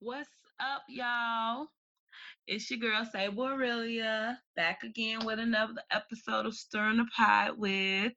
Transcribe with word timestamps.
What's 0.00 0.28
up, 0.60 0.82
y'all? 0.90 1.68
It's 2.46 2.70
your 2.70 2.78
girl 2.78 3.08
Sable 3.10 3.44
Aurelia 3.44 4.38
back 4.54 4.82
again 4.82 5.24
with 5.24 5.38
another 5.38 5.80
episode 5.90 6.44
of 6.44 6.54
Stirring 6.54 6.98
the 6.98 7.06
Pot 7.16 7.56
with. 7.56 8.12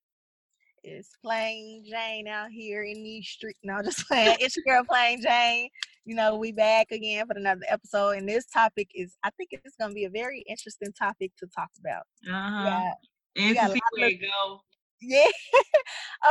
It's 0.83 1.15
plain 1.23 1.85
Jane 1.89 2.27
out 2.27 2.49
here 2.51 2.83
in 2.83 3.01
these 3.01 3.25
streets. 3.29 3.59
No, 3.63 3.81
just 3.81 4.05
playing. 4.07 4.35
It's 4.41 4.57
your 4.57 4.75
girl, 4.75 4.83
plain 4.83 5.21
Jane. 5.21 5.69
You 6.03 6.15
know, 6.15 6.35
we 6.35 6.51
back 6.51 6.91
again 6.91 7.25
for 7.25 7.37
another 7.37 7.65
episode, 7.69 8.17
and 8.17 8.27
this 8.27 8.45
topic 8.47 8.89
is, 8.93 9.15
I 9.23 9.29
think 9.31 9.51
it's 9.51 9.77
going 9.77 9.91
to 9.91 9.95
be 9.95 10.03
a 10.03 10.09
very 10.09 10.43
interesting 10.49 10.91
topic 10.91 11.31
to 11.39 11.47
talk 11.47 11.69
about. 11.79 12.03
Uh 12.27 12.49
huh. 12.49 12.65
Yeah, 12.65 12.93
And 13.37 13.71
see 13.71 13.79
where 13.95 14.09
it 14.09 14.19
go. 14.19 14.59
Yeah. 15.01 15.27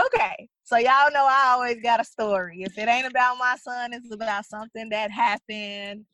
okay, 0.07 0.49
so 0.65 0.77
y'all 0.77 1.13
know 1.13 1.27
I 1.29 1.53
always 1.55 1.81
got 1.83 2.01
a 2.01 2.05
story. 2.05 2.63
If 2.63 2.77
it 2.79 2.89
ain't 2.89 3.07
about 3.07 3.39
my 3.39 3.57
son, 3.57 3.93
it's 3.93 4.13
about 4.13 4.45
something 4.47 4.89
that 4.91 5.11
happened 5.11 6.05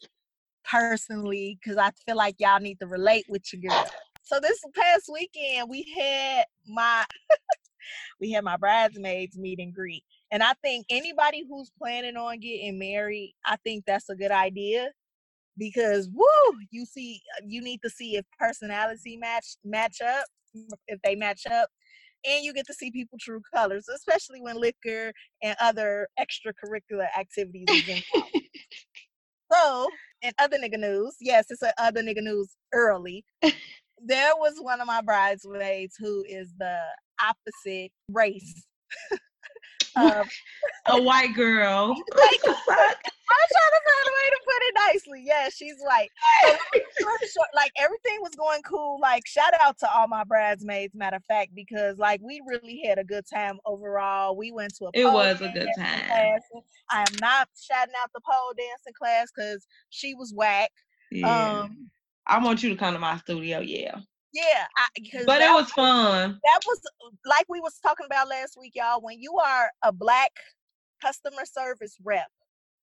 personally, 0.70 1.58
because 1.62 1.76
I 1.76 1.90
feel 2.06 2.16
like 2.16 2.36
y'all 2.38 2.60
need 2.60 2.80
to 2.80 2.86
relate 2.86 3.26
with 3.28 3.42
your 3.52 3.70
girl. 3.70 3.86
So 4.22 4.40
this 4.40 4.58
past 4.74 5.10
weekend, 5.12 5.68
we 5.68 5.86
had 5.96 6.44
my 6.66 7.04
we 8.20 8.32
had 8.32 8.44
my 8.44 8.56
bridesmaids 8.56 9.36
meet 9.36 9.58
and 9.58 9.74
greet. 9.74 10.02
And 10.30 10.42
I 10.42 10.54
think 10.64 10.86
anybody 10.90 11.44
who's 11.48 11.70
planning 11.78 12.16
on 12.16 12.40
getting 12.40 12.78
married, 12.78 13.34
I 13.44 13.56
think 13.64 13.84
that's 13.86 14.08
a 14.08 14.16
good 14.16 14.30
idea 14.30 14.90
because 15.58 16.08
woo, 16.12 16.58
you 16.70 16.84
see 16.84 17.20
uh, 17.36 17.44
you 17.46 17.62
need 17.62 17.80
to 17.82 17.90
see 17.90 18.16
if 18.16 18.24
personality 18.38 19.16
match 19.16 19.56
match 19.64 20.00
up, 20.00 20.24
if 20.88 21.00
they 21.04 21.14
match 21.14 21.46
up. 21.50 21.68
And 22.26 22.44
you 22.44 22.52
get 22.54 22.66
to 22.66 22.74
see 22.74 22.90
people 22.90 23.18
true 23.20 23.42
colors, 23.54 23.86
especially 23.88 24.40
when 24.40 24.58
liquor 24.58 25.12
and 25.42 25.56
other 25.60 26.08
extracurricular 26.18 27.06
activities 27.18 27.66
is 27.70 27.88
involved. 27.88 28.34
So, 29.52 29.88
in 30.22 30.32
other 30.38 30.58
nigga 30.58 30.78
news, 30.78 31.16
yes, 31.20 31.46
it's 31.50 31.62
a 31.62 31.72
other 31.78 32.02
nigga 32.02 32.22
news 32.22 32.56
early. 32.72 33.24
there 33.42 34.32
was 34.36 34.54
one 34.58 34.80
of 34.80 34.86
my 34.86 35.00
bridesmaids 35.00 35.94
who 35.98 36.24
is 36.28 36.52
the 36.58 36.78
opposite 37.22 37.92
race. 38.10 38.66
of, 39.96 40.28
A 40.86 41.00
white 41.02 41.34
girl. 41.34 41.94
Like, 42.16 42.40
I'm 42.44 43.48
trying 43.50 43.74
to 43.74 43.82
find 43.86 44.06
a 44.06 44.12
way 44.12 44.30
to 44.30 44.40
put 44.44 44.62
it 44.62 44.74
nicely. 44.92 45.24
Yeah, 45.26 45.48
she's 45.48 45.76
white. 45.82 46.10
So, 46.44 46.48
long 46.50 46.58
story 46.98 47.28
short, 47.34 47.48
like 47.54 47.72
everything 47.78 48.18
was 48.20 48.34
going 48.36 48.60
cool. 48.62 48.98
Like 49.00 49.26
shout 49.26 49.52
out 49.62 49.78
to 49.78 49.90
all 49.90 50.06
my 50.08 50.24
bridesmaids, 50.24 50.94
matter 50.94 51.16
of 51.16 51.24
fact, 51.24 51.54
because 51.54 51.98
like 51.98 52.20
we 52.22 52.42
really 52.46 52.82
had 52.86 52.98
a 52.98 53.04
good 53.04 53.24
time 53.32 53.58
overall. 53.64 54.36
We 54.36 54.52
went 54.52 54.74
to 54.76 54.86
a 54.86 54.90
It 54.92 55.06
was 55.06 55.40
a 55.40 55.48
good 55.48 55.68
time. 55.76 56.00
class. 56.06 56.42
I 56.90 57.00
am 57.00 57.14
not 57.20 57.48
shouting 57.60 57.94
out 58.02 58.10
the 58.14 58.20
pole 58.20 58.52
dancing 58.56 58.92
class 58.96 59.28
because 59.34 59.66
she 59.88 60.14
was 60.14 60.32
whack. 60.34 60.70
Yeah. 61.10 61.60
Um, 61.62 61.88
I 62.26 62.44
want 62.44 62.62
you 62.62 62.68
to 62.70 62.76
come 62.76 62.92
to 62.94 63.00
my 63.00 63.16
studio, 63.18 63.60
yeah. 63.60 63.96
Yeah, 64.34 64.66
I, 64.76 64.86
because 64.96 65.26
But 65.26 65.40
it 65.40 65.52
was 65.52 65.70
fun. 65.70 66.40
that 66.44 66.60
was 66.66 66.80
like 67.24 67.46
we 67.48 67.60
was 67.60 67.78
talking 67.80 68.06
about 68.06 68.28
last 68.28 68.56
week, 68.60 68.72
y'all. 68.74 69.00
When 69.00 69.20
you 69.20 69.36
are 69.38 69.70
a 69.82 69.92
black 69.92 70.32
customer 71.00 71.44
service 71.44 71.96
rep, 72.02 72.28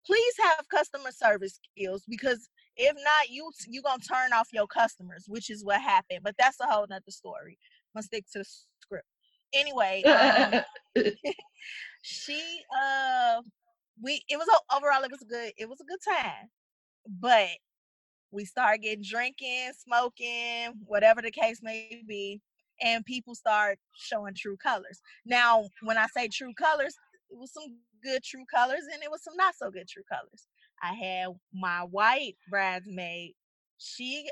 please 0.05 0.33
have 0.43 0.67
customer 0.69 1.11
service 1.11 1.59
skills 1.75 2.03
because 2.09 2.49
if 2.75 2.95
not, 2.95 3.29
you 3.29 3.51
you 3.67 3.81
gonna 3.83 4.01
turn 4.01 4.33
off 4.33 4.49
your 4.51 4.67
customers, 4.67 5.25
which 5.27 5.49
is 5.51 5.63
what 5.63 5.79
happened. 5.79 6.21
But 6.23 6.35
that's 6.39 6.59
a 6.59 6.65
whole 6.65 6.87
nother 6.89 7.03
story. 7.09 7.57
I'm 7.95 7.99
gonna 7.99 8.03
stick 8.03 8.25
to 8.33 8.39
the 8.39 8.45
script. 8.81 9.05
Anyway, 9.53 10.03
um, 10.03 10.61
she 12.01 12.41
uh 12.81 13.41
we 14.01 14.23
it 14.29 14.37
was 14.37 14.47
overall 14.75 15.03
it 15.03 15.11
was 15.11 15.21
a 15.21 15.25
good 15.25 15.51
it 15.57 15.69
was 15.69 15.79
a 15.81 15.85
good 15.85 15.99
time 16.07 16.49
but 17.19 17.47
we 18.31 18.45
start 18.45 18.81
getting 18.81 19.03
drinking 19.03 19.71
smoking 19.77 20.73
whatever 20.85 21.21
the 21.21 21.31
case 21.31 21.59
may 21.61 22.01
be 22.07 22.41
and 22.81 23.05
people 23.05 23.33
start 23.33 23.79
showing 23.97 24.33
true 24.35 24.57
colors. 24.57 25.01
Now 25.25 25.69
when 25.81 25.97
i 25.97 26.07
say 26.07 26.27
true 26.27 26.53
colors 26.53 26.95
it 27.29 27.37
was 27.37 27.53
some 27.53 27.77
good 28.03 28.23
true 28.23 28.45
colors 28.53 28.83
and 28.93 29.01
it 29.03 29.09
was 29.09 29.23
some 29.23 29.35
not 29.35 29.55
so 29.55 29.71
good 29.71 29.87
true 29.87 30.03
colors. 30.09 30.47
I 30.81 30.93
had 30.93 31.29
my 31.53 31.79
white 31.79 32.35
bridesmaid. 32.49 33.33
She 33.77 34.29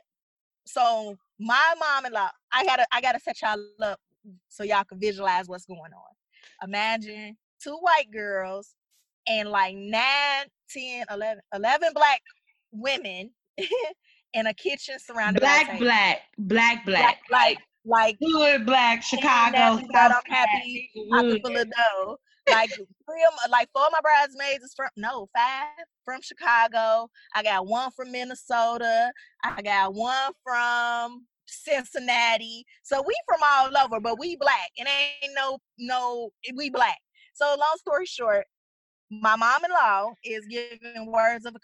so 0.65 1.15
my 1.39 1.75
mom-in-law 1.79 2.29
i 2.51 2.65
gotta 2.65 2.87
i 2.91 2.99
gotta 3.01 3.19
set 3.19 3.41
y'all 3.41 3.59
up 3.81 3.99
so 4.49 4.63
y'all 4.63 4.83
can 4.83 4.99
visualize 4.99 5.47
what's 5.47 5.65
going 5.65 5.79
on. 5.79 6.67
Imagine 6.67 7.37
two 7.61 7.77
white 7.81 8.11
girls 8.11 8.75
and 9.27 9.49
like 9.49 9.75
9 9.75 10.01
10 10.69 11.05
11 11.09 11.41
11 11.53 11.93
black 11.93 12.21
women 12.71 13.31
in 14.33 14.47
a 14.47 14.53
kitchen 14.53 14.95
surrounded 14.99 15.39
black, 15.39 15.67
by 15.67 15.73
tables. 15.73 15.79
black, 15.87 16.21
black, 16.37 16.85
black. 16.85 17.19
like 17.31 17.57
like 17.85 18.17
Hood 18.21 18.65
black, 18.65 19.03
Chicago. 19.03 19.79
but 19.91 20.11
I'm 20.11 20.21
happy, 20.25 20.89
Side, 20.95 21.03
pocket 21.11 21.25
Inglewood. 21.35 21.41
full 21.43 21.57
of 21.57 21.71
dough. 21.71 22.17
Like 22.49 22.69
three 22.71 23.23
of 23.27 23.33
my, 23.37 23.51
like 23.51 23.69
four 23.73 23.85
of 23.85 23.91
my 23.91 23.99
bridesmaids 24.01 24.63
is 24.63 24.73
from 24.75 24.89
no 24.97 25.27
five 25.35 25.67
from 26.03 26.21
Chicago. 26.21 27.09
I 27.35 27.43
got 27.43 27.67
one 27.67 27.91
from 27.91 28.11
Minnesota. 28.11 29.11
I 29.43 29.61
got 29.61 29.93
one 29.93 30.31
from 30.43 31.25
Cincinnati. 31.47 32.65
So 32.83 33.03
we 33.05 33.15
from 33.27 33.39
all 33.43 33.71
over, 33.83 33.99
but 33.99 34.19
we 34.19 34.35
black. 34.35 34.69
It 34.75 34.87
ain't 34.87 35.33
no 35.35 35.57
no 35.79 36.29
we 36.55 36.69
black. 36.69 36.97
So 37.33 37.45
long 37.47 37.77
story 37.77 38.05
short, 38.05 38.45
my 39.11 39.35
mom-in-law 39.35 40.13
is 40.23 40.45
giving 40.47 41.11
words 41.11 41.45
of 41.45 41.55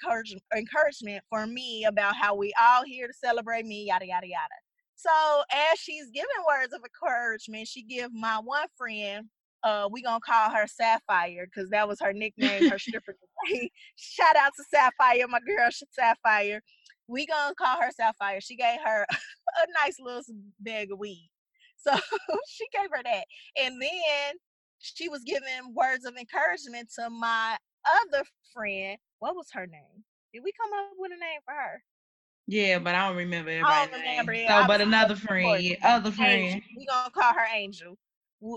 encouragement 0.56 1.24
for 1.30 1.48
me 1.48 1.86
about 1.86 2.16
how 2.16 2.36
we 2.36 2.54
all 2.62 2.84
here 2.86 3.08
to 3.08 3.14
celebrate 3.14 3.66
me, 3.66 3.86
yada 3.88 4.06
yada 4.06 4.28
yada. 4.28 4.56
So 4.96 5.10
as 5.52 5.80
she's 5.80 6.12
giving 6.14 6.30
words 6.48 6.74
of 6.74 6.82
encouragement, 6.84 7.68
she 7.68 7.82
give 7.82 8.14
my 8.14 8.40
one 8.44 8.68
friend, 8.78 9.28
uh, 9.64 9.90
we 9.92 10.04
gonna 10.04 10.20
call 10.20 10.52
her 10.52 10.68
Sapphire 10.68 11.48
because 11.48 11.70
that 11.72 11.88
was 11.88 12.00
her 12.02 12.14
nickname, 12.14 12.70
her 12.70 12.78
stripper 12.80 13.16
name. 13.50 13.70
Shout 13.96 14.36
out 14.36 14.52
to 14.58 14.64
Sapphire, 14.70 15.28
my 15.28 15.40
girl 15.40 15.70
Sapphire. 15.92 16.62
We 17.08 17.26
gonna 17.26 17.56
call 17.56 17.82
her 17.82 17.92
Sapphire. 17.92 18.42
She 18.42 18.56
gave 18.56 18.80
her 18.86 19.06
a 19.12 19.84
nice 19.84 19.98
little 20.00 20.22
bag 20.60 20.92
of 20.92 21.00
weed. 21.00 21.32
So 21.78 21.92
she 22.48 22.68
gave 22.72 22.90
her 22.92 23.02
that. 23.04 23.26
And 23.60 23.82
then 23.82 24.36
she 24.82 25.10
was 25.10 25.24
giving 25.24 25.74
words 25.74 26.06
of 26.06 26.16
encouragement 26.18 26.90
to 26.96 27.10
my 27.10 27.58
other 28.04 28.24
friend. 28.54 28.98
What 29.20 29.36
was 29.36 29.48
her 29.54 29.68
name? 29.68 30.04
Did 30.34 30.44
we 30.44 30.52
come 30.60 30.72
up 30.74 30.92
with 30.98 31.12
a 31.12 31.20
name 31.20 31.40
for 31.46 31.54
her? 31.54 31.84
Yeah, 32.48 32.80
but 32.80 32.96
I 32.96 33.08
don't 33.08 33.18
remember 33.18 33.52
I 33.52 33.86
don't 33.88 34.00
remember 34.00 34.34
name. 34.34 34.48
So, 34.48 34.68
but 34.68 34.82
another 34.82 35.16
friend, 35.16 35.64
yeah, 35.64 35.76
other 35.84 36.10
Angel. 36.10 36.24
friend. 36.24 36.62
We 36.76 36.86
gonna 36.86 37.12
call 37.12 37.34
her 37.34 37.48
Angel. 37.54 37.98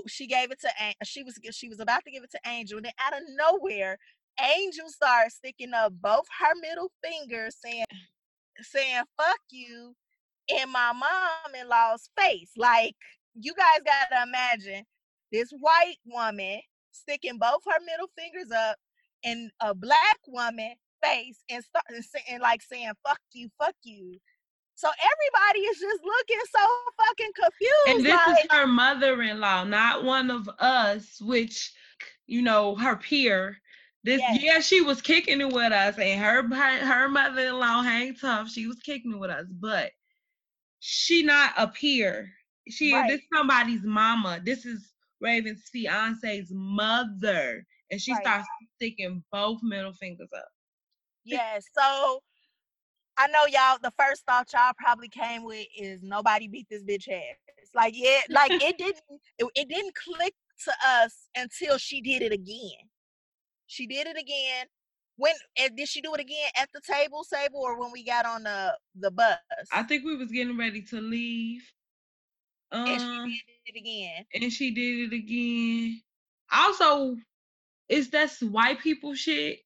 She 0.08 0.26
gave 0.26 0.50
it 0.50 0.60
to 0.62 0.70
she 1.04 1.22
was 1.22 1.38
she 1.52 1.68
was 1.68 1.78
about 1.80 2.02
to 2.04 2.10
give 2.10 2.24
it 2.24 2.30
to 2.30 2.40
Angel, 2.46 2.78
and 2.78 2.86
then 2.86 2.92
out 2.98 3.12
of 3.12 3.22
nowhere, 3.36 3.98
Angel 4.40 4.88
started 4.88 5.30
sticking 5.30 5.74
up 5.74 5.92
both 6.00 6.24
her 6.40 6.54
middle 6.60 6.90
fingers, 7.02 7.56
saying 7.62 7.84
saying 8.62 9.02
"fuck 9.16 9.40
you" 9.50 9.94
in 10.48 10.70
my 10.70 10.92
mom-in-law's 10.92 12.08
face. 12.18 12.52
Like 12.56 12.94
you 13.38 13.52
guys 13.54 13.82
gotta 13.84 14.22
imagine 14.22 14.84
this 15.34 15.50
white 15.50 15.96
woman 16.06 16.60
sticking 16.92 17.38
both 17.38 17.60
her 17.66 17.80
middle 17.84 18.08
fingers 18.16 18.50
up 18.52 18.76
in 19.24 19.50
a 19.60 19.74
black 19.74 20.18
woman 20.28 20.74
face 21.02 21.42
and 21.50 21.62
start 21.64 21.84
and, 21.88 22.04
and 22.30 22.40
like 22.40 22.62
saying 22.62 22.92
"fuck 23.06 23.20
you, 23.32 23.48
fuck 23.58 23.74
you." 23.82 24.18
So 24.76 24.88
everybody 24.88 25.66
is 25.66 25.78
just 25.78 26.02
looking 26.04 26.40
so 26.50 26.66
fucking 26.98 27.32
confused. 27.34 27.88
And 27.88 28.04
this 28.04 28.26
like, 28.26 28.44
is 28.44 28.50
her 28.50 28.66
mother-in-law, 28.66 29.64
not 29.64 30.04
one 30.04 30.30
of 30.30 30.48
us, 30.58 31.20
which 31.20 31.72
you 32.26 32.42
know, 32.42 32.74
her 32.76 32.96
peer. 32.96 33.58
This 34.04 34.20
Yes. 34.20 34.42
yeah, 34.42 34.60
she 34.60 34.82
was 34.82 35.00
kicking 35.02 35.40
it 35.40 35.52
with 35.52 35.72
us, 35.72 35.98
and 35.98 36.20
her 36.20 36.42
her, 36.54 36.86
her 36.86 37.08
mother-in-law 37.08 37.82
hang 37.82 38.14
tough. 38.14 38.50
She 38.50 38.66
was 38.66 38.78
kicking 38.80 39.12
it 39.12 39.18
with 39.18 39.30
us, 39.30 39.46
but 39.50 39.90
she 40.78 41.22
not 41.22 41.54
a 41.56 41.66
peer. 41.66 42.32
She 42.68 42.94
Right. 42.94 43.08
this 43.08 43.20
somebody's 43.34 43.82
mama. 43.82 44.40
This 44.42 44.64
is 44.64 44.93
Raven's 45.24 45.68
fiance's 45.72 46.50
mother, 46.52 47.66
and 47.90 48.00
she 48.00 48.12
Right. 48.12 48.22
starts 48.22 48.48
sticking 48.76 49.24
both 49.32 49.60
middle 49.62 49.94
fingers 49.94 50.30
up. 50.36 50.48
Yes. 51.24 51.66
So 51.76 52.22
I 53.16 53.28
know 53.28 53.46
y'all. 53.46 53.78
The 53.82 53.92
first 53.98 54.24
thought 54.26 54.52
y'all 54.52 54.72
probably 54.78 55.08
came 55.08 55.44
with 55.44 55.66
is 55.76 56.02
nobody 56.02 56.48
beat 56.48 56.68
this 56.68 56.82
bitch 56.84 57.08
ass. 57.08 57.70
Like 57.74 57.94
yeah, 57.96 58.20
like 58.30 58.50
it 58.62 58.78
didn't. 58.78 59.02
It, 59.38 59.46
it 59.54 59.68
didn't 59.68 59.94
click 59.94 60.34
to 60.66 60.72
us 60.86 61.28
until 61.36 61.78
she 61.78 62.00
did 62.00 62.22
it 62.22 62.32
again. 62.32 62.88
She 63.66 63.86
did 63.86 64.06
it 64.06 64.18
again. 64.18 64.66
When 65.16 65.34
and 65.58 65.76
did 65.76 65.88
she 65.88 66.00
do 66.00 66.14
it 66.14 66.20
again 66.20 66.50
at 66.60 66.68
the 66.74 66.80
table, 66.80 67.24
Sable, 67.24 67.60
or 67.60 67.80
when 67.80 67.92
we 67.92 68.04
got 68.04 68.26
on 68.26 68.42
the 68.42 68.76
the 68.96 69.10
bus? 69.10 69.38
I 69.72 69.84
think 69.84 70.04
we 70.04 70.16
was 70.16 70.30
getting 70.30 70.58
ready 70.58 70.82
to 70.82 71.00
leave. 71.00 71.62
And 72.72 73.00
Um, 73.00 73.30
she 73.30 73.42
did 73.46 73.76
it 73.76 73.78
again. 73.78 74.26
and 74.42 74.52
she 74.52 74.70
did 74.72 75.12
it 75.12 75.16
again. 75.16 76.00
Also, 76.52 77.16
it's 77.88 78.08
that's 78.10 78.40
white 78.42 78.78
people 78.80 79.14
shit. 79.14 79.60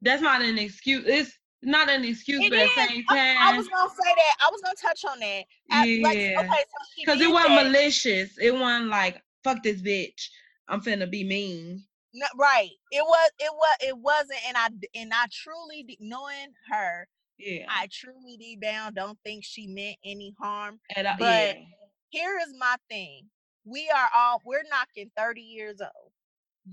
That's 0.00 0.22
not 0.22 0.42
an 0.42 0.58
excuse. 0.58 1.04
It's 1.06 1.38
not 1.62 1.88
an 1.88 2.04
excuse, 2.04 2.44
It 2.44 2.50
but 2.50 2.58
at 2.58 2.68
the 2.74 2.94
same 2.94 3.04
I, 3.08 3.36
I 3.52 3.56
was 3.56 3.68
gonna 3.68 3.90
say 3.90 4.12
that. 4.14 4.34
I 4.46 4.50
was 4.50 4.60
gonna 4.62 4.74
touch 4.80 5.04
on 5.04 5.20
that. 5.20 5.44
At- 5.70 6.02
like, 6.02 6.18
yeah, 6.18 6.40
okay, 6.40 6.48
so 6.48 6.78
because 6.98 7.20
it 7.20 7.30
wasn't 7.30 7.54
that. 7.54 7.64
malicious. 7.66 8.36
It 8.40 8.52
wasn't 8.54 8.88
like 8.90 9.22
fuck 9.44 9.62
this 9.62 9.80
bitch. 9.80 10.28
I'm 10.68 10.80
finna 10.80 11.08
be 11.10 11.24
mean. 11.24 11.84
No, 12.14 12.26
right. 12.36 12.70
It 12.90 13.02
was. 13.02 13.30
It 13.38 13.50
was. 13.52 13.76
It 13.80 13.96
wasn't. 13.98 14.38
And 14.48 14.56
I 14.56 14.68
and 14.94 15.12
I 15.14 15.26
truly 15.32 15.96
knowing 16.00 16.52
her, 16.70 17.08
Yeah, 17.38 17.66
I 17.68 17.88
truly 17.92 18.36
deep 18.38 18.60
down 18.60 18.92
don't 18.94 19.18
think 19.24 19.44
she 19.44 19.66
meant 19.66 19.96
any 20.04 20.34
harm. 20.40 20.80
At 20.96 21.06
all- 21.06 21.16
but- 21.18 21.56
yeah, 21.56 21.62
Here 22.12 22.38
is 22.46 22.52
my 22.58 22.76
thing. 22.90 23.22
We 23.64 23.90
are 23.94 24.08
all. 24.14 24.42
We're 24.44 24.64
knocking 24.70 25.10
thirty 25.16 25.40
years 25.40 25.80
old. 25.80 26.12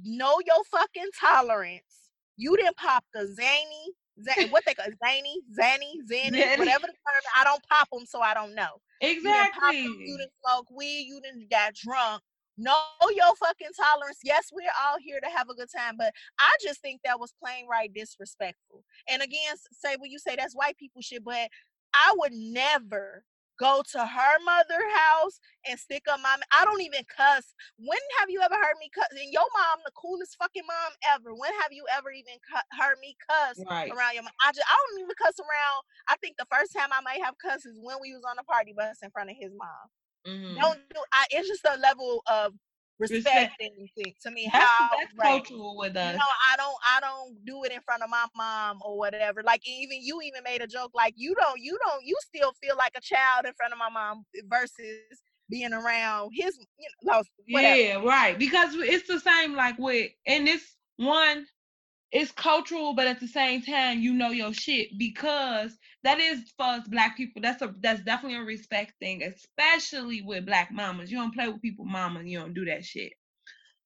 Know 0.03 0.35
your 0.45 0.63
fucking 0.65 1.09
tolerance. 1.19 2.09
You 2.35 2.57
didn't 2.57 2.75
pop 2.77 3.05
the 3.13 3.25
zany. 3.33 3.93
za- 4.21 4.47
What 4.51 4.63
they 4.65 4.73
call 4.73 4.85
zany, 5.05 5.39
zany, 5.55 5.99
zany, 6.07 6.37
Zany. 6.39 6.57
whatever 6.59 6.87
the 6.87 6.93
term. 6.93 7.21
I 7.37 7.45
don't 7.45 7.63
pop 7.69 7.87
them, 7.91 8.05
so 8.05 8.19
I 8.21 8.33
don't 8.33 8.53
know. 8.53 8.81
You 9.01 9.07
didn't 9.07 9.17
exactly. 9.23 9.77
You 9.77 10.17
didn't 10.17 10.31
smoke 10.45 10.67
weed. 10.75 11.05
You 11.07 11.21
didn't 11.21 11.49
got 11.49 11.73
drunk. 11.73 12.21
Know 12.57 12.75
your 13.15 13.33
fucking 13.37 13.69
tolerance. 13.79 14.19
Yes, 14.25 14.49
we're 14.51 14.67
all 14.83 14.97
here 14.99 15.21
to 15.21 15.29
have 15.29 15.47
a 15.49 15.53
good 15.55 15.69
time, 15.73 15.95
but 15.97 16.11
I 16.37 16.49
just 16.61 16.81
think 16.81 16.99
that 17.05 17.17
was 17.17 17.33
plain 17.41 17.65
right 17.71 17.89
disrespectful. 17.93 18.83
And 19.09 19.21
again, 19.21 19.55
say 19.71 19.95
when 19.97 20.11
you 20.11 20.19
say 20.19 20.35
that's 20.35 20.53
white 20.53 20.77
people 20.77 21.01
shit, 21.01 21.23
but 21.23 21.47
I 21.93 22.13
would 22.17 22.33
never 22.33 23.23
go 23.59 23.83
to 23.91 24.05
her 24.05 24.35
mother 24.45 24.79
house 24.95 25.39
and 25.67 25.79
stick 25.79 26.03
up 26.09 26.19
my. 26.21 26.37
I 26.53 26.65
don't 26.65 26.81
even 26.81 27.03
cuss. 27.05 27.53
When 27.77 27.99
have 28.19 28.29
you 28.29 28.41
ever 28.41 28.55
heard 28.55 28.77
me 28.79 28.89
cuss? 28.93 29.07
And 29.11 29.31
your 29.31 29.45
mom, 29.53 29.79
the 29.85 29.91
coolest 29.91 30.37
fucking 30.39 30.63
mom 30.67 30.93
ever. 31.13 31.35
When 31.35 31.51
have 31.61 31.71
you 31.71 31.85
ever 31.95 32.11
even 32.11 32.35
cu- 32.49 32.77
heard 32.79 32.97
me 33.01 33.15
cuss 33.29 33.63
Right. 33.69 33.91
around 33.91 34.13
your 34.15 34.23
mom? 34.23 34.33
I 34.41 34.51
just 34.51 34.67
I 34.67 34.75
don't 34.91 35.01
even 35.01 35.15
cuss 35.17 35.39
around. 35.39 35.81
I 36.07 36.15
think 36.17 36.37
the 36.37 36.47
first 36.51 36.73
time 36.73 36.89
I 36.93 37.01
might 37.01 37.23
have 37.23 37.35
cussed 37.37 37.65
is 37.67 37.77
when 37.81 37.97
we 38.01 38.13
was 38.13 38.23
on 38.29 38.37
the 38.37 38.43
party 38.43 38.73
bus 38.75 38.97
in 39.03 39.11
front 39.11 39.29
of 39.29 39.35
his 39.39 39.51
mom 39.55 39.89
Mhm. 40.25 40.57
don't 40.59 40.79
do 40.93 41.01
I 41.13 41.25
it's 41.31 41.47
just 41.47 41.65
a 41.65 41.77
level 41.79 42.21
of 42.27 42.53
respect 42.99 43.25
Respect. 43.25 43.53
thing 43.59 43.89
to- 44.23 44.31
me 44.31 44.49
That's, 44.51 44.65
how 44.65 44.89
that's 44.97 45.13
right. 45.17 45.43
cultural 45.43 45.77
with 45.77 45.95
you 45.95 46.01
us. 46.01 46.15
know 46.15 46.31
i 46.51 46.55
don't 46.57 46.75
i 46.87 46.99
don't 46.99 47.45
do 47.45 47.63
it 47.63 47.71
in 47.71 47.79
front 47.81 48.03
of 48.03 48.09
my 48.09 48.25
mom 48.35 48.79
or 48.85 48.97
whatever 48.97 49.41
like 49.43 49.61
even 49.67 49.99
you 50.01 50.21
even 50.21 50.43
made 50.43 50.61
a 50.61 50.67
joke 50.67 50.91
like 50.93 51.13
you 51.17 51.33
don't 51.35 51.59
you 51.59 51.77
don't 51.87 52.05
you 52.05 52.15
still 52.21 52.51
feel 52.61 52.75
like 52.77 52.91
a 52.95 53.01
child 53.01 53.45
in 53.45 53.53
front 53.53 53.73
of 53.73 53.79
my 53.79 53.89
mom 53.89 54.25
versus 54.47 55.21
being 55.49 55.73
around 55.73 56.29
his 56.33 56.57
you 56.77 56.87
know 57.03 57.23
whatever. 57.49 57.75
Yeah, 57.79 58.01
right. 58.03 58.37
Because 58.37 58.75
it's 58.75 59.07
the 59.07 59.19
same 59.19 59.55
like 59.55 59.77
with 59.79 60.11
and 60.27 60.47
it's 60.47 60.75
one, 60.97 61.45
it's 62.11 62.31
cultural, 62.31 62.93
but 62.95 63.07
at 63.07 63.19
the 63.19 63.27
same 63.27 63.61
time, 63.61 63.99
you 63.99 64.13
know 64.13 64.29
your 64.31 64.53
shit 64.53 64.89
because 64.97 65.77
that 66.03 66.19
is 66.19 66.51
for 66.57 66.65
us 66.65 66.87
black 66.87 67.17
people. 67.17 67.41
That's 67.41 67.61
a 67.61 67.73
that's 67.79 68.01
definitely 68.01 68.37
a 68.39 68.43
respect 68.43 68.93
thing, 68.99 69.23
especially 69.23 70.21
with 70.21 70.45
black 70.45 70.71
mamas. 70.71 71.11
You 71.11 71.17
don't 71.19 71.33
play 71.33 71.47
with 71.47 71.61
people 71.61 71.85
mama, 71.85 72.23
you 72.23 72.39
don't 72.39 72.53
do 72.53 72.65
that 72.65 72.85
shit. 72.85 73.13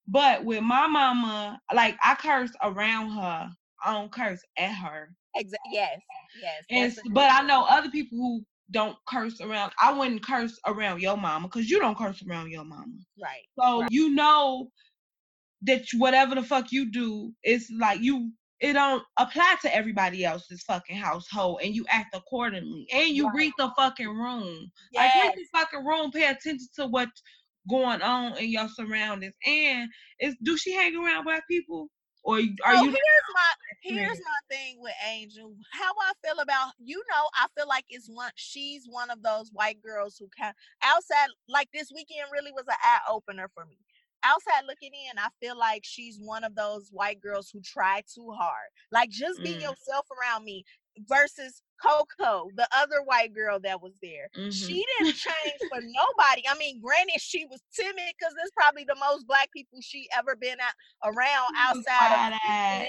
But 0.07 0.43
with 0.45 0.63
my 0.63 0.87
mama, 0.87 1.59
like 1.73 1.97
I 2.03 2.15
curse 2.15 2.51
around 2.61 3.11
her, 3.11 3.49
I 3.83 3.93
don't 3.93 4.11
curse 4.11 4.41
at 4.57 4.73
her. 4.75 5.15
Exactly. 5.35 5.71
yes 5.71 6.01
yes 6.35 6.65
And 6.69 6.91
that's 6.91 6.97
s- 6.97 6.99
a 6.99 7.03
but 7.11 7.31
I 7.31 7.41
know 7.41 7.63
other 7.65 7.89
people 7.89 8.17
who 8.17 8.45
don't 8.71 8.97
curse 9.07 9.39
around. 9.41 9.73
I 9.81 9.93
wouldn't 9.93 10.23
curse 10.25 10.59
around 10.65 11.01
your 11.01 11.17
mama 11.17 11.47
because 11.47 11.69
you 11.69 11.79
don't 11.79 11.97
curse 11.97 12.23
around 12.27 12.51
your 12.51 12.65
mama. 12.65 12.93
right 13.19 13.47
So 13.59 13.83
you 13.87 14.09
know 14.11 14.71
that 15.63 15.83
whatever 15.98 16.36
the 16.36 16.44
fuck 16.44 16.71
you 16.71 16.92
do, 16.92 17.33
it's 17.44 17.69
like 17.80 18.01
you 18.01 18.31
it 18.60 18.74
don't 18.74 19.04
apply 19.19 19.56
to 19.62 19.75
everybody 19.75 20.24
else's 20.25 20.63
fucking 20.63 20.95
household 20.98 21.60
and 21.63 21.75
you 21.75 21.86
act 21.89 22.15
accordingly. 22.15 22.88
And 22.94 23.10
you 23.15 23.25
Right. 23.25 23.36
read 23.36 23.54
the 23.57 23.71
fucking 23.77 24.07
room. 24.10 24.71
yes. 24.92 25.01
Like 25.04 25.15
read 25.15 25.31
the 25.36 25.45
fucking 25.60 25.86
room, 25.86 26.12
pay 26.12 26.27
attention 26.27 26.68
to 26.77 26.88
what's 26.88 27.21
going 27.69 28.01
on 28.01 28.38
in 28.38 28.50
your 28.50 28.69
surroundings. 28.69 29.36
And 29.45 29.89
is 30.19 30.36
do 30.44 30.57
she 30.57 30.74
hang 30.74 30.95
around 30.95 31.25
black 31.25 31.48
people? 31.50 31.89
Or 32.24 32.39
are 32.66 32.75
so 32.75 32.77
you 32.77 32.94
here's 32.94 33.30
my 33.33 33.51
here's 33.81 34.19
my 34.19 34.56
thing 34.56 34.77
with 34.81 34.94
Angel. 35.07 35.56
How 35.71 35.92
I 36.01 36.13
feel 36.25 36.39
about 36.42 36.74
you 36.80 37.04
know, 37.12 37.30
I 37.36 37.48
feel 37.57 37.68
like 37.68 37.86
it's 37.89 38.07
one 38.09 38.31
she's 38.36 38.86
one 38.89 39.09
of 39.09 39.21
those 39.24 39.50
white 39.51 39.81
girls 39.81 40.18
who 40.18 40.30
can 40.38 40.54
outside 40.83 41.30
like 41.50 41.69
this 41.74 41.92
weekend 41.94 42.30
really 42.31 42.51
was 42.51 42.66
an 42.68 42.75
eye 42.81 43.00
opener 43.09 43.50
for 43.54 43.66
me. 43.66 43.77
Outside 44.23 44.65
looking 44.67 44.91
in, 44.93 45.17
I 45.19 45.29
feel 45.41 45.57
like 45.57 45.83
she's 45.83 46.19
one 46.19 46.43
of 46.43 46.55
those 46.55 46.89
white 46.91 47.19
girls 47.21 47.49
who 47.51 47.61
try 47.61 48.01
too 48.13 48.31
hard. 48.31 48.69
Like 48.91 49.09
just 49.09 49.41
be 49.43 49.49
Mm. 49.49 49.61
yourself 49.61 50.07
around 50.11 50.45
me 50.45 50.63
versus 50.99 51.61
Coco, 51.81 52.49
the 52.55 52.67
other 52.73 53.01
white 53.03 53.33
girl 53.33 53.59
that 53.61 53.81
was 53.81 53.93
there. 54.01 54.29
Mhm. 54.35 54.51
She 54.51 54.85
didn't 54.97 55.15
change 55.15 55.65
for 55.67 55.79
nobody. 55.81 56.43
I 56.47 56.55
mean, 56.57 56.79
granted, 56.81 57.19
she 57.19 57.45
was 57.45 57.61
timid 57.73 58.13
because 58.17 58.33
there's 58.35 58.51
probably 58.55 58.85
the 58.85 58.95
most 58.95 59.27
black 59.27 59.51
people 59.51 59.79
she 59.81 60.07
ever 60.15 60.35
been 60.35 60.59
at, 60.59 60.73
around 61.03 61.49
outside 61.57 62.13
of 62.13 62.27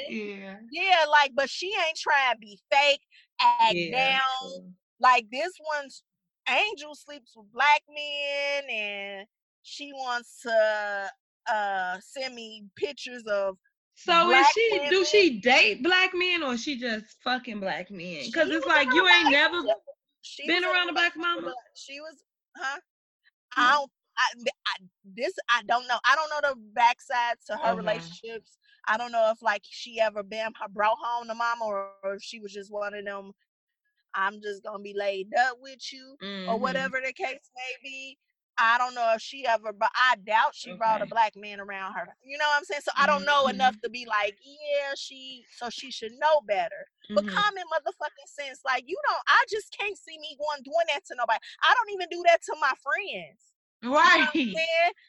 yeah. 0.09 0.61
yeah, 0.71 1.05
like, 1.11 1.33
but 1.35 1.51
she 1.51 1.67
ain't 1.87 1.97
trying 1.99 2.35
to 2.35 2.39
be 2.39 2.59
fake, 2.71 3.01
act 3.41 3.75
Yeah, 3.75 3.91
down. 3.91 4.75
Like 5.01 5.27
this 5.31 5.53
one's 5.75 6.03
Angel 6.49 6.95
sleeps 6.95 7.33
with 7.37 7.51
black 7.53 7.83
men, 7.89 8.65
and 8.71 9.27
she 9.63 9.93
wants 9.93 10.43
to 10.43 11.11
uh 11.51 11.99
send 12.01 12.35
me 12.35 12.65
pictures 12.77 13.25
of. 13.27 13.57
So 13.95 14.31
is 14.33 14.47
black 14.47 14.55
she 14.55 14.87
do 14.89 15.05
she 15.05 15.41
date 15.41 15.83
black 15.83 16.13
men 16.15 16.43
or 16.43 16.57
she 16.57 16.79
just 16.79 17.07
fucking 17.23 17.61
black 17.61 17.91
men? 17.91 18.27
Because 18.27 18.51
it's 18.51 18.67
like 18.67 18.93
you 18.93 19.07
ain't 19.09 19.31
never 19.31 19.63
She 20.23 20.47
been 20.47 20.65
around 20.65 20.91
a 20.91 20.93
black 20.93 21.17
with 21.17 21.23
mama? 21.23 21.55
She 21.75 22.01
was, 22.01 22.23
huh? 22.57 22.81
I 23.57 23.73
don't. 23.73 23.91
I, 24.19 24.43
I 24.69 24.85
this 25.05 25.35
I 25.51 25.63
don't 25.67 25.87
know. 25.89 25.99
I 26.05 26.15
don't 26.17 26.31
know 26.31 26.51
the 26.51 26.57
backside 26.75 27.37
to 27.47 27.57
her 27.57 27.75
Okay. 27.75 27.77
relationships. 27.77 28.59
I 28.87 28.97
don't 28.97 29.13
know 29.13 29.31
if 29.33 29.43
like 29.43 29.63
she 29.65 30.01
ever 30.01 30.23
been 30.23 30.49
brought 30.73 30.99
home 31.03 31.29
to 31.29 31.35
mama 31.35 31.65
or, 31.65 31.91
or 32.03 32.15
if 32.15 32.23
she 32.23 32.41
was 32.41 32.53
just 32.53 32.73
one 32.73 32.95
of 32.95 33.05
them. 33.05 33.33
I'm 34.15 34.41
just 34.43 34.63
gonna 34.65 34.83
be 34.83 34.95
laid 34.97 35.29
up 35.39 35.59
with 35.61 35.93
you 35.93 36.17
or 36.47 36.59
Mhm. 36.59 36.61
whatever 36.61 37.01
the 37.05 37.13
case 37.13 37.51
may 37.57 37.75
be. 37.83 38.19
I 38.59 38.79
don't 38.79 38.95
know 38.95 39.13
if 39.15 39.23
she 39.23 39.47
ever, 39.47 39.73
but 39.73 39.91
I 39.95 40.17
doubt 40.17 40.55
she 40.55 40.73
brought 40.75 41.03
a 41.03 41.07
black 41.07 41.35
man 41.37 41.61
around 41.61 41.95
her. 41.95 42.17
You 42.23 42.39
know 42.39 42.45
what 42.47 42.59
I'm 42.59 42.65
saying? 42.65 42.83
So 42.85 42.93
I 42.97 43.07
don't 43.07 43.25
know 43.25 43.47
Mhm. 43.47 43.55
enough 43.55 43.81
to 43.83 43.91
be 43.91 44.07
like, 44.07 44.37
yeah, 44.45 44.95
she. 44.97 45.47
So 45.57 45.71
she 45.71 45.91
should 45.91 46.13
know 46.19 46.41
better. 46.47 46.87
But 47.15 47.25
Mhm. 47.25 47.29
common 47.29 47.65
motherfucking 47.73 48.29
sense, 48.29 48.61
like 48.65 48.85
you 48.87 48.97
don't. 49.09 49.23
I 49.27 49.45
just 49.51 49.77
can't 49.77 49.99
see 49.99 50.19
me 50.19 50.37
going 50.39 50.63
doing 50.63 50.87
that 50.89 51.05
to 51.07 51.15
nobody. 51.17 51.39
I 51.63 51.75
don't 51.75 51.91
even 51.91 52.09
do 52.11 52.23
that 52.27 52.43
to 52.43 52.57
my 52.61 52.73
friends. 52.83 53.53
You 53.83 53.91
know 53.91 53.97
Right. 53.97 54.57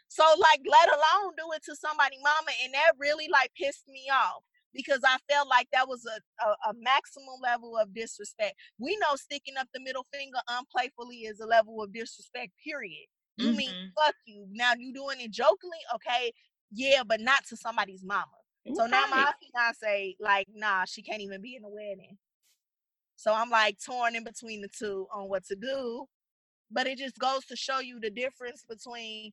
So 0.08 0.24
like, 0.40 0.62
let 0.70 0.90
alone 0.90 1.34
do 1.38 1.52
it 1.56 1.64
to 1.66 1.76
somebody, 1.76 2.18
mama, 2.24 2.52
and 2.64 2.74
that 2.74 2.94
really 3.00 3.28
like 3.32 3.52
pissed 3.56 3.88
me 3.88 4.08
off 4.12 4.44
because 4.74 5.02
I 5.06 5.18
felt 5.30 5.48
like 5.50 5.68
that 5.74 5.88
was 5.88 6.06
a, 6.06 6.20
a, 6.46 6.72
a 6.72 6.74
maximum 6.76 7.40
level 7.42 7.78
of 7.78 7.94
disrespect. 7.94 8.56
We 8.78 8.98
know 8.98 9.16
sticking 9.16 9.58
up 9.58 9.68
the 9.74 9.82
middle 9.82 10.06
finger 10.14 10.40
unplayfully 10.50 11.26
is 11.26 11.40
a 11.40 11.46
level 11.46 11.82
of 11.82 11.94
disrespect. 11.94 12.52
Period. 12.64 13.08
You 13.38 13.54
mean 13.54 13.76
Mhm. 13.76 13.92
fuck 13.98 14.16
you? 14.26 14.48
Now 14.52 14.74
you 14.78 14.94
doing 14.94 15.20
it 15.22 15.32
jokingly, 15.32 15.80
okay? 15.96 16.34
Yeah, 16.72 17.04
but 17.06 17.22
not 17.22 17.46
to 17.48 17.58
somebody's 17.58 18.04
mama. 18.04 18.28
So 18.74 18.88
now 18.88 19.06
my 19.08 19.32
fiance, 19.42 20.16
like, 20.20 20.48
nah, 20.54 20.86
she 20.86 21.02
can't 21.02 21.22
even 21.22 21.42
be 21.42 21.56
in 21.56 21.64
the 21.64 21.70
wedding. 21.70 22.18
So 23.16 23.34
I'm 23.34 23.50
like 23.50 23.80
torn 23.84 24.16
in 24.16 24.24
between 24.24 24.62
the 24.62 24.70
two 24.70 25.08
on 25.14 25.30
what 25.30 25.46
to 25.48 25.56
do. 25.56 26.08
But 26.72 26.88
it 26.88 26.98
just 27.00 27.20
goes 27.20 27.46
to 27.48 27.56
show 27.56 27.80
you 27.80 28.00
the 28.00 28.10
difference 28.12 28.66
between 28.68 29.32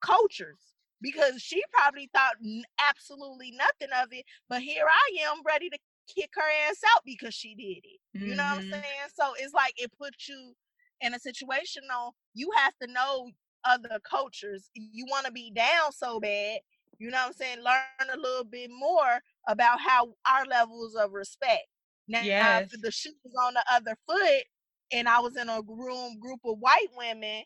cultures. 0.00 0.60
Because 1.00 1.42
she 1.42 1.62
probably 1.72 2.10
thought 2.14 2.36
n- 2.44 2.64
absolutely 2.80 3.52
nothing 3.52 3.90
of 4.02 4.08
it, 4.12 4.24
but 4.48 4.62
here 4.62 4.86
I 4.88 5.22
am 5.30 5.42
ready 5.46 5.68
to 5.70 5.78
kick 6.08 6.30
her 6.34 6.68
ass 6.70 6.78
out 6.94 7.02
because 7.04 7.34
she 7.34 7.54
did 7.54 7.84
it. 7.84 8.00
You 8.22 8.34
know 8.36 8.44
what 8.44 8.56
I'm 8.58 8.62
Mhm. 8.62 8.72
saying? 8.72 9.10
So 9.14 9.34
it's 9.38 9.54
like 9.54 9.74
it 9.76 9.92
puts 9.98 10.28
you 10.28 10.54
in 11.00 11.14
a 11.14 11.18
situation 11.18 11.82
on 11.94 12.12
you 12.34 12.50
have 12.56 12.72
to 12.82 12.86
know 12.86 13.30
other 13.64 13.98
cultures. 14.08 14.70
You 14.74 15.06
want 15.10 15.26
to 15.26 15.32
be 15.32 15.50
down 15.50 15.92
so 15.92 16.20
bad, 16.20 16.60
you 16.98 17.10
know 17.10 17.18
what 17.18 17.26
I'm 17.28 17.32
saying? 17.32 17.58
Learn 17.62 18.10
a 18.12 18.16
little 18.16 18.44
bit 18.44 18.70
more 18.70 19.20
about 19.48 19.80
how 19.80 20.14
our 20.26 20.44
levels 20.46 20.94
of 20.94 21.12
respect. 21.12 21.66
Now, 22.08 22.22
Yes. 22.22 22.70
the 22.80 22.90
shoe 22.90 23.12
was 23.24 23.34
on 23.46 23.54
the 23.54 23.64
other 23.70 23.96
foot, 24.06 24.44
and 24.92 25.08
I 25.08 25.18
was 25.20 25.36
in 25.36 25.48
a 25.48 25.60
room 25.66 26.18
group 26.20 26.40
of 26.44 26.58
white 26.58 26.88
women, 26.96 27.42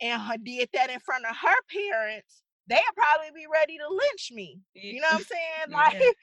and 0.00 0.22
her 0.22 0.36
did 0.38 0.70
that 0.72 0.90
in 0.90 1.00
front 1.00 1.24
of 1.26 1.36
her 1.36 1.56
parents, 1.70 2.42
they'd 2.68 2.80
probably 2.96 3.30
be 3.34 3.46
ready 3.52 3.76
to 3.78 3.88
lynch 3.88 4.30
me. 4.32 4.60
You 4.92 5.00
know 5.00 5.08
what 5.08 5.14
I'm 5.16 5.22
saying? 5.22 5.40
Yeah. 5.70 5.76
Like, 5.76 6.16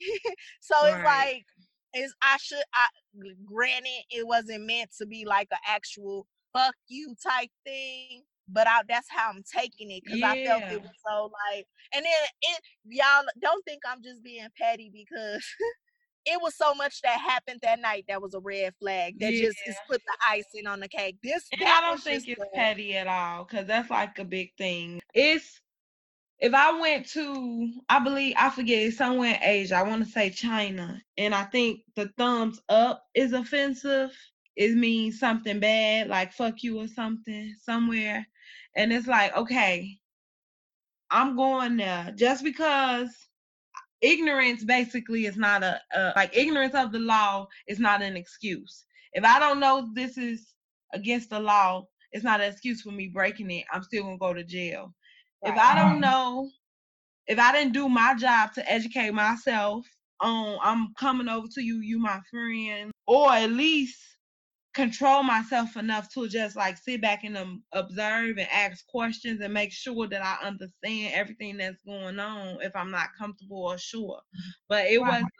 so 0.60 0.74
it's 0.86 1.04
like, 1.04 1.44
is 1.94 2.14
I 2.22 2.36
should 2.38 2.62
I 2.74 2.86
granted 3.44 4.04
it 4.10 4.26
wasn't 4.26 4.66
meant 4.66 4.90
to 4.98 5.06
be 5.06 5.24
like 5.24 5.48
an 5.50 5.58
actual 5.66 6.26
fuck 6.52 6.74
you 6.88 7.14
type 7.22 7.50
thing, 7.64 8.22
but 8.48 8.66
I, 8.66 8.80
that's 8.88 9.08
how 9.10 9.30
I'm 9.30 9.42
taking 9.54 9.90
it 9.90 10.02
because 10.04 10.22
I 10.22 10.44
felt 10.44 10.62
it 10.64 10.82
was 10.82 10.90
so 11.06 11.30
like, 11.52 11.66
and 11.94 12.04
then 12.04 12.12
it 12.42 12.60
y'all 12.84 13.24
don't 13.40 13.64
think 13.64 13.82
I'm 13.86 14.02
just 14.02 14.22
being 14.22 14.46
petty 14.60 14.90
because 14.92 15.44
it 16.26 16.40
was 16.42 16.54
so 16.56 16.74
much 16.74 17.00
that 17.02 17.18
happened 17.18 17.60
that 17.62 17.80
night 17.80 18.04
that 18.08 18.20
was 18.20 18.34
a 18.34 18.40
red 18.40 18.74
flag 18.80 19.18
that 19.20 19.32
yeah. 19.32 19.46
just 19.46 19.58
is 19.66 19.76
put 19.88 20.00
the 20.06 20.16
icing 20.28 20.66
on 20.66 20.80
the 20.80 20.88
cake. 20.88 21.16
This 21.22 21.48
I 21.64 21.80
don't 21.80 22.00
think 22.00 22.28
it's 22.28 22.42
petty 22.54 22.96
at 22.96 23.06
all 23.06 23.44
because 23.44 23.66
that's 23.66 23.90
like 23.90 24.18
a 24.18 24.24
big 24.24 24.52
thing. 24.58 25.00
It's 25.14 25.60
if 26.40 26.54
I 26.54 26.80
went 26.80 27.06
to, 27.10 27.72
I 27.88 27.98
believe 27.98 28.34
I 28.38 28.50
forget 28.50 28.92
somewhere 28.94 29.34
in 29.34 29.42
Asia. 29.42 29.76
I 29.76 29.82
want 29.82 30.04
to 30.04 30.10
say 30.10 30.30
China, 30.30 31.00
and 31.18 31.34
I 31.34 31.44
think 31.44 31.80
the 31.96 32.10
thumbs 32.16 32.60
up 32.68 33.04
is 33.14 33.32
offensive. 33.32 34.10
It 34.56 34.74
means 34.76 35.18
something 35.20 35.60
bad, 35.60 36.08
like 36.08 36.32
fuck 36.32 36.62
you 36.62 36.80
or 36.80 36.88
something 36.88 37.54
somewhere, 37.62 38.26
and 38.76 38.92
it's 38.92 39.06
like 39.06 39.36
okay, 39.36 39.98
I'm 41.10 41.36
going 41.36 41.76
there 41.76 42.12
just 42.16 42.44
because 42.44 43.10
ignorance 44.00 44.64
basically 44.64 45.26
is 45.26 45.36
not 45.36 45.62
a, 45.62 45.80
a 45.94 46.12
like 46.16 46.36
ignorance 46.36 46.74
of 46.74 46.92
the 46.92 46.98
law 47.00 47.46
is 47.66 47.78
not 47.78 48.02
an 48.02 48.16
excuse. 48.16 48.86
If 49.12 49.24
I 49.24 49.38
don't 49.38 49.60
know 49.60 49.90
this 49.94 50.16
is 50.16 50.54
against 50.94 51.30
the 51.30 51.40
law, 51.40 51.86
it's 52.12 52.24
not 52.24 52.40
an 52.40 52.50
excuse 52.50 52.82
for 52.82 52.92
me 52.92 53.08
breaking 53.08 53.50
it. 53.50 53.64
I'm 53.72 53.82
still 53.82 54.04
gonna 54.04 54.18
go 54.18 54.32
to 54.32 54.44
jail. 54.44 54.94
Right. 55.42 55.52
If 55.52 55.58
I 55.58 55.74
don't 55.74 56.00
know, 56.00 56.50
if 57.26 57.38
I 57.38 57.52
didn't 57.52 57.72
do 57.72 57.88
my 57.88 58.14
job 58.14 58.52
to 58.54 58.70
educate 58.72 59.12
myself 59.12 59.86
on 60.20 60.58
I'm 60.62 60.92
coming 60.98 61.28
over 61.28 61.46
to 61.54 61.62
you, 61.62 61.80
you 61.80 61.98
my 61.98 62.20
friend, 62.30 62.90
or 63.06 63.32
at 63.32 63.50
least 63.50 63.98
control 64.72 65.22
myself 65.22 65.76
enough 65.76 66.12
to 66.14 66.28
just 66.28 66.56
like 66.56 66.76
sit 66.76 67.00
back 67.00 67.24
and 67.24 67.36
um, 67.36 67.62
observe 67.72 68.38
and 68.38 68.48
ask 68.52 68.86
questions 68.86 69.40
and 69.40 69.52
make 69.52 69.72
sure 69.72 70.06
that 70.06 70.22
I 70.22 70.46
understand 70.46 71.12
everything 71.14 71.56
that's 71.56 71.82
going 71.82 72.18
on 72.20 72.58
if 72.62 72.74
I'm 72.76 72.90
not 72.90 73.08
comfortable 73.18 73.64
or 73.64 73.78
sure. 73.78 74.20
But 74.68 74.86
it 74.86 75.00
right. 75.00 75.08
wasn't 75.08 75.32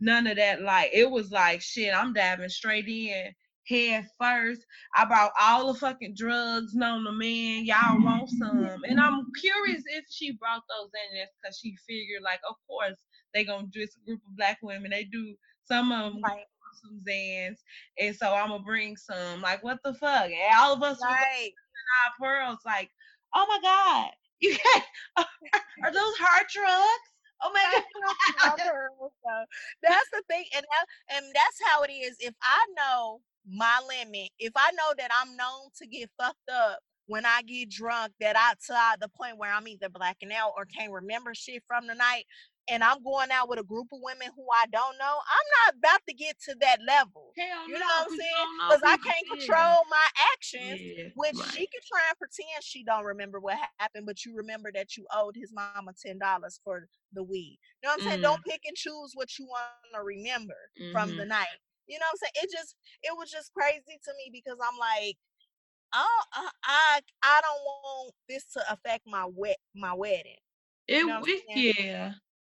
none 0.00 0.26
of 0.26 0.36
that. 0.36 0.62
Like 0.62 0.90
it 0.92 1.10
was 1.10 1.30
like 1.30 1.60
shit. 1.60 1.94
I'm 1.94 2.12
diving 2.12 2.48
straight 2.48 2.88
in 2.88 3.34
head 3.70 4.06
first. 4.20 4.66
I 4.94 5.04
brought 5.04 5.32
all 5.40 5.72
the 5.72 5.78
fucking 5.78 6.14
drugs 6.16 6.74
known 6.74 7.04
to 7.04 7.12
man. 7.12 7.64
Y'all 7.64 8.02
want 8.02 8.28
some? 8.30 8.82
And 8.84 9.00
I'm 9.00 9.26
curious 9.40 9.82
if 9.86 10.04
she 10.10 10.32
brought 10.32 10.62
those 10.68 10.90
in 10.92 11.16
there 11.16 11.26
because 11.42 11.58
she 11.58 11.76
figured 11.88 12.22
like, 12.22 12.40
of 12.48 12.56
course 12.66 12.98
they 13.32 13.44
gonna 13.44 13.68
do 13.72 13.82
a 13.82 14.06
group 14.06 14.20
of 14.28 14.36
black 14.36 14.58
women. 14.62 14.90
They 14.90 15.04
do 15.04 15.34
some 15.64 15.92
of 15.92 16.12
them. 16.12 16.22
Right 16.22 16.44
some 16.82 17.00
Zans, 17.06 17.58
and 17.98 18.14
so 18.14 18.32
I'm 18.32 18.48
gonna 18.48 18.62
bring 18.62 18.96
some. 18.96 19.42
Like, 19.42 19.62
what 19.64 19.78
the 19.84 19.94
fuck? 19.94 20.26
And 20.26 20.54
all 20.56 20.74
of 20.74 20.82
us 20.82 20.98
right. 21.02 21.50
our 22.04 22.12
pearls. 22.20 22.58
Like, 22.64 22.90
oh 23.34 23.46
my 23.48 23.58
god, 23.62 24.10
you 24.40 24.56
can't. 24.56 24.84
Are 25.84 25.92
those 25.92 26.14
hard 26.18 26.46
drugs? 26.52 27.10
Oh 27.42 27.50
my 27.54 27.82
god. 28.44 29.46
that's 29.82 30.10
the 30.12 30.22
thing, 30.28 30.44
and 30.54 30.64
that, 30.64 31.16
and 31.16 31.26
that's 31.34 31.58
how 31.66 31.82
it 31.82 31.90
is. 31.90 32.16
If 32.20 32.34
I 32.42 32.66
know 32.76 33.20
my 33.48 33.80
limit, 33.88 34.30
if 34.38 34.52
I 34.56 34.70
know 34.72 34.94
that 34.98 35.10
I'm 35.20 35.36
known 35.36 35.68
to 35.78 35.86
get 35.86 36.10
fucked 36.18 36.50
up 36.52 36.78
when 37.06 37.26
I 37.26 37.42
get 37.42 37.70
drunk, 37.70 38.12
that 38.20 38.36
I 38.36 38.52
to 38.66 38.98
the 39.00 39.08
point 39.08 39.38
where 39.38 39.52
I'm 39.52 39.66
either 39.66 39.88
blacking 39.88 40.32
out 40.32 40.52
or 40.56 40.64
can't 40.64 40.92
remember 40.92 41.34
shit 41.34 41.62
from 41.66 41.86
the 41.86 41.94
night, 41.94 42.24
and 42.70 42.84
I'm 42.84 43.02
going 43.02 43.30
out 43.32 43.48
with 43.48 43.58
a 43.58 43.64
group 43.64 43.88
of 43.92 43.98
women 44.00 44.28
who 44.36 44.46
I 44.54 44.66
don't 44.66 44.96
know, 44.96 45.04
I'm 45.04 45.48
not 45.58 45.78
about 45.78 46.00
to 46.08 46.14
get 46.14 46.36
to 46.48 46.54
that 46.60 46.78
level. 46.86 47.32
Hell 47.36 47.68
you 47.68 47.74
know 47.74 47.80
what 47.80 48.06
I'm 48.06 48.16
saying? 48.16 48.48
Because 48.68 48.82
I 48.84 48.96
can't 48.98 49.28
control 49.28 49.82
my 49.90 50.06
actions. 50.32 50.80
Yeah, 50.80 51.04
which 51.16 51.34
right. 51.34 51.50
she 51.50 51.66
can 51.66 51.80
try 51.88 52.00
and 52.08 52.18
pretend 52.18 52.62
she 52.62 52.84
don't 52.84 53.04
remember 53.04 53.40
what 53.40 53.58
happened, 53.78 54.06
but 54.06 54.24
you 54.24 54.36
remember 54.36 54.70
that 54.72 54.96
you 54.96 55.04
owed 55.12 55.34
his 55.34 55.52
mama 55.52 55.92
ten 56.00 56.18
dollars 56.18 56.60
for 56.62 56.86
the 57.12 57.24
weed. 57.24 57.58
You 57.82 57.88
know 57.88 57.94
what 57.94 58.02
I'm 58.02 58.08
saying? 58.08 58.22
Don't 58.22 58.40
mm. 58.40 58.50
pick 58.50 58.60
and 58.66 58.76
choose 58.76 59.12
what 59.14 59.36
you 59.36 59.46
want 59.46 59.64
to 59.94 60.02
remember 60.02 60.54
mm-hmm. 60.80 60.92
from 60.92 61.10
the 61.10 61.22
mm-hmm. 61.22 61.28
night. 61.30 61.48
You 61.90 61.98
know 61.98 62.06
what 62.10 62.20
I'm 62.22 62.30
saying? 62.34 62.46
It 62.46 62.50
just 62.56 62.76
it 63.02 63.12
was 63.16 63.30
just 63.30 63.52
crazy 63.52 63.98
to 64.04 64.12
me 64.16 64.30
because 64.32 64.58
I'm 64.62 64.78
like, 64.78 65.16
oh, 65.94 66.22
I 66.64 67.00
I 67.22 67.40
don't 67.42 67.64
want 67.64 68.14
this 68.28 68.44
to 68.54 68.72
affect 68.72 69.06
my 69.06 69.26
wet 69.34 69.58
my 69.74 69.92
wedding. 69.92 70.40
It 70.86 70.98
you 70.98 71.06
know 71.06 71.22
yeah. 71.48 72.12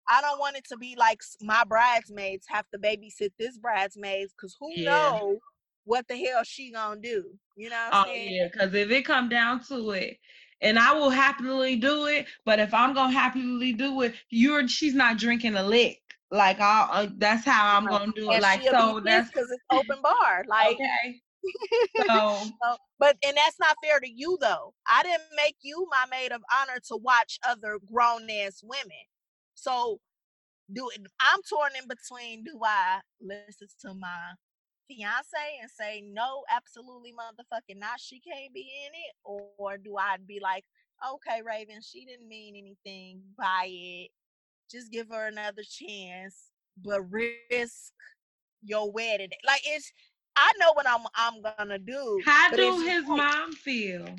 I 0.10 0.22
don't 0.22 0.40
want 0.40 0.58
it 0.58 0.66
to 0.70 0.78
be 0.78 0.96
like 0.98 1.22
my 1.42 1.64
bridesmaids 1.64 2.46
have 2.50 2.66
to 2.74 2.80
babysit 2.80 3.32
this 3.40 3.58
bridesmaids 3.58 4.34
because 4.36 4.56
who 4.60 4.72
yeah. 4.76 4.90
knows 4.90 5.38
what 5.86 6.08
the 6.08 6.16
hell 6.16 6.44
she 6.44 6.72
gonna 6.72 7.00
do? 7.00 7.24
You 7.56 7.70
know? 7.70 7.90
oh 7.92 8.04
saying? 8.06 8.34
yeah, 8.34 8.48
because 8.52 8.74
if 8.74 8.90
it 8.92 9.06
come 9.06 9.30
down 9.30 9.64
to 9.66 9.92
it, 9.92 10.18
and 10.62 10.80
I 10.80 10.94
will 10.94 11.10
happily 11.10 11.76
do 11.76 12.06
it, 12.06 12.26
but 12.46 12.60
if 12.60 12.74
I'm 12.74 12.94
gonna 12.94 13.12
happily 13.12 13.74
do 13.74 14.02
it, 14.02 14.14
you're 14.30 14.68
she's 14.68 14.96
not 14.96 15.18
drinking 15.18 15.56
a 15.56 15.64
lick. 15.64 16.02
Like 16.34 16.60
I, 16.60 16.88
uh, 16.92 17.08
that's 17.18 17.46
how 17.46 17.78
I'm 17.78 17.86
gonna 17.86 18.12
do 18.16 18.32
it. 18.32 18.34
And 18.34 18.42
like 18.42 18.64
so, 18.64 19.00
that's 19.06 19.30
because 19.30 19.52
it's 19.52 19.64
open 19.72 20.02
bar. 20.02 20.44
Like 20.48 20.74
okay. 20.74 21.22
So, 22.08 22.38
so, 22.64 22.78
but 23.00 23.18
and 23.24 23.38
that's 23.38 23.60
not 23.60 23.76
fair 23.84 24.00
to 24.00 24.10
you 24.10 24.38
though. 24.42 24.74
I 24.88 25.04
didn't 25.04 25.22
make 25.36 25.58
you 25.62 25.88
my 25.92 26.06
maid 26.10 26.32
of 26.32 26.42
honor 26.52 26.80
to 26.88 26.98
watch 26.98 27.38
other 27.48 27.78
grown 27.86 28.28
ass 28.32 28.62
women. 28.64 29.06
So 29.54 30.00
do 30.74 30.90
I'm 31.20 31.42
torn 31.48 31.72
in 31.80 31.88
between 31.88 32.44
do 32.44 32.60
I 32.64 33.02
listen 33.22 33.68
to 33.82 33.94
my 33.94 34.34
fiance 34.88 35.60
and 35.62 35.70
say 35.70 36.04
no, 36.12 36.44
absolutely 36.50 37.12
motherfucking 37.12 37.78
not, 37.78 38.00
she 38.00 38.20
can't 38.20 38.54
be 38.54 38.62
in 38.88 38.92
it, 38.94 39.16
or 39.24 39.78
do 39.78 39.98
I 39.98 40.18
be 40.26 40.40
like, 40.42 40.66
okay, 41.08 41.42
Raven, 41.46 41.82
she 41.82 42.06
didn't 42.06 42.28
mean 42.28 42.56
anything 42.56 43.22
by 43.38 43.68
it, 43.68 44.10
just 44.74 44.92
give 44.92 45.10
her 45.10 45.28
another 45.28 45.62
chance, 45.64 46.52
but 46.84 47.02
risk 47.04 47.94
your 48.64 48.92
wedding. 48.92 49.30
Like 49.46 49.62
it's, 49.66 49.92
I 50.36 50.52
know 50.60 50.74
what 50.74 50.88
I'm 50.88 51.06
I'm 51.16 51.42
gonna 51.58 51.80
do. 51.80 52.22
How 52.26 52.52
do 52.52 52.82
his 52.82 53.06
mom 53.08 53.54
feel? 53.54 54.16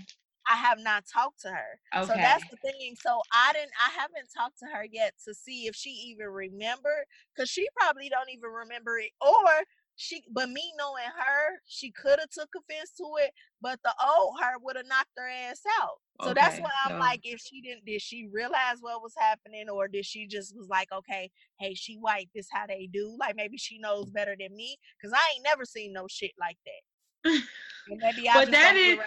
I 0.48 0.56
have 0.56 0.78
not 0.78 1.04
talked 1.12 1.40
to 1.42 1.48
her. 1.48 1.78
Okay. 1.96 2.06
So 2.06 2.12
that's 2.12 2.44
the 2.50 2.56
thing. 2.58 2.94
So 3.00 3.20
I 3.32 3.52
didn't 3.52 3.72
I 3.84 3.90
haven't 3.98 4.28
talked 4.36 4.58
to 4.60 4.66
her 4.66 4.84
yet 4.90 5.14
to 5.24 5.34
see 5.34 5.66
if 5.66 5.74
she 5.74 5.90
even 5.90 6.28
remembered 6.28 7.06
cuz 7.36 7.48
she 7.48 7.66
probably 7.74 8.08
don't 8.08 8.30
even 8.30 8.50
remember 8.50 8.98
it 8.98 9.10
or 9.20 9.64
she 9.96 10.22
but 10.30 10.48
me 10.48 10.72
knowing 10.76 11.04
her, 11.04 11.60
she 11.66 11.90
could 11.90 12.18
have 12.18 12.30
took 12.30 12.48
offense 12.56 12.90
to 12.96 13.04
it, 13.20 13.30
but 13.60 13.78
the 13.84 13.94
old 14.04 14.36
her 14.40 14.54
would 14.62 14.76
have 14.76 14.86
knocked 14.86 15.16
her 15.16 15.28
ass 15.28 15.60
out. 15.82 15.98
So 16.22 16.30
okay, 16.30 16.40
that's 16.40 16.58
why 16.60 16.70
I'm 16.84 16.92
so. 16.92 16.98
like, 16.98 17.20
if 17.24 17.40
she 17.40 17.60
didn't, 17.60 17.84
did 17.84 18.00
she 18.00 18.28
realize 18.32 18.78
what 18.80 19.02
was 19.02 19.14
happening, 19.18 19.68
or 19.68 19.88
did 19.88 20.04
she 20.06 20.26
just 20.26 20.56
was 20.56 20.68
like, 20.68 20.88
okay, 20.92 21.30
hey, 21.58 21.74
she 21.74 21.96
white, 21.96 22.28
this 22.34 22.48
how 22.52 22.66
they 22.66 22.88
do? 22.92 23.16
Like 23.18 23.36
maybe 23.36 23.56
she 23.56 23.78
knows 23.78 24.10
better 24.10 24.36
than 24.38 24.54
me, 24.56 24.76
cause 25.02 25.12
I 25.14 25.34
ain't 25.34 25.44
never 25.44 25.64
seen 25.64 25.92
no 25.92 26.06
shit 26.08 26.32
like 26.38 26.58
that. 26.64 27.42
maybe 27.88 28.28
I 28.28 28.34
but 28.34 28.50
that 28.50 28.76
is 28.76 28.98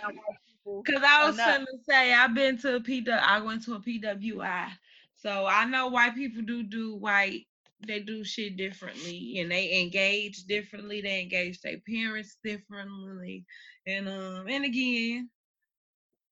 because 0.84 1.04
I 1.04 1.26
was 1.26 1.38
gonna 1.38 1.66
say 1.88 2.14
I've 2.14 2.34
been 2.34 2.58
to 2.60 2.76
a 2.76 2.80
PW, 2.80 3.20
I 3.20 3.40
went 3.40 3.64
to 3.66 3.76
a 3.76 3.80
PWI, 3.80 4.70
so 5.16 5.46
I 5.46 5.66
know 5.66 5.88
white 5.88 6.16
people 6.16 6.44
do 6.44 6.64
do 6.64 6.96
white. 6.96 7.46
They 7.86 8.00
do 8.00 8.24
shit 8.24 8.58
differently, 8.58 9.38
and 9.40 9.52
they 9.52 9.82
engage 9.82 10.46
differently. 10.46 11.02
They 11.02 11.22
engage 11.22 11.62
their 11.62 11.78
parents 11.88 12.38
differently, 12.44 13.46
and 13.86 14.10
um, 14.10 14.48
and 14.50 14.66
again, 14.66 15.30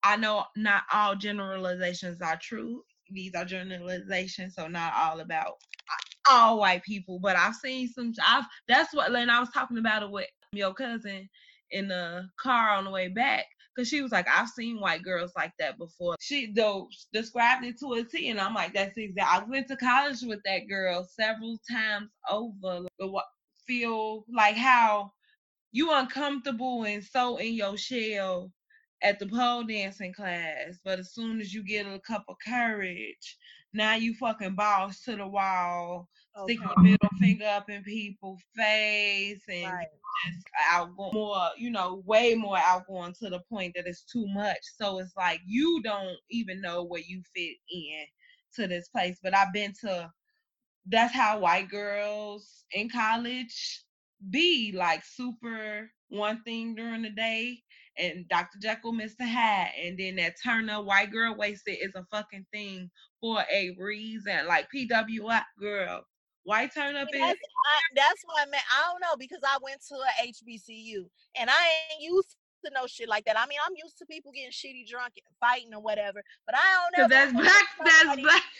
I 0.04 0.16
know 0.16 0.46
not 0.56 0.84
all 0.92 1.16
generalizations 1.16 2.22
are 2.22 2.40
true. 2.42 2.84
These 3.10 3.36
are 3.36 3.46
generalizations, 3.46 4.56
so 4.56 4.68
not 4.68 4.94
all 4.96 5.20
about 5.20 5.54
all 6.30 6.60
white 6.60 6.84
people. 6.84 7.20
But 7.20 7.36
I've 7.36 7.56
seen 7.56 7.90
some. 7.90 8.14
I've 8.26 8.46
that's 8.68 8.94
what. 8.94 9.12
When 9.12 9.30
I 9.30 9.40
was 9.40 9.50
talking 9.54 9.78
about 9.78 10.02
it 10.02 10.12
with 10.12 10.28
your 10.52 10.74
cousin 10.74 11.30
in 11.70 11.88
the 11.88 12.28
car 12.42 12.72
on 12.72 12.86
the 12.86 12.92
way 12.92 13.08
back 13.08 13.46
because 13.76 13.90
she 13.90 14.02
was 14.02 14.12
like, 14.12 14.28
I've 14.30 14.50
seen 14.50 14.80
white 14.80 15.04
girls 15.04 15.32
like 15.36 15.54
that 15.60 15.78
before. 15.78 16.16
She 16.22 16.52
though 16.54 16.88
described 17.14 17.66
it 17.66 17.80
to 17.80 17.94
a 17.94 18.04
T, 18.04 18.30
and 18.30 18.40
I'm 18.40 18.54
like, 18.54 18.74
that's 18.74 18.98
exactly. 18.98 19.22
I 19.22 19.50
went 19.50 19.68
to 19.68 19.78
college 19.78 20.22
with 20.22 20.40
that 20.46 20.68
girl 20.70 21.08
several 21.20 21.60
times 21.70 22.10
over. 22.30 22.88
Feel 23.68 24.26
like 24.32 24.56
how 24.56 25.12
you 25.72 25.92
uncomfortable 25.92 26.84
and 26.84 27.04
so 27.04 27.38
in 27.38 27.54
your 27.54 27.78
shell 27.78 28.52
at 29.04 29.20
the 29.20 29.28
pole 29.28 29.64
dancing 29.64 30.14
class, 30.14 30.80
but 30.84 31.00
as 31.00 31.14
soon 31.14 31.42
as 31.42 31.54
you 31.54 31.64
get 31.64 31.86
a 31.86 32.00
cup 32.00 32.24
of 32.30 32.36
courage, 32.46 33.38
now 33.76 33.96
you 33.96 34.14
fucking 34.16 34.56
boss 34.56 35.02
to 35.04 35.16
the 35.16 35.28
wall, 35.28 36.08
oh, 36.36 36.44
okay. 36.44 36.56
stick 36.56 36.66
your 36.66 36.84
middle 36.84 37.10
finger 37.20 37.46
up 37.46 37.70
in 37.70 37.84
people's 37.84 38.42
face 38.56 39.42
and 39.48 39.72
right 39.72 39.88
just 40.34 40.48
outgoing, 40.72 41.14
more, 41.14 41.50
you 41.58 41.70
know, 41.70 42.02
way 42.06 42.36
more 42.36 42.58
outgoing 42.58 43.14
to 43.22 43.30
the 43.30 43.40
point 43.50 43.74
that 43.76 43.88
it's 43.88 44.04
too 44.04 44.26
much. 44.28 44.60
So 44.78 45.00
it's 45.00 45.16
like 45.16 45.42
you 45.46 45.82
don't 45.84 46.18
even 46.30 46.62
know 46.62 46.84
where 46.84 47.02
you 47.06 47.22
fit 47.36 47.56
in 47.70 48.06
to 48.56 48.68
this 48.68 48.88
place. 48.90 49.20
But 49.22 49.36
I've 49.36 49.54
been 49.54 49.74
to 49.82 50.12
that's 50.88 51.14
how 51.14 51.40
white 51.40 51.70
girls 51.70 52.64
in 52.72 52.90
college 52.90 53.84
be 54.30 54.72
like 54.76 55.04
super 55.04 55.90
one 56.10 56.42
thing 56.44 56.76
during 56.76 57.02
the 57.02 57.10
day 57.10 57.62
and 57.98 58.28
Dr. 58.28 58.60
Jekyll, 58.62 58.94
Mr. 58.94 59.22
Hyde, 59.22 59.72
and 59.82 59.98
then 59.98 60.18
that 60.18 60.36
turn 60.44 60.70
up 60.70 60.86
white 60.86 61.12
girl 61.12 61.36
wasted 61.36 61.78
is 61.82 61.96
a 61.96 62.06
fucking 62.12 62.46
thing 62.52 62.90
for 63.26 63.44
a 63.52 63.76
reason. 63.80 64.46
Like 64.48 64.68
PWI 64.74 65.42
girl, 65.60 66.06
white 66.44 66.72
turn 66.74 66.96
up 66.96 67.08
See, 67.12 67.18
is. 67.18 67.24
I, 67.24 67.34
that's 67.96 68.22
what 68.26 68.38
I 68.40 68.50
meant. 68.52 68.64
I 68.72 68.92
don't 68.92 69.02
know 69.02 69.16
because 69.18 69.42
I 69.44 69.58
went 69.64 69.82
to 69.88 69.96
a 69.96 70.28
HBCU 70.28 71.06
and 71.40 71.50
I 71.50 71.68
ain't 71.92 72.02
used 72.02 72.36
to 72.66 72.72
no 72.74 72.88
shit 72.88 73.10
like 73.10 73.26
that. 73.26 73.38
I 73.38 73.46
mean, 73.48 73.60
I'm 73.66 73.74
used 73.76 73.98
to 74.00 74.06
people 74.06 74.32
getting 74.32 74.52
shitty 74.52 74.88
drunk 74.88 75.14
and 75.18 75.36
fighting 75.40 75.74
or 75.74 75.82
whatever, 75.82 76.22
but 76.46 76.56
I 76.56 76.66
don't 76.76 76.94
know. 76.98 77.08
that's 77.08 77.34
black. 77.34 77.66
That's 77.84 78.22
black. 78.22 78.44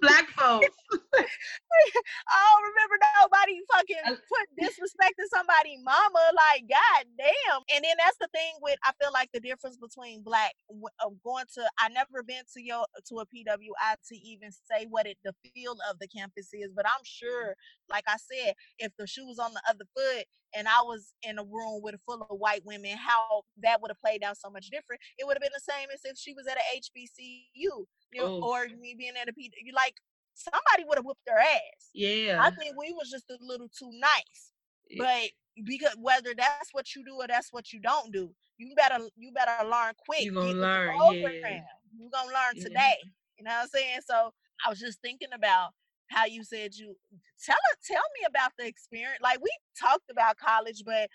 Black 0.00 0.26
folks. 0.30 0.66
I 0.92 2.38
don't 2.42 2.66
remember 2.74 2.96
nobody 3.20 3.60
fucking 3.70 4.16
put 4.26 4.46
disrespect 4.58 5.14
to 5.20 5.28
somebody 5.30 5.78
mama. 5.84 6.24
Like, 6.34 6.64
god 6.66 7.06
damn. 7.18 7.60
And 7.74 7.84
then 7.84 7.94
that's 7.98 8.16
the 8.18 8.28
thing 8.32 8.56
with 8.62 8.78
I 8.84 8.92
feel 9.00 9.12
like 9.12 9.28
the 9.32 9.40
difference 9.40 9.76
between 9.76 10.22
black 10.22 10.54
of 11.00 11.12
uh, 11.12 11.14
going 11.22 11.44
to 11.54 11.62
I 11.78 11.88
never 11.90 12.22
been 12.22 12.42
to 12.54 12.62
your 12.62 12.86
to 13.08 13.20
a 13.20 13.26
PWI 13.26 13.94
to 14.08 14.16
even 14.16 14.50
say 14.50 14.86
what 14.88 15.06
it 15.06 15.18
the 15.24 15.34
feel 15.54 15.76
of 15.90 15.98
the 16.00 16.08
campus 16.08 16.48
is, 16.52 16.72
but 16.74 16.86
I'm 16.86 17.04
mm-hmm. 17.04 17.26
sure, 17.26 17.54
like 17.92 18.04
I 18.08 18.16
said, 18.16 18.54
if 18.78 18.92
the 18.98 19.06
shoe 19.06 19.26
was 19.26 19.38
on 19.38 19.52
the 19.52 19.62
other 19.68 19.84
foot 19.94 20.24
and 20.56 20.66
I 20.66 20.80
was 20.82 21.12
in 21.22 21.38
a 21.38 21.44
room 21.44 21.80
with 21.82 21.94
a 21.94 22.00
full 22.06 22.22
of 22.28 22.38
white 22.38 22.62
women, 22.64 22.96
how 22.96 23.42
that 23.62 23.80
would 23.80 23.90
have 23.90 24.00
played 24.00 24.24
out 24.24 24.36
so 24.38 24.50
much 24.50 24.70
different. 24.70 25.00
It 25.18 25.26
would 25.26 25.36
have 25.36 25.42
been 25.42 25.50
the 25.54 25.72
same 25.72 25.88
as 25.94 26.00
if 26.04 26.16
she 26.18 26.32
was 26.34 26.46
at 26.46 26.56
a 26.56 26.78
HBCU, 26.78 27.44
you 27.54 27.86
know, 28.14 28.38
Oof. 28.38 28.44
or 28.44 28.66
me 28.80 28.94
being 28.98 29.12
at 29.20 29.28
a 29.28 29.32
P. 29.32 29.50
Like 29.74 29.94
somebody 30.34 30.84
would 30.86 30.98
have 30.98 31.04
whooped 31.04 31.24
their 31.26 31.38
ass. 31.38 31.90
Yeah. 31.94 32.38
I 32.40 32.50
think 32.50 32.74
we 32.78 32.92
was 32.92 33.10
just 33.10 33.30
a 33.30 33.38
little 33.40 33.68
too 33.68 33.90
nice. 33.92 34.52
Yeah. 34.90 35.04
But 35.04 35.64
because 35.64 35.94
whether 36.00 36.34
that's 36.36 36.70
what 36.72 36.94
you 36.94 37.04
do 37.04 37.14
or 37.16 37.26
that's 37.28 37.52
what 37.52 37.72
you 37.72 37.80
don't 37.80 38.12
do, 38.12 38.30
you 38.58 38.74
better 38.76 38.98
you 39.16 39.32
better 39.32 39.68
learn 39.68 39.92
quick. 40.06 40.22
You 40.22 40.32
gonna 40.32 40.46
get 40.48 40.54
with 40.54 40.56
the 40.56 40.62
learn, 40.62 40.96
yeah. 41.14 41.22
program. 41.22 41.62
You 41.98 42.10
gonna 42.12 42.28
learn 42.28 42.52
Yeah. 42.56 42.62
today. 42.64 42.96
You 43.38 43.44
know 43.44 43.50
what 43.50 43.62
I'm 43.62 43.68
saying? 43.68 44.00
So 44.06 44.32
I 44.64 44.70
was 44.70 44.78
just 44.78 45.00
thinking 45.02 45.30
about 45.34 45.70
how 46.12 46.26
you 46.26 46.44
said 46.44 46.74
you 46.74 46.94
tell 47.44 47.56
us 47.56 47.76
tell 47.86 48.02
me 48.20 48.26
about 48.28 48.52
the 48.58 48.66
experience. 48.66 49.18
Like 49.22 49.40
we 49.42 49.50
talked 49.80 50.10
about 50.10 50.36
college, 50.36 50.82
but 50.84 51.08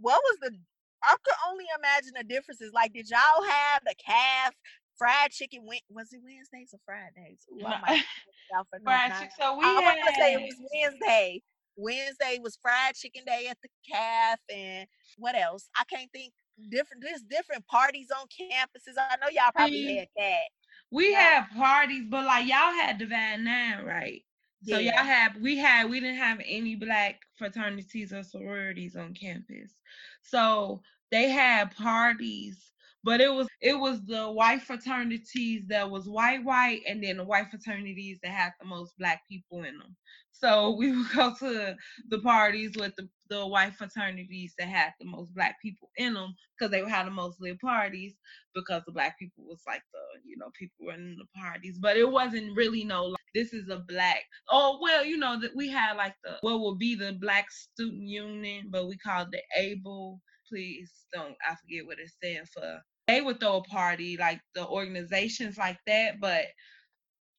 what 0.00 0.20
was 0.24 0.38
the 0.42 0.56
I 1.04 1.16
could 1.24 1.34
only 1.50 1.64
imagine 1.78 2.12
the 2.16 2.22
differences. 2.24 2.70
Like, 2.72 2.92
did 2.92 3.10
y'all 3.10 3.42
have 3.42 3.82
the 3.84 3.94
calf 4.06 4.54
fried 4.96 5.32
chicken? 5.32 5.62
Was 5.90 6.12
it 6.12 6.20
Wednesdays 6.22 6.70
or 6.72 6.78
Fridays? 6.86 7.40
Ooh, 7.52 7.66
I 7.66 7.70
No, 7.70 7.78
might 7.80 7.98
be 7.98 8.54
out 8.56 8.68
for 8.70 8.78
no- 8.78 8.84
fried 8.84 9.12
chicken. 9.14 9.32
So 9.36 9.56
we 9.58 9.64
I 9.64 9.80
want 9.80 9.98
to 10.06 10.14
say 10.14 10.34
it 10.34 10.40
was 10.40 10.60
Wednesday. 10.72 11.42
Wednesday 11.76 12.38
was 12.40 12.56
fried 12.62 12.94
chicken 12.94 13.24
day 13.26 13.48
at 13.50 13.58
the 13.62 13.68
calf, 13.90 14.38
and 14.54 14.86
what 15.18 15.34
else? 15.34 15.68
I 15.76 15.84
can't 15.84 16.10
think. 16.12 16.32
Different. 16.70 17.02
There's 17.02 17.22
different 17.22 17.66
parties 17.66 18.08
on 18.16 18.26
campuses. 18.28 18.94
I 18.98 19.16
know 19.16 19.28
y'all 19.32 19.50
probably 19.56 19.96
had 19.96 20.08
that. 20.18 20.48
We 20.92 21.12
Yeah. 21.12 21.14
had 21.14 21.48
parties, 21.50 22.06
but 22.10 22.26
like 22.26 22.46
y'all 22.48 22.74
had 22.74 22.98
Divine 22.98 23.44
Nine, 23.44 23.84
right? 23.86 24.22
So 24.62 24.78
y'all 24.78 24.92
Yeah. 24.92 25.04
had 25.04 25.42
we 25.42 25.58
had 25.58 25.90
we 25.90 26.00
didn't 26.00 26.18
have 26.18 26.40
any 26.46 26.76
black 26.76 27.22
fraternities 27.36 28.12
or 28.14 28.24
sororities 28.24 28.96
on 28.96 29.14
campus. 29.14 29.80
So 30.22 30.82
they 31.12 31.30
had 31.30 31.72
parties, 31.76 32.72
but 33.04 33.20
it 33.20 33.32
was 33.32 33.48
it 33.60 33.74
was 33.78 34.04
the 34.06 34.30
white 34.30 34.62
fraternities 34.62 35.66
that 35.68 35.90
was 35.90 36.08
white 36.08 36.44
white 36.44 36.82
and 36.88 37.02
then 37.04 37.18
the 37.18 37.24
white 37.24 37.50
fraternities 37.50 38.20
that 38.22 38.32
had 38.32 38.52
the 38.60 38.66
most 38.66 38.96
black 38.98 39.22
people 39.28 39.64
in 39.64 39.78
them. 39.78 39.96
So 40.32 40.76
we 40.78 40.96
would 40.96 41.10
go 41.12 41.34
to 41.40 41.76
the 42.08 42.20
parties 42.20 42.76
with 42.78 42.94
the, 42.96 43.08
the 43.32 43.46
white 43.46 43.74
fraternities 43.74 44.52
that 44.58 44.68
had 44.68 44.92
the 45.00 45.06
most 45.06 45.34
black 45.34 45.56
people 45.62 45.88
in 45.96 46.12
them 46.12 46.34
because 46.58 46.70
they 46.70 46.86
had 46.86 47.06
the 47.06 47.10
most 47.10 47.40
lit 47.40 47.58
parties 47.60 48.12
because 48.54 48.82
the 48.84 48.92
black 48.92 49.18
people 49.18 49.42
was 49.46 49.62
like 49.66 49.80
the 49.94 50.28
you 50.28 50.36
know 50.36 50.50
people 50.58 50.86
running 50.86 51.16
the 51.16 51.40
parties. 51.40 51.78
But 51.80 51.96
it 51.96 52.10
wasn't 52.10 52.54
really 52.54 52.84
no 52.84 53.06
like, 53.06 53.18
this 53.34 53.54
is 53.54 53.70
a 53.70 53.82
black 53.88 54.18
oh 54.50 54.78
well 54.82 55.02
you 55.04 55.16
know 55.16 55.40
that 55.40 55.56
we 55.56 55.68
had 55.70 55.96
like 55.96 56.14
the 56.22 56.36
what 56.42 56.60
would 56.60 56.78
be 56.78 56.94
the 56.94 57.14
black 57.14 57.50
student 57.50 58.06
union 58.06 58.66
but 58.70 58.86
we 58.86 58.98
called 58.98 59.28
the 59.32 59.40
able. 59.58 60.20
Please 60.48 60.92
don't 61.14 61.34
i 61.48 61.54
forget 61.54 61.86
what 61.86 61.98
it 61.98 62.10
stand 62.10 62.46
for. 62.50 62.80
They 63.08 63.22
would 63.22 63.40
throw 63.40 63.56
a 63.56 63.62
party 63.62 64.18
like 64.18 64.40
the 64.54 64.66
organizations 64.66 65.56
like 65.56 65.78
that 65.86 66.20
but 66.20 66.44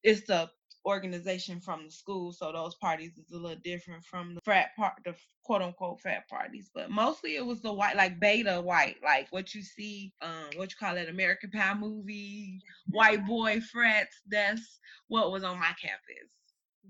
it's 0.02 0.26
the 0.26 0.50
organization 0.86 1.60
from 1.60 1.84
the 1.84 1.90
school 1.90 2.32
so 2.32 2.52
those 2.52 2.74
parties 2.76 3.16
is 3.16 3.30
a 3.32 3.36
little 3.36 3.58
different 3.64 4.04
from 4.04 4.34
the 4.34 4.40
frat 4.44 4.68
part 4.76 4.92
the 5.04 5.14
quote 5.42 5.62
unquote 5.62 6.00
frat 6.00 6.28
parties 6.28 6.70
but 6.74 6.90
mostly 6.90 7.36
it 7.36 7.44
was 7.44 7.60
the 7.62 7.72
white 7.72 7.96
like 7.96 8.20
beta 8.20 8.60
white 8.60 8.96
like 9.02 9.26
what 9.30 9.54
you 9.54 9.62
see 9.62 10.12
um 10.22 10.44
what 10.56 10.70
you 10.70 10.76
call 10.78 10.96
it 10.96 11.08
american 11.08 11.50
pie 11.50 11.74
movie 11.74 12.60
white 12.90 13.24
boy 13.26 13.60
frats 13.60 14.20
that's 14.28 14.80
what 15.08 15.30
was 15.30 15.44
on 15.44 15.58
my 15.58 15.72
campus. 15.80 16.30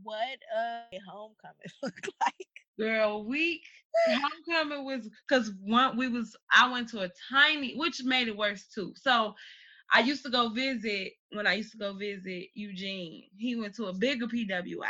What 0.02 0.38
a 0.56 0.82
homecoming 1.08 1.56
look 1.82 2.06
like? 2.20 2.46
girl 2.76 3.24
week 3.24 3.62
homecoming 4.08 4.84
was 4.84 5.08
because 5.28 5.52
one 5.62 5.96
we 5.96 6.08
was 6.08 6.34
i 6.52 6.68
went 6.68 6.88
to 6.88 7.00
a 7.02 7.10
tiny 7.30 7.76
which 7.76 8.02
made 8.02 8.26
it 8.26 8.36
worse 8.36 8.66
too. 8.66 8.92
So 8.96 9.34
i 9.94 10.00
used 10.00 10.24
to 10.24 10.30
go 10.30 10.50
visit 10.50 11.12
when 11.32 11.46
i 11.46 11.54
used 11.54 11.72
to 11.72 11.78
go 11.78 11.94
visit 11.94 12.48
eugene 12.54 13.24
he 13.38 13.56
went 13.56 13.74
to 13.74 13.86
a 13.86 13.94
bigger 13.94 14.26
pwi 14.26 14.88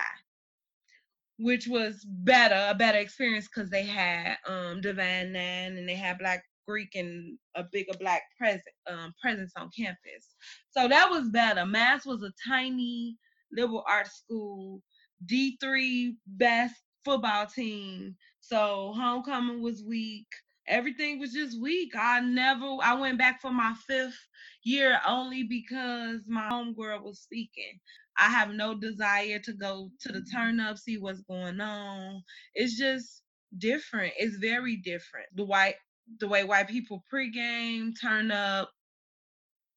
which 1.38 1.66
was 1.68 2.04
better 2.06 2.68
a 2.70 2.74
better 2.74 2.98
experience 2.98 3.48
because 3.48 3.70
they 3.70 3.84
had 3.84 4.36
um 4.48 4.80
divine 4.80 5.32
nine 5.32 5.76
and 5.76 5.88
they 5.88 5.96
had 5.96 6.18
black 6.18 6.44
greek 6.68 6.94
and 6.94 7.38
a 7.56 7.64
bigger 7.72 7.92
black 8.00 8.22
present 8.38 8.62
um 8.90 9.12
presence 9.20 9.52
on 9.56 9.70
campus. 9.76 10.36
So 10.70 10.88
that 10.88 11.10
was 11.10 11.28
better. 11.30 11.66
Mass 11.66 12.06
was 12.06 12.22
a 12.22 12.32
tiny 12.48 13.16
liberal 13.52 13.84
arts 13.88 14.18
school 14.18 14.82
d3 15.26 16.16
best 16.26 16.74
football 17.04 17.46
team. 17.46 18.16
So 18.40 18.94
homecoming 18.96 19.62
was 19.62 19.82
weak. 19.84 20.28
Everything 20.68 21.18
was 21.20 21.32
just 21.32 21.60
weak. 21.60 21.92
I 21.98 22.20
never 22.20 22.76
I 22.82 22.94
went 22.94 23.18
back 23.18 23.40
for 23.42 23.52
my 23.52 23.74
fifth 23.86 24.18
year 24.64 25.00
only 25.06 25.44
because 25.44 26.22
my 26.28 26.48
homegirl 26.50 27.02
was 27.02 27.20
speaking. 27.20 27.80
I 28.18 28.28
have 28.30 28.50
no 28.50 28.74
desire 28.74 29.40
to 29.40 29.52
go 29.54 29.90
to 30.00 30.12
the 30.12 30.22
turn 30.32 30.60
up, 30.60 30.78
see 30.78 30.98
what's 30.98 31.22
going 31.22 31.60
on. 31.60 32.22
It's 32.54 32.78
just 32.78 33.22
different. 33.58 34.14
It's 34.18 34.36
very 34.36 34.76
different. 34.76 35.26
The 35.34 35.44
white 35.44 35.76
the 36.20 36.28
way 36.28 36.44
white 36.44 36.68
people 36.68 37.04
pregame, 37.12 37.92
turn 38.00 38.30
up. 38.30 38.70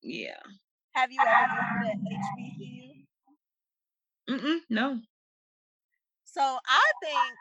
Yeah. 0.03 0.39
Have 0.93 1.11
you 1.11 1.19
ever 1.21 1.81
been 1.81 2.05
to 2.05 2.15
HBCU? 2.15 3.05
Mm-mm, 4.29 4.59
no. 4.69 4.99
So 6.25 6.41
I 6.41 6.91
think 7.03 7.35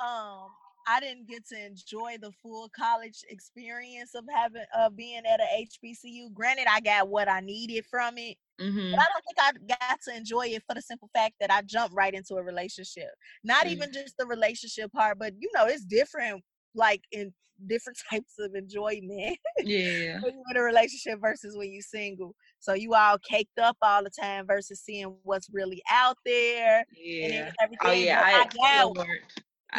um 0.00 0.48
I 0.86 1.00
didn't 1.00 1.28
get 1.28 1.46
to 1.48 1.66
enjoy 1.66 2.18
the 2.20 2.32
full 2.42 2.68
college 2.76 3.24
experience 3.28 4.14
of 4.14 4.24
having 4.32 4.64
of 4.76 4.96
being 4.96 5.22
at 5.26 5.40
a 5.40 5.46
HBCU. 5.56 6.30
Granted, 6.32 6.66
I 6.68 6.80
got 6.80 7.08
what 7.08 7.28
I 7.28 7.40
needed 7.40 7.86
from 7.86 8.18
it, 8.18 8.36
hmm 8.58 8.96
but 8.96 9.00
I 9.00 9.06
don't 9.12 9.24
think 9.26 9.68
I 9.70 9.76
got 9.90 10.00
to 10.02 10.16
enjoy 10.16 10.46
it 10.48 10.62
for 10.66 10.74
the 10.74 10.82
simple 10.82 11.10
fact 11.14 11.36
that 11.40 11.50
I 11.50 11.62
jumped 11.62 11.94
right 11.96 12.14
into 12.14 12.36
a 12.36 12.42
relationship. 12.44 13.10
Not 13.44 13.66
Mm. 13.66 13.68
even 13.68 13.92
just 13.92 14.16
the 14.18 14.26
relationship 14.26 14.92
part, 14.92 15.18
but 15.18 15.34
you 15.40 15.50
know, 15.54 15.66
it's 15.66 15.84
different 15.84 16.44
like 16.74 17.02
in 17.12 17.32
different 17.66 17.98
types 18.10 18.34
of 18.38 18.54
enjoyment 18.54 19.38
Yeah. 19.62 20.20
when 20.20 20.34
you're 20.34 20.50
in 20.50 20.56
a 20.58 20.62
relationship 20.62 21.20
versus 21.20 21.56
when 21.56 21.72
you're 21.72 21.82
single. 21.82 22.34
So 22.60 22.74
you 22.74 22.94
all 22.94 23.18
caked 23.18 23.58
up 23.58 23.76
all 23.82 24.02
the 24.04 24.10
time 24.10 24.46
versus 24.46 24.80
seeing 24.80 25.16
what's 25.22 25.48
really 25.52 25.82
out 25.90 26.18
there 26.24 26.84
and 27.22 27.32
Yeah. 27.32 27.52
everything. 27.62 27.80
Oh 27.84 27.92
yeah, 27.92 28.24
I 28.32 28.44
I 28.72 28.84
got 28.86 28.92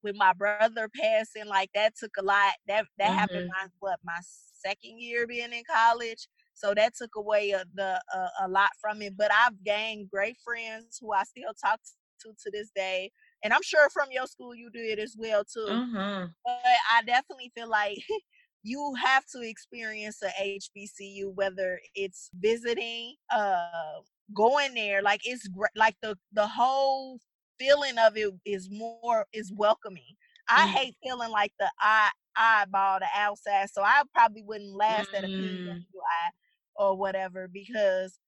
with 0.04 0.16
my 0.16 0.34
brother 0.34 0.90
passing, 0.90 1.48
like 1.48 1.70
that 1.74 1.94
took 1.98 2.12
a 2.18 2.24
lot. 2.24 2.54
That 2.68 2.86
that 2.98 3.14
happened 3.14 3.46
my 3.50 3.68
what 3.80 4.00
my 4.04 4.20
second 4.22 5.00
year 5.00 5.28
being 5.28 5.54
in 5.54 5.64
college. 5.70 6.28
So 6.54 6.74
that 6.74 6.94
took 6.96 7.16
away 7.16 7.52
a, 7.52 7.66
the 7.74 8.02
a, 8.14 8.30
a 8.46 8.48
lot 8.48 8.70
from 8.80 9.02
it. 9.02 9.18
But 9.18 9.32
I've 9.34 9.64
gained 9.64 10.10
great 10.10 10.38
friends 10.44 10.98
who 11.02 11.14
I 11.14 11.24
still 11.24 11.54
talk 11.64 11.80
to 11.84 12.34
to 12.44 12.52
this 12.52 12.72
day. 12.76 13.12
And 13.44 13.54
I'm 13.54 13.64
sure 13.64 13.90
from 13.90 14.10
your 14.12 14.28
school 14.28 14.56
you 14.56 14.70
did 14.72 15.00
as 15.00 15.16
well 15.20 15.44
too 15.44 15.68
Uh-huh. 15.68 16.30
but 16.46 16.62
I 16.92 17.02
definitely 17.04 17.52
feel 17.56 17.70
like 17.70 18.00
you 18.64 18.96
have 19.04 19.26
to 19.36 19.42
experience 19.42 20.22
a 20.24 20.32
HBCU, 20.40 21.32
whether 21.32 21.80
it's 21.96 22.30
visiting, 22.34 23.16
uh, 23.32 24.00
going 24.34 24.74
there. 24.74 25.02
Like 25.02 25.22
it's 25.26 25.48
like 25.76 25.96
the 26.02 26.18
the 26.32 26.48
whole 26.48 27.20
feeling 27.60 27.98
of 27.98 28.18
it 28.18 28.34
is 28.46 28.70
more 28.72 29.26
is 29.34 29.52
welcoming. 29.56 30.16
I 30.50 30.68
Mm. 30.68 30.74
hate 30.76 30.96
feeling 31.04 31.32
like 31.32 31.54
the 31.60 31.72
eye 31.80 32.12
eyeball 32.36 33.00
the 33.00 33.08
outside, 33.16 33.70
so 33.72 33.82
I 33.84 34.04
probably 34.14 34.44
wouldn't 34.44 34.76
last 34.76 35.14
at 35.14 35.24
a 35.26 35.30
Mm. 35.30 35.36
PWI 35.40 36.32
or 36.76 36.98
whatever 36.98 37.48
because. 37.48 38.20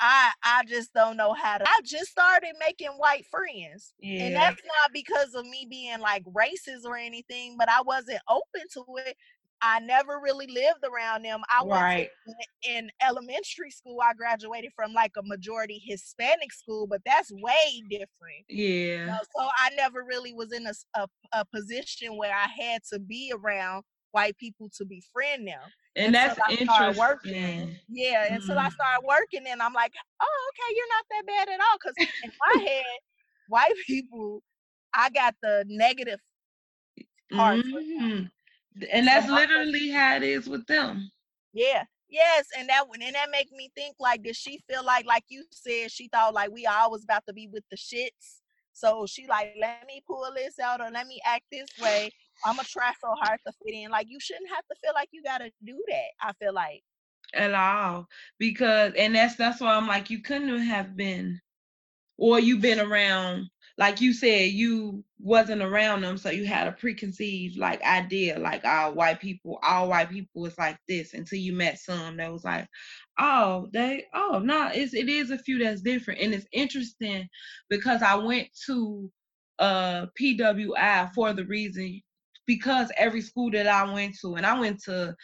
I 0.00 0.32
I 0.42 0.64
just 0.64 0.92
don't 0.94 1.16
know 1.16 1.32
how 1.32 1.58
to. 1.58 1.64
I 1.66 1.80
just 1.84 2.10
started 2.10 2.54
making 2.58 2.90
white 2.98 3.24
friends. 3.26 3.94
And 4.20 4.34
that's 4.34 4.60
not 4.64 4.92
because 4.92 5.34
of 5.34 5.46
me 5.46 5.66
being 5.68 6.00
like 6.00 6.24
racist 6.24 6.84
or 6.84 6.96
anything, 6.96 7.56
but 7.58 7.68
I 7.68 7.82
wasn't 7.82 8.20
open 8.28 8.62
to 8.74 8.84
it. 8.98 9.16
I 9.62 9.78
never 9.78 10.18
really 10.20 10.48
lived 10.48 10.84
around 10.84 11.24
them. 11.24 11.40
I 11.48 11.64
right. 11.64 12.08
went 12.26 12.38
to, 12.64 12.70
in 12.70 12.90
elementary 13.00 13.70
school. 13.70 13.98
I 14.02 14.12
graduated 14.12 14.72
from 14.74 14.92
like 14.92 15.12
a 15.16 15.22
majority 15.22 15.80
Hispanic 15.86 16.52
school, 16.52 16.88
but 16.88 17.00
that's 17.06 17.32
way 17.32 17.82
different. 17.88 18.44
Yeah. 18.48 19.00
You 19.00 19.06
know, 19.06 19.18
so 19.36 19.48
I 19.56 19.70
never 19.76 20.04
really 20.04 20.34
was 20.34 20.52
in 20.52 20.66
a, 20.66 20.72
a, 21.00 21.06
a 21.32 21.44
position 21.54 22.16
where 22.16 22.34
I 22.34 22.48
had 22.60 22.82
to 22.92 22.98
be 22.98 23.32
around 23.32 23.84
white 24.10 24.36
people 24.36 24.68
to 24.78 24.84
befriend 24.84 25.46
them. 25.46 25.60
And 25.94 26.14
that's 26.14 26.38
interesting. 26.48 26.98
Working. 26.98 27.76
Yeah, 27.88 28.28
mm. 28.28 28.36
until 28.36 28.58
I 28.58 28.62
mm-hmm. 28.62 28.74
started 28.74 29.06
working, 29.06 29.44
and 29.46 29.62
I'm 29.62 29.74
like, 29.74 29.92
oh, 30.20 30.50
okay, 30.50 30.74
you're 30.74 30.86
not 30.88 31.04
that 31.10 31.26
bad 31.26 31.48
at 31.54 31.60
all. 31.60 31.78
Because 31.78 32.12
in 32.24 32.32
my 32.40 32.62
head, 32.68 32.84
white 33.48 33.74
people, 33.86 34.42
I 34.94 35.10
got 35.10 35.34
the 35.42 35.64
negative 35.68 36.18
part. 37.30 37.58
Mm-hmm. 37.58 38.24
And 38.90 39.06
that's 39.06 39.26
uh-huh. 39.26 39.34
literally 39.34 39.90
how 39.90 40.16
it 40.16 40.22
is 40.22 40.48
with 40.48 40.66
them. 40.66 41.10
Yeah. 41.52 41.84
Yes, 42.08 42.44
and 42.58 42.68
that 42.68 42.84
and 42.92 43.14
that 43.14 43.30
make 43.30 43.50
me 43.52 43.70
think 43.74 43.96
like, 43.98 44.22
did 44.22 44.36
she 44.36 44.62
feel 44.68 44.84
like, 44.84 45.06
like 45.06 45.24
you 45.28 45.44
said, 45.50 45.90
she 45.90 46.08
thought 46.08 46.34
like 46.34 46.50
we 46.52 46.66
always 46.66 47.04
about 47.04 47.22
to 47.26 47.32
be 47.32 47.48
with 47.50 47.64
the 47.70 47.76
shits. 47.76 48.40
So 48.74 49.06
she 49.06 49.26
like, 49.26 49.54
let 49.58 49.86
me 49.86 50.02
pull 50.06 50.30
this 50.34 50.58
out 50.58 50.82
or 50.82 50.90
let 50.90 51.06
me 51.06 51.20
act 51.24 51.44
this 51.50 51.68
way. 51.80 52.10
I'm 52.44 52.56
gonna 52.56 52.68
try 52.68 52.92
so 53.00 53.14
hard 53.18 53.40
to 53.46 53.52
fit 53.64 53.74
in. 53.74 53.90
Like 53.90 54.08
you 54.10 54.20
shouldn't 54.20 54.50
have 54.50 54.64
to 54.66 54.76
feel 54.82 54.92
like 54.94 55.08
you 55.12 55.22
gotta 55.22 55.50
do 55.64 55.82
that. 55.88 56.08
I 56.20 56.32
feel 56.34 56.52
like 56.52 56.82
at 57.34 57.54
all 57.54 58.06
because 58.38 58.92
and 58.98 59.14
that's 59.14 59.36
that's 59.36 59.60
why 59.60 59.74
I'm 59.74 59.86
like 59.86 60.10
you 60.10 60.20
couldn't 60.20 60.58
have 60.58 60.96
been 60.96 61.40
or 62.18 62.38
you've 62.38 62.60
been 62.60 62.80
around 62.80 63.48
like 63.78 64.00
you 64.00 64.12
said, 64.12 64.50
you 64.50 65.04
wasn't 65.18 65.62
around 65.62 66.02
them, 66.02 66.18
so 66.18 66.30
you 66.30 66.46
had 66.46 66.68
a 66.68 66.72
preconceived 66.72 67.56
like 67.58 67.82
idea, 67.82 68.38
like 68.38 68.64
all 68.64 68.94
white 68.94 69.20
people, 69.20 69.58
all 69.62 69.88
white 69.88 70.10
people 70.10 70.42
was 70.42 70.56
like 70.58 70.78
this 70.88 71.14
until 71.14 71.38
you 71.38 71.52
met 71.54 71.78
some 71.78 72.16
that 72.18 72.32
was 72.32 72.44
like, 72.44 72.68
oh, 73.18 73.68
they, 73.72 74.06
oh, 74.14 74.40
no, 74.44 74.70
it's 74.72 74.94
it 74.94 75.08
is 75.08 75.30
a 75.30 75.38
few 75.38 75.58
that's 75.58 75.82
different, 75.82 76.20
and 76.20 76.34
it's 76.34 76.46
interesting 76.52 77.28
because 77.68 78.02
I 78.02 78.14
went 78.16 78.48
to 78.66 79.10
uh 79.58 80.06
PWI 80.20 81.12
for 81.14 81.32
the 81.32 81.44
reason 81.44 82.00
because 82.46 82.90
every 82.96 83.20
school 83.20 83.50
that 83.52 83.66
I 83.66 83.90
went 83.92 84.16
to, 84.20 84.34
and 84.34 84.44
I 84.46 84.58
went 84.58 84.82
to 84.84 85.14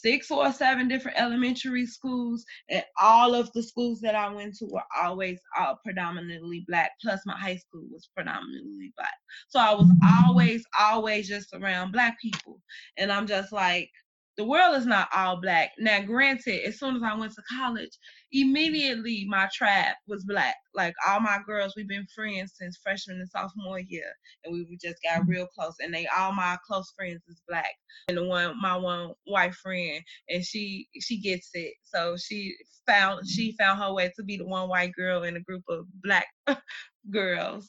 six 0.00 0.30
or 0.30 0.52
seven 0.52 0.88
different 0.88 1.20
elementary 1.20 1.86
schools, 1.86 2.44
and 2.68 2.84
all 3.00 3.34
of 3.34 3.50
the 3.52 3.62
schools 3.62 4.00
that 4.00 4.14
I 4.14 4.32
went 4.32 4.56
to 4.56 4.66
were 4.66 4.82
always 5.00 5.38
all 5.58 5.78
predominantly 5.84 6.64
black. 6.68 6.92
Plus, 7.02 7.20
my 7.26 7.36
high 7.38 7.56
school 7.56 7.84
was 7.90 8.08
predominantly 8.14 8.92
black, 8.96 9.14
so 9.48 9.58
I 9.60 9.74
was 9.74 9.90
always, 10.24 10.64
always 10.78 11.28
just 11.28 11.54
around 11.54 11.92
black 11.92 12.20
people, 12.20 12.60
and 12.96 13.10
I'm 13.12 13.26
just 13.26 13.52
like, 13.52 13.90
the 14.38 14.44
world 14.44 14.76
is 14.76 14.86
not 14.86 15.08
all 15.14 15.40
black. 15.40 15.72
Now, 15.80 16.00
granted, 16.00 16.64
as 16.64 16.78
soon 16.78 16.94
as 16.94 17.02
I 17.02 17.12
went 17.14 17.34
to 17.34 17.42
college, 17.50 17.90
immediately 18.30 19.26
my 19.28 19.48
tribe 19.52 19.96
was 20.06 20.24
black. 20.24 20.54
Like 20.76 20.94
all 21.06 21.18
my 21.18 21.40
girls, 21.44 21.74
we've 21.76 21.88
been 21.88 22.06
friends 22.14 22.52
since 22.54 22.78
freshman 22.80 23.18
and 23.18 23.28
sophomore 23.28 23.80
year, 23.80 24.12
and 24.44 24.54
we 24.54 24.78
just 24.80 25.02
got 25.02 25.22
mm-hmm. 25.22 25.30
real 25.30 25.46
close. 25.48 25.74
And 25.80 25.92
they 25.92 26.06
all 26.16 26.32
my 26.32 26.56
close 26.64 26.92
friends 26.96 27.20
is 27.28 27.42
black. 27.48 27.72
And 28.06 28.16
the 28.16 28.24
one, 28.24 28.54
my 28.62 28.76
one 28.76 29.10
white 29.24 29.54
friend, 29.54 30.02
and 30.28 30.44
she 30.44 30.86
she 31.00 31.20
gets 31.20 31.50
it. 31.54 31.74
So 31.82 32.16
she 32.16 32.54
found 32.86 33.28
she 33.28 33.56
found 33.58 33.80
her 33.80 33.92
way 33.92 34.12
to 34.14 34.22
be 34.22 34.36
the 34.36 34.46
one 34.46 34.68
white 34.68 34.92
girl 34.92 35.24
in 35.24 35.36
a 35.36 35.40
group 35.40 35.64
of 35.68 35.84
black 36.04 36.28
girls. 37.10 37.68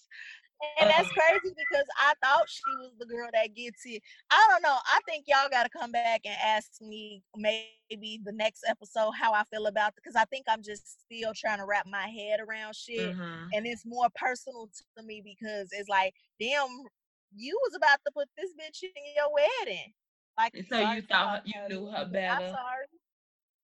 And 0.80 0.90
that's 0.90 1.10
crazy 1.10 1.56
because 1.56 1.86
I 1.98 2.14
thought 2.22 2.50
she 2.50 2.76
was 2.80 2.92
the 3.00 3.06
girl 3.06 3.30
that 3.34 3.56
gets 3.56 3.82
it. 3.86 4.02
I 4.30 4.48
don't 4.50 4.62
know. 4.62 4.76
I 4.76 5.00
think 5.08 5.26
y'all 5.28 5.50
got 5.50 5.64
to 5.64 5.70
come 5.70 5.92
back 5.92 6.22
and 6.26 6.36
ask 6.44 6.82
me 6.82 7.24
maybe 7.36 8.20
the 8.24 8.34
next 8.34 8.66
episode 8.68 9.12
how 9.20 9.34
I 9.34 9.44
feel 9.46 9.68
about 9.68 9.90
it 9.90 9.96
because 9.96 10.16
I 10.16 10.26
think 10.26 10.46
I'm 10.50 10.62
just 10.62 11.02
still 11.02 11.32
trying 11.34 11.60
to 11.60 11.66
wrap 11.66 11.86
my 11.88 12.08
head 12.08 12.40
around 12.42 12.76
shit. 12.76 13.16
Mm-hmm. 13.16 13.48
And 13.54 13.66
it's 13.66 13.86
more 13.86 14.08
personal 14.16 14.70
to 14.98 15.04
me 15.04 15.22
because 15.24 15.70
it's 15.72 15.90
like, 15.90 16.14
damn, 16.40 16.68
you 17.36 17.58
was 17.64 17.76
about 17.76 18.00
to 18.06 18.12
put 18.14 18.28
this 18.38 18.52
bitch 18.52 18.84
in 18.84 18.90
your 19.16 19.32
wedding. 19.34 19.94
Like, 20.38 20.54
so 20.70 20.92
you 20.92 21.02
thought 21.04 21.44
you 21.46 21.56
knew 21.70 21.88
her 21.88 22.06
better. 22.06 22.46
I'm 22.46 22.50
sorry. 22.50 22.86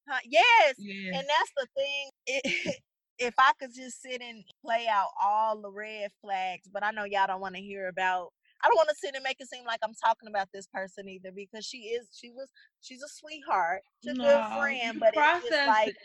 Huh? 0.07 0.19
Yes. 0.25 0.75
Yeah. 0.77 1.17
And 1.17 1.27
that's 1.27 1.51
the 1.57 1.67
thing. 1.75 2.09
It, 2.27 2.75
if 3.17 3.33
I 3.37 3.51
could 3.59 3.73
just 3.73 4.01
sit 4.01 4.21
and 4.21 4.43
play 4.63 4.87
out 4.89 5.09
all 5.21 5.61
the 5.61 5.71
red 5.71 6.11
flags, 6.21 6.67
but 6.71 6.83
I 6.83 6.91
know 6.91 7.05
y'all 7.05 7.27
don't 7.27 7.41
want 7.41 7.55
to 7.55 7.61
hear 7.61 7.87
about 7.87 8.31
I 8.63 8.67
don't 8.67 8.77
want 8.77 8.89
to 8.89 8.95
sit 8.95 9.13
and 9.15 9.23
make 9.23 9.37
it 9.39 9.47
seem 9.47 9.65
like 9.65 9.79
I'm 9.83 9.93
talking 9.93 10.27
about 10.27 10.47
this 10.53 10.65
person 10.67 11.07
either 11.07 11.31
because 11.31 11.65
she 11.65 11.89
is 11.89 12.07
she 12.13 12.31
was 12.31 12.49
she's 12.81 13.03
a 13.03 13.07
sweetheart, 13.07 13.81
she's 14.03 14.13
a 14.13 14.17
no, 14.17 14.23
good 14.23 14.59
friend, 14.59 14.99
but 14.99 15.13
it's 15.15 15.49
just 15.49 15.67
like 15.67 15.95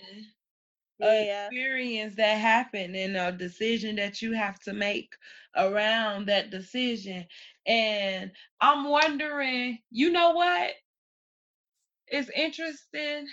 yeah. 1.00 1.46
experience 1.46 2.14
that 2.16 2.38
happened 2.38 2.94
and 2.96 3.16
a 3.16 3.32
decision 3.32 3.96
that 3.96 4.20
you 4.20 4.32
have 4.32 4.58
to 4.60 4.72
make 4.72 5.14
around 5.56 6.26
that 6.26 6.50
decision. 6.50 7.26
And 7.66 8.30
I'm 8.60 8.88
wondering, 8.88 9.78
you 9.90 10.10
know 10.10 10.30
what? 10.32 10.72
It's 12.08 12.30
interesting 12.30 13.26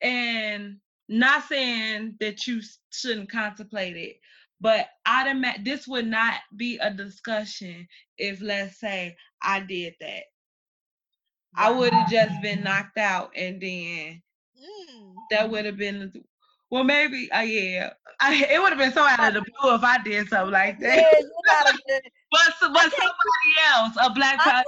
and 0.00 0.76
not 1.10 1.42
saying 1.48 2.14
that 2.20 2.46
you 2.46 2.62
shouldn't 2.90 3.32
contemplate 3.32 3.96
it, 3.96 4.16
but 4.60 4.86
automatic 5.06 5.64
this 5.64 5.88
would 5.88 6.06
not 6.06 6.34
be 6.56 6.78
a 6.78 6.90
discussion 6.90 7.86
if 8.16 8.40
let's 8.40 8.78
say 8.78 9.16
I 9.42 9.60
did 9.60 9.94
that. 10.00 10.22
I 11.56 11.72
would 11.72 11.92
have 11.92 12.08
just 12.08 12.40
been 12.40 12.62
knocked 12.62 12.96
out 12.96 13.32
and 13.36 13.60
then 13.60 14.22
mm. 14.56 15.14
that 15.32 15.50
would 15.50 15.64
have 15.64 15.76
been 15.76 16.12
well 16.70 16.84
maybe 16.84 17.30
uh, 17.32 17.40
yeah. 17.40 17.90
I, 18.20 18.44
it 18.48 18.60
would 18.60 18.68
have 18.68 18.78
been 18.78 18.92
so 18.92 19.02
out 19.02 19.34
of 19.34 19.34
the 19.34 19.40
blue 19.40 19.74
if 19.74 19.82
I 19.82 20.00
did 20.02 20.28
something 20.28 20.52
like 20.52 20.78
that. 20.78 20.96
Yeah, 20.96 22.00
but 22.30 22.52
but 22.60 22.92
somebody 22.92 23.52
else, 23.74 23.96
a 24.00 24.10
black 24.10 24.38
person. 24.38 24.62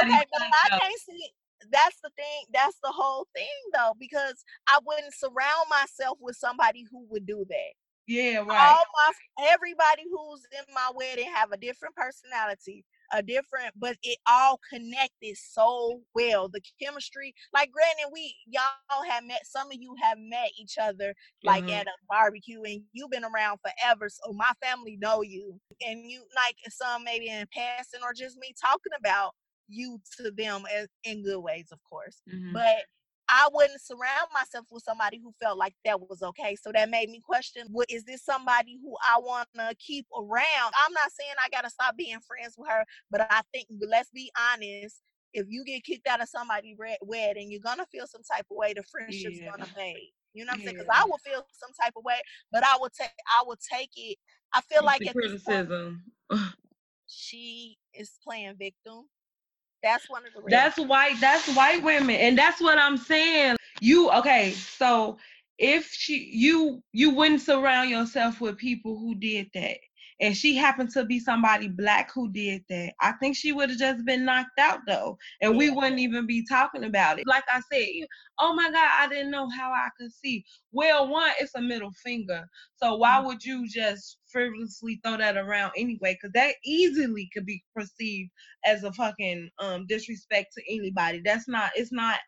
Okay, 0.00 0.24
but 0.32 0.42
I 0.42 0.78
can't 0.78 1.00
see 1.00 1.30
that's 1.70 1.98
the 2.02 2.10
thing 2.16 2.44
that's 2.52 2.78
the 2.82 2.92
whole 2.92 3.26
thing 3.34 3.46
though 3.74 3.92
because 3.98 4.44
i 4.68 4.78
wouldn't 4.84 5.14
surround 5.14 5.66
myself 5.68 6.18
with 6.20 6.36
somebody 6.36 6.84
who 6.90 7.06
would 7.10 7.26
do 7.26 7.44
that 7.48 7.72
yeah 8.06 8.38
right 8.38 8.72
all 8.72 8.84
my 8.96 9.12
everybody 9.48 10.02
who's 10.10 10.42
in 10.52 10.74
my 10.74 10.90
wedding 10.94 11.30
have 11.32 11.52
a 11.52 11.56
different 11.56 11.94
personality 11.94 12.84
a 13.12 13.22
different 13.22 13.72
but 13.76 13.96
it 14.02 14.18
all 14.28 14.58
connected 14.72 15.36
so 15.36 16.00
well 16.14 16.48
the 16.48 16.60
chemistry 16.80 17.34
like 17.52 17.70
granted 17.70 18.10
we 18.12 18.34
y'all 18.46 19.04
have 19.08 19.24
met 19.24 19.40
some 19.44 19.66
of 19.68 19.76
you 19.78 19.94
have 20.02 20.18
met 20.18 20.48
each 20.58 20.76
other 20.80 21.14
like 21.44 21.64
mm-hmm. 21.64 21.74
at 21.74 21.86
a 21.86 21.90
barbecue 22.08 22.62
and 22.62 22.82
you've 22.92 23.10
been 23.10 23.24
around 23.24 23.58
forever 23.60 24.08
so 24.08 24.32
my 24.32 24.50
family 24.62 24.96
know 25.00 25.22
you 25.22 25.58
and 25.86 26.10
you 26.10 26.22
like 26.34 26.56
some 26.70 27.04
maybe 27.04 27.28
in 27.28 27.46
passing 27.54 28.00
or 28.02 28.12
just 28.14 28.38
me 28.38 28.52
talking 28.60 28.92
about 28.98 29.32
you 29.72 29.98
to 30.18 30.30
them 30.30 30.64
as, 30.76 30.88
in 31.04 31.22
good 31.22 31.40
ways, 31.40 31.68
of 31.72 31.78
course. 31.88 32.22
Mm-hmm. 32.32 32.52
But 32.52 32.84
I 33.28 33.48
wouldn't 33.52 33.80
surround 33.80 34.28
myself 34.34 34.66
with 34.70 34.82
somebody 34.82 35.18
who 35.18 35.32
felt 35.40 35.56
like 35.56 35.74
that 35.84 36.00
was 36.00 36.22
okay. 36.22 36.56
So 36.60 36.70
that 36.72 36.90
made 36.90 37.08
me 37.08 37.20
question, 37.20 37.66
what 37.70 37.90
is 37.90 38.04
this 38.04 38.22
somebody 38.24 38.78
who 38.82 38.94
I 39.02 39.18
want 39.18 39.48
to 39.56 39.74
keep 39.78 40.06
around? 40.14 40.74
I'm 40.76 40.92
not 40.92 41.10
saying 41.12 41.32
I 41.42 41.48
got 41.48 41.64
to 41.64 41.70
stop 41.70 41.96
being 41.96 42.18
friends 42.20 42.56
with 42.58 42.68
her, 42.68 42.84
but 43.10 43.26
I 43.30 43.40
think 43.52 43.68
let's 43.88 44.10
be 44.10 44.30
honest, 44.52 45.00
if 45.32 45.46
you 45.48 45.64
get 45.64 45.82
kicked 45.82 46.06
out 46.06 46.20
of 46.20 46.28
somebody's 46.28 46.76
wedding, 47.00 47.50
you're 47.50 47.60
going 47.60 47.78
to 47.78 47.86
feel 47.86 48.06
some 48.06 48.22
type 48.22 48.44
of 48.50 48.56
way 48.56 48.74
the 48.74 48.82
friendship's 48.82 49.40
yeah. 49.40 49.48
going 49.48 49.60
to 49.60 49.74
fade. 49.74 50.12
You 50.34 50.44
know 50.44 50.50
what 50.50 50.58
I'm 50.58 50.64
saying? 50.64 50.76
Because 50.76 50.90
I 50.92 51.04
will 51.04 51.18
feel 51.18 51.46
some 51.52 51.70
type 51.82 51.94
of 51.96 52.04
way, 52.04 52.20
but 52.50 52.64
I 52.64 52.76
will 52.78 52.90
take 52.90 53.10
I 53.26 53.44
will 53.46 53.58
take 53.72 53.90
it. 53.96 54.18
I 54.52 54.60
feel 54.62 54.84
like 54.84 55.06
at 55.06 55.14
criticism. 55.14 56.02
Point, 56.30 56.42
she 57.06 57.78
is 57.94 58.12
playing 58.22 58.56
victim 58.58 59.06
that's 59.82 60.08
one 60.08 60.22
of 60.26 60.32
the. 60.34 60.50
That's 60.50 60.78
white. 60.78 61.20
That's 61.20 61.54
white 61.54 61.82
women, 61.82 62.16
and 62.16 62.38
that's 62.38 62.60
what 62.60 62.78
I'm 62.78 62.96
saying. 62.96 63.56
You 63.80 64.10
okay? 64.10 64.52
So 64.52 65.18
if 65.58 65.92
she, 65.92 66.30
you, 66.32 66.82
you 66.92 67.10
wouldn't 67.10 67.40
surround 67.40 67.90
yourself 67.90 68.40
with 68.40 68.58
people 68.58 68.98
who 68.98 69.14
did 69.14 69.50
that, 69.54 69.78
and 70.22 70.36
she 70.36 70.54
happened 70.56 70.88
to 70.90 71.04
be 71.04 71.18
somebody 71.18 71.66
black 71.66 72.12
who 72.14 72.30
did 72.30 72.62
that, 72.68 72.92
I 73.00 73.12
think 73.12 73.36
she 73.36 73.52
would 73.52 73.70
have 73.70 73.78
just 73.78 74.04
been 74.04 74.24
knocked 74.24 74.58
out 74.58 74.78
though, 74.86 75.18
and 75.40 75.52
yeah. 75.52 75.58
we 75.58 75.70
wouldn't 75.70 75.98
even 75.98 76.26
be 76.26 76.46
talking 76.46 76.84
about 76.84 77.18
it. 77.18 77.26
Like 77.26 77.42
I 77.52 77.60
said, 77.70 78.06
oh 78.38 78.54
my 78.54 78.70
God, 78.70 78.88
I 78.98 79.08
didn't 79.08 79.32
know 79.32 79.48
how 79.50 79.72
I 79.72 79.88
could 79.98 80.12
see. 80.12 80.44
Well, 80.70 81.08
one, 81.08 81.32
it's 81.40 81.56
a 81.56 81.60
middle 81.60 81.90
finger, 82.04 82.46
so 82.76 82.96
why 82.96 83.16
mm-hmm. 83.16 83.26
would 83.26 83.44
you 83.44 83.68
just 83.68 84.18
frivolously 84.30 85.00
throw 85.04 85.16
that 85.16 85.36
around 85.36 85.72
anyway? 85.76 86.14
Because 86.14 86.32
that 86.34 86.54
easily 86.64 87.28
could 87.34 87.44
be 87.44 87.62
perceived 87.74 88.30
as 88.64 88.84
a 88.84 88.92
fucking 88.92 89.50
um 89.58 89.86
disrespect 89.88 90.54
to 90.54 90.62
anybody. 90.72 91.20
That's 91.24 91.48
not. 91.48 91.72
It's 91.74 91.92
not 91.92 92.20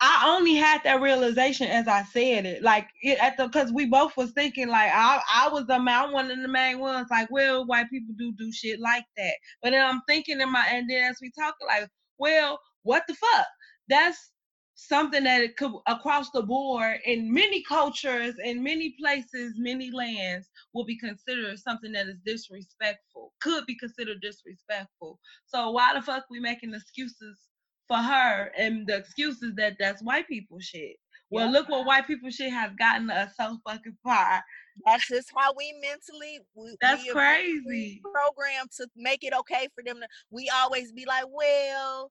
I 0.00 0.34
only 0.36 0.54
had 0.54 0.82
that 0.84 1.00
realization 1.00 1.68
as 1.68 1.88
I 1.88 2.04
said 2.04 2.46
it, 2.46 2.62
like 2.62 2.88
it 3.02 3.18
at 3.20 3.36
the 3.36 3.46
because 3.46 3.72
we 3.72 3.86
both 3.86 4.16
was 4.16 4.30
thinking 4.32 4.68
like 4.68 4.92
I 4.94 5.20
I 5.34 5.48
was 5.48 5.66
the 5.66 5.80
main 5.80 6.12
one 6.12 6.30
of 6.30 6.38
the 6.40 6.48
main 6.48 6.78
ones 6.78 7.08
like 7.10 7.30
well 7.30 7.66
white 7.66 7.90
people 7.90 8.14
do 8.16 8.32
do 8.38 8.52
shit 8.52 8.78
like 8.80 9.04
that, 9.16 9.34
but 9.62 9.70
then 9.70 9.84
I'm 9.84 10.02
thinking 10.08 10.40
in 10.40 10.52
my 10.52 10.66
and 10.70 10.88
then 10.88 11.10
as 11.10 11.18
we 11.20 11.32
talk 11.38 11.56
like 11.66 11.88
well 12.18 12.60
what 12.82 13.04
the 13.08 13.14
fuck? 13.14 13.46
That's 13.88 14.30
something 14.76 15.24
that 15.24 15.42
it 15.42 15.56
could 15.56 15.72
across 15.88 16.30
the 16.30 16.42
board 16.42 16.98
in 17.04 17.32
many 17.34 17.64
cultures 17.64 18.36
in 18.44 18.62
many 18.62 18.94
places 19.00 19.54
many 19.58 19.90
lands 19.90 20.48
will 20.72 20.84
be 20.84 20.96
considered 20.96 21.58
something 21.58 21.90
that 21.90 22.06
is 22.06 22.20
disrespectful 22.24 23.32
could 23.42 23.66
be 23.66 23.74
considered 23.76 24.20
disrespectful. 24.22 25.18
So 25.46 25.72
why 25.72 25.94
the 25.94 26.02
fuck 26.02 26.26
we 26.30 26.38
making 26.38 26.74
excuses 26.74 27.38
for 27.88 27.96
her 27.96 28.52
and 28.56 28.86
the 28.86 28.96
excuses 28.96 29.54
that 29.56 29.76
that's 29.78 30.02
white 30.02 30.28
people 30.28 30.58
shit 30.60 30.96
well 31.30 31.46
yeah. 31.46 31.52
look 31.52 31.68
what 31.68 31.86
white 31.86 32.06
people 32.06 32.30
shit 32.30 32.52
has 32.52 32.70
gotten 32.78 33.10
us 33.10 33.32
so 33.38 33.58
fucking 33.66 33.96
far 34.04 34.42
that's 34.86 35.08
just 35.08 35.30
how 35.34 35.52
we 35.56 35.74
mentally 35.80 36.40
we, 36.54 36.76
that's 36.80 37.02
we 37.02 37.10
crazy 37.10 38.00
program 38.04 38.66
to 38.76 38.86
make 38.96 39.24
it 39.24 39.32
okay 39.32 39.66
for 39.74 39.82
them 39.82 39.96
to 39.96 40.06
we 40.30 40.50
always 40.54 40.92
be 40.92 41.04
like 41.06 41.24
well 41.30 42.10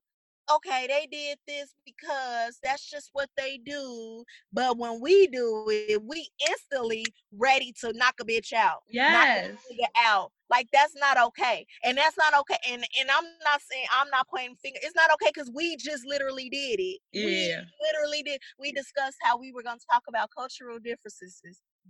okay, 0.50 0.86
they 0.88 1.06
did 1.10 1.38
this 1.46 1.74
because 1.84 2.58
that's 2.62 2.88
just 2.88 3.10
what 3.12 3.28
they 3.36 3.58
do. 3.58 4.24
But 4.52 4.78
when 4.78 5.00
we 5.00 5.26
do 5.26 5.66
it, 5.68 6.02
we 6.04 6.28
instantly 6.48 7.04
ready 7.36 7.74
to 7.80 7.92
knock 7.94 8.14
a 8.20 8.24
bitch 8.24 8.52
out. 8.52 8.82
Yes. 8.88 9.54
Knock 9.70 9.90
out. 9.96 10.32
Like 10.50 10.68
that's 10.72 10.94
not 10.96 11.18
okay. 11.28 11.66
And 11.84 11.96
that's 11.96 12.16
not 12.16 12.34
okay. 12.40 12.56
And 12.68 12.82
and 12.98 13.10
I'm 13.10 13.24
not 13.44 13.60
saying 13.70 13.86
I'm 13.94 14.08
not 14.10 14.26
pointing 14.28 14.56
finger. 14.56 14.78
It's 14.82 14.96
not 14.96 15.10
okay 15.14 15.30
because 15.34 15.50
we 15.54 15.76
just 15.76 16.06
literally 16.06 16.48
did 16.48 16.80
it. 16.80 17.00
Yeah. 17.12 17.60
We 17.60 17.86
literally 17.86 18.22
did. 18.22 18.40
We 18.58 18.72
discussed 18.72 19.16
how 19.22 19.38
we 19.38 19.52
were 19.52 19.62
gonna 19.62 19.80
talk 19.90 20.02
about 20.08 20.30
cultural 20.36 20.78
differences. 20.78 21.40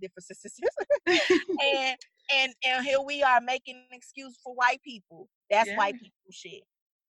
Differences. 0.01 0.41
and 1.07 1.97
and 2.33 2.53
and 2.65 2.85
here 2.85 3.01
we 3.05 3.23
are 3.23 3.41
making 3.41 3.75
an 3.75 3.97
excuse 3.97 4.37
for 4.43 4.53
white 4.53 4.81
people. 4.83 5.27
That's 5.49 5.69
yeah. 5.69 5.77
white 5.77 5.95
people 5.95 6.11
shit. 6.31 6.63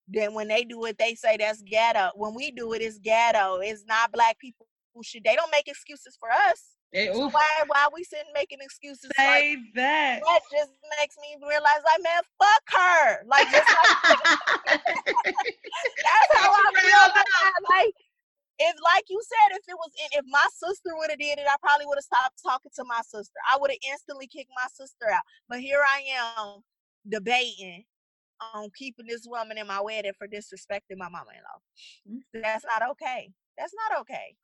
Then 0.08 0.34
when 0.34 0.48
they 0.48 0.64
do 0.64 0.84
it, 0.86 0.98
they 0.98 1.14
say 1.14 1.36
that's 1.36 1.62
ghetto. 1.62 2.10
When 2.16 2.34
we 2.34 2.50
do 2.50 2.72
it, 2.72 2.82
it's 2.82 2.98
ghetto. 2.98 3.58
It's 3.58 3.84
not 3.86 4.12
black 4.12 4.38
people 4.38 4.66
who 4.94 5.02
should. 5.04 5.24
They 5.24 5.36
don't 5.36 5.52
make 5.52 5.68
excuses 5.68 6.16
for 6.18 6.28
us. 6.30 6.64
Hey, 6.92 7.12
so 7.12 7.28
why 7.30 7.46
why 7.68 7.84
are 7.84 7.90
we 7.94 8.02
sitting 8.02 8.32
making 8.34 8.58
excuses? 8.60 9.10
Say 9.16 9.54
like, 9.54 9.74
that. 9.76 10.20
That 10.26 10.40
just 10.50 10.72
makes 10.98 11.14
me 11.22 11.38
realize, 11.38 11.82
like, 11.86 12.02
man, 12.02 12.22
fuck 12.34 12.64
her. 12.74 13.22
Like, 13.26 13.46
just 13.50 13.68
like 13.70 13.94
that's 14.74 16.30
how 16.34 16.50
I 16.50 16.66
feel. 16.74 17.06
Like, 17.14 17.26
like, 17.70 17.94
if, 18.58 18.76
like 18.82 19.04
you 19.08 19.22
said, 19.22 19.56
if 19.56 19.62
it 19.68 19.76
was, 19.78 19.92
in, 20.02 20.18
if 20.18 20.24
my 20.28 20.46
sister 20.52 20.90
would 20.96 21.10
have 21.10 21.18
did 21.18 21.38
it, 21.38 21.46
I 21.48 21.54
probably 21.62 21.86
would 21.86 21.96
have 21.96 22.04
stopped 22.04 22.42
talking 22.42 22.72
to 22.74 22.84
my 22.84 23.00
sister. 23.06 23.38
I 23.48 23.56
would 23.60 23.70
have 23.70 23.78
instantly 23.90 24.26
kicked 24.26 24.50
my 24.54 24.66
sister 24.74 25.08
out. 25.10 25.22
But 25.48 25.60
here 25.60 25.80
I 25.80 26.02
am 26.18 26.62
debating 27.08 27.84
on 28.54 28.68
keeping 28.76 29.06
this 29.06 29.26
woman 29.26 29.58
in 29.58 29.66
my 29.66 29.80
wedding 29.80 30.12
for 30.18 30.26
disrespecting 30.26 30.98
my 30.98 31.08
mama-in-law. 31.08 32.18
Mm. 32.18 32.42
That's 32.42 32.64
not 32.64 32.90
okay. 32.90 33.30
That's 33.56 33.74
not 33.74 34.00
okay. 34.00 34.34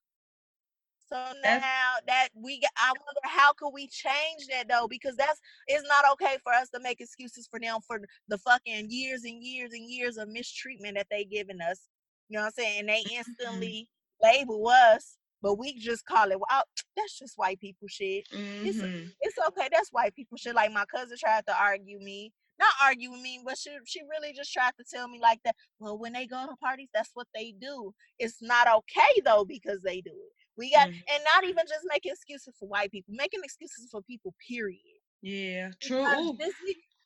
So 1.09 1.17
now 1.45 1.93
that 2.07 2.29
we 2.35 2.59
get, 2.59 2.71
I 2.77 2.89
wonder 2.89 3.21
how 3.23 3.53
could 3.53 3.71
we 3.71 3.87
change 3.87 4.47
that 4.51 4.69
though? 4.69 4.89
Because 4.89 5.15
that's 5.17 5.41
it's 5.69 5.87
not 5.89 6.05
okay 6.13 6.37
for 6.43 6.53
us 6.53 6.69
to 6.71 6.81
make 6.81 7.01
excuses 7.01 7.47
for 7.49 7.61
them 7.61 7.79
for 7.87 8.01
the 8.29 8.39
fucking 8.39 8.89
years 8.91 9.23
and 9.25 9.43
years 9.43 9.71
and 9.73 9.89
years 9.89 10.17
of 10.17 10.29
mistreatment 10.29 10.97
that 10.97 11.07
they 11.11 11.25
given 11.25 11.61
us. 11.61 11.81
You 12.29 12.37
know 12.39 12.43
what 12.43 12.47
I'm 12.47 12.53
saying? 12.65 12.81
And 12.81 12.89
they 12.89 13.03
mm-hmm. 13.03 13.19
instantly 13.19 13.89
label 14.21 14.67
us, 14.69 15.17
but 15.43 15.59
we 15.59 15.79
just 15.79 16.05
call 16.07 16.31
it. 16.33 16.41
Well, 16.41 16.65
that's 16.97 17.19
just 17.19 17.35
white 17.39 17.61
people 17.61 17.87
shit. 17.89 18.25
Mm-hmm. 18.35 18.67
It's 18.67 18.79
it's 19.21 19.39
okay. 19.49 19.69
That's 19.71 19.91
white 19.93 20.15
people 20.15 20.37
shit. 20.37 20.57
Like 20.57 20.73
my 20.73 20.85
cousin 20.87 21.17
tried 21.21 21.47
to 21.47 21.57
argue 21.57 22.01
me 22.01 22.33
not 22.59 22.73
argue 22.83 23.11
with 23.11 23.21
me, 23.21 23.41
but 23.45 23.59
she 23.59 23.71
she 23.85 24.01
really 24.09 24.33
just 24.33 24.53
tried 24.53 24.73
to 24.79 24.85
tell 24.91 25.09
me 25.09 25.19
like 25.21 25.41
that. 25.45 25.55
Well, 25.79 25.99
when 25.99 26.13
they 26.13 26.27
go 26.27 26.47
to 26.47 26.57
parties, 26.57 26.89
that's 26.95 27.11
what 27.15 27.27
they 27.35 27.55
do. 27.61 27.93
It's 28.19 28.39
not 28.41 28.67
okay 28.67 29.21
though 29.25 29.45
because 29.45 29.81
they 29.83 30.01
do 30.01 30.13
it. 30.13 30.33
We 30.57 30.71
got 30.71 30.89
mm-hmm. 30.89 31.15
and 31.15 31.25
not 31.35 31.45
even 31.45 31.65
just 31.69 31.85
making 31.89 32.13
excuses 32.13 32.55
for 32.59 32.69
white 32.69 32.91
people, 32.91 33.15
making 33.17 33.41
excuses 33.45 33.89
for 33.91 34.03
people. 34.03 34.35
Period. 34.49 34.81
Yeah, 35.23 35.71
true. 35.83 36.37
This, 36.39 36.55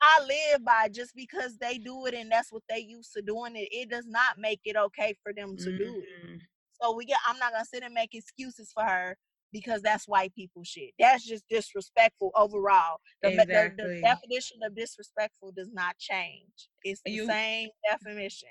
I 0.02 0.20
live 0.22 0.64
by 0.64 0.88
just 0.92 1.14
because 1.14 1.56
they 1.58 1.78
do 1.78 2.06
it 2.06 2.14
and 2.14 2.30
that's 2.30 2.52
what 2.52 2.62
they 2.68 2.78
used 2.78 3.12
to 3.14 3.22
doing 3.22 3.56
it. 3.56 3.68
It 3.70 3.90
does 3.90 4.06
not 4.06 4.38
make 4.38 4.60
it 4.64 4.76
okay 4.76 5.14
for 5.22 5.32
them 5.32 5.56
to 5.56 5.68
mm-hmm. 5.68 5.78
do 5.78 5.84
it. 5.84 6.26
Mm-hmm. 6.26 6.36
So 6.80 6.94
we 6.94 7.04
get. 7.04 7.18
I'm 7.26 7.38
not 7.38 7.52
gonna 7.52 7.64
sit 7.64 7.82
and 7.82 7.94
make 7.94 8.14
excuses 8.14 8.70
for 8.72 8.84
her 8.84 9.16
because 9.52 9.82
that's 9.82 10.06
white 10.06 10.34
people 10.34 10.62
shit. 10.64 10.90
That's 10.98 11.26
just 11.26 11.44
disrespectful 11.50 12.30
overall. 12.36 12.98
The, 13.22 13.32
exactly. 13.32 13.84
the, 13.84 13.94
the 13.94 14.00
definition 14.00 14.58
of 14.64 14.76
disrespectful 14.76 15.52
does 15.56 15.70
not 15.72 15.98
change. 15.98 16.68
It's 16.84 17.00
the 17.04 17.12
you, 17.12 17.26
same 17.26 17.68
definition. 17.90 18.48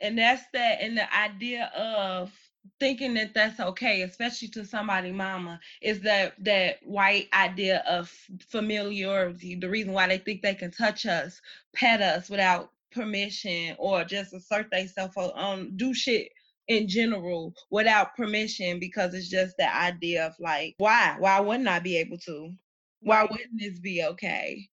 And 0.00 0.18
that's 0.18 0.42
that, 0.52 0.78
and 0.80 0.96
the 0.96 1.14
idea 1.16 1.70
of 1.76 2.32
thinking 2.78 3.14
that 3.14 3.34
that's 3.34 3.60
okay, 3.60 4.02
especially 4.02 4.48
to 4.48 4.64
somebody 4.64 5.12
mama, 5.12 5.60
is 5.82 6.00
that 6.00 6.34
that 6.44 6.78
white 6.82 7.28
idea 7.32 7.82
of 7.88 8.12
familiarity. 8.48 9.54
The 9.54 9.68
reason 9.68 9.92
why 9.92 10.08
they 10.08 10.18
think 10.18 10.42
they 10.42 10.54
can 10.54 10.70
touch 10.70 11.06
us, 11.06 11.40
pet 11.74 12.00
us 12.00 12.28
without 12.28 12.70
permission, 12.92 13.76
or 13.78 14.04
just 14.04 14.34
assert 14.34 14.70
themselves 14.70 15.16
on 15.16 15.32
um, 15.36 15.76
do 15.76 15.94
shit 15.94 16.30
in 16.68 16.86
general 16.86 17.52
without 17.70 18.14
permission 18.16 18.78
because 18.78 19.12
it's 19.12 19.28
just 19.28 19.56
the 19.56 19.76
idea 19.76 20.26
of 20.26 20.34
like 20.38 20.74
why? 20.78 21.16
Why 21.18 21.40
wouldn't 21.40 21.68
i 21.68 21.78
be 21.80 21.96
able 21.96 22.18
to? 22.18 22.52
Why 23.00 23.22
wouldn't 23.22 23.58
this 23.58 23.78
be 23.78 24.04
okay? 24.04 24.68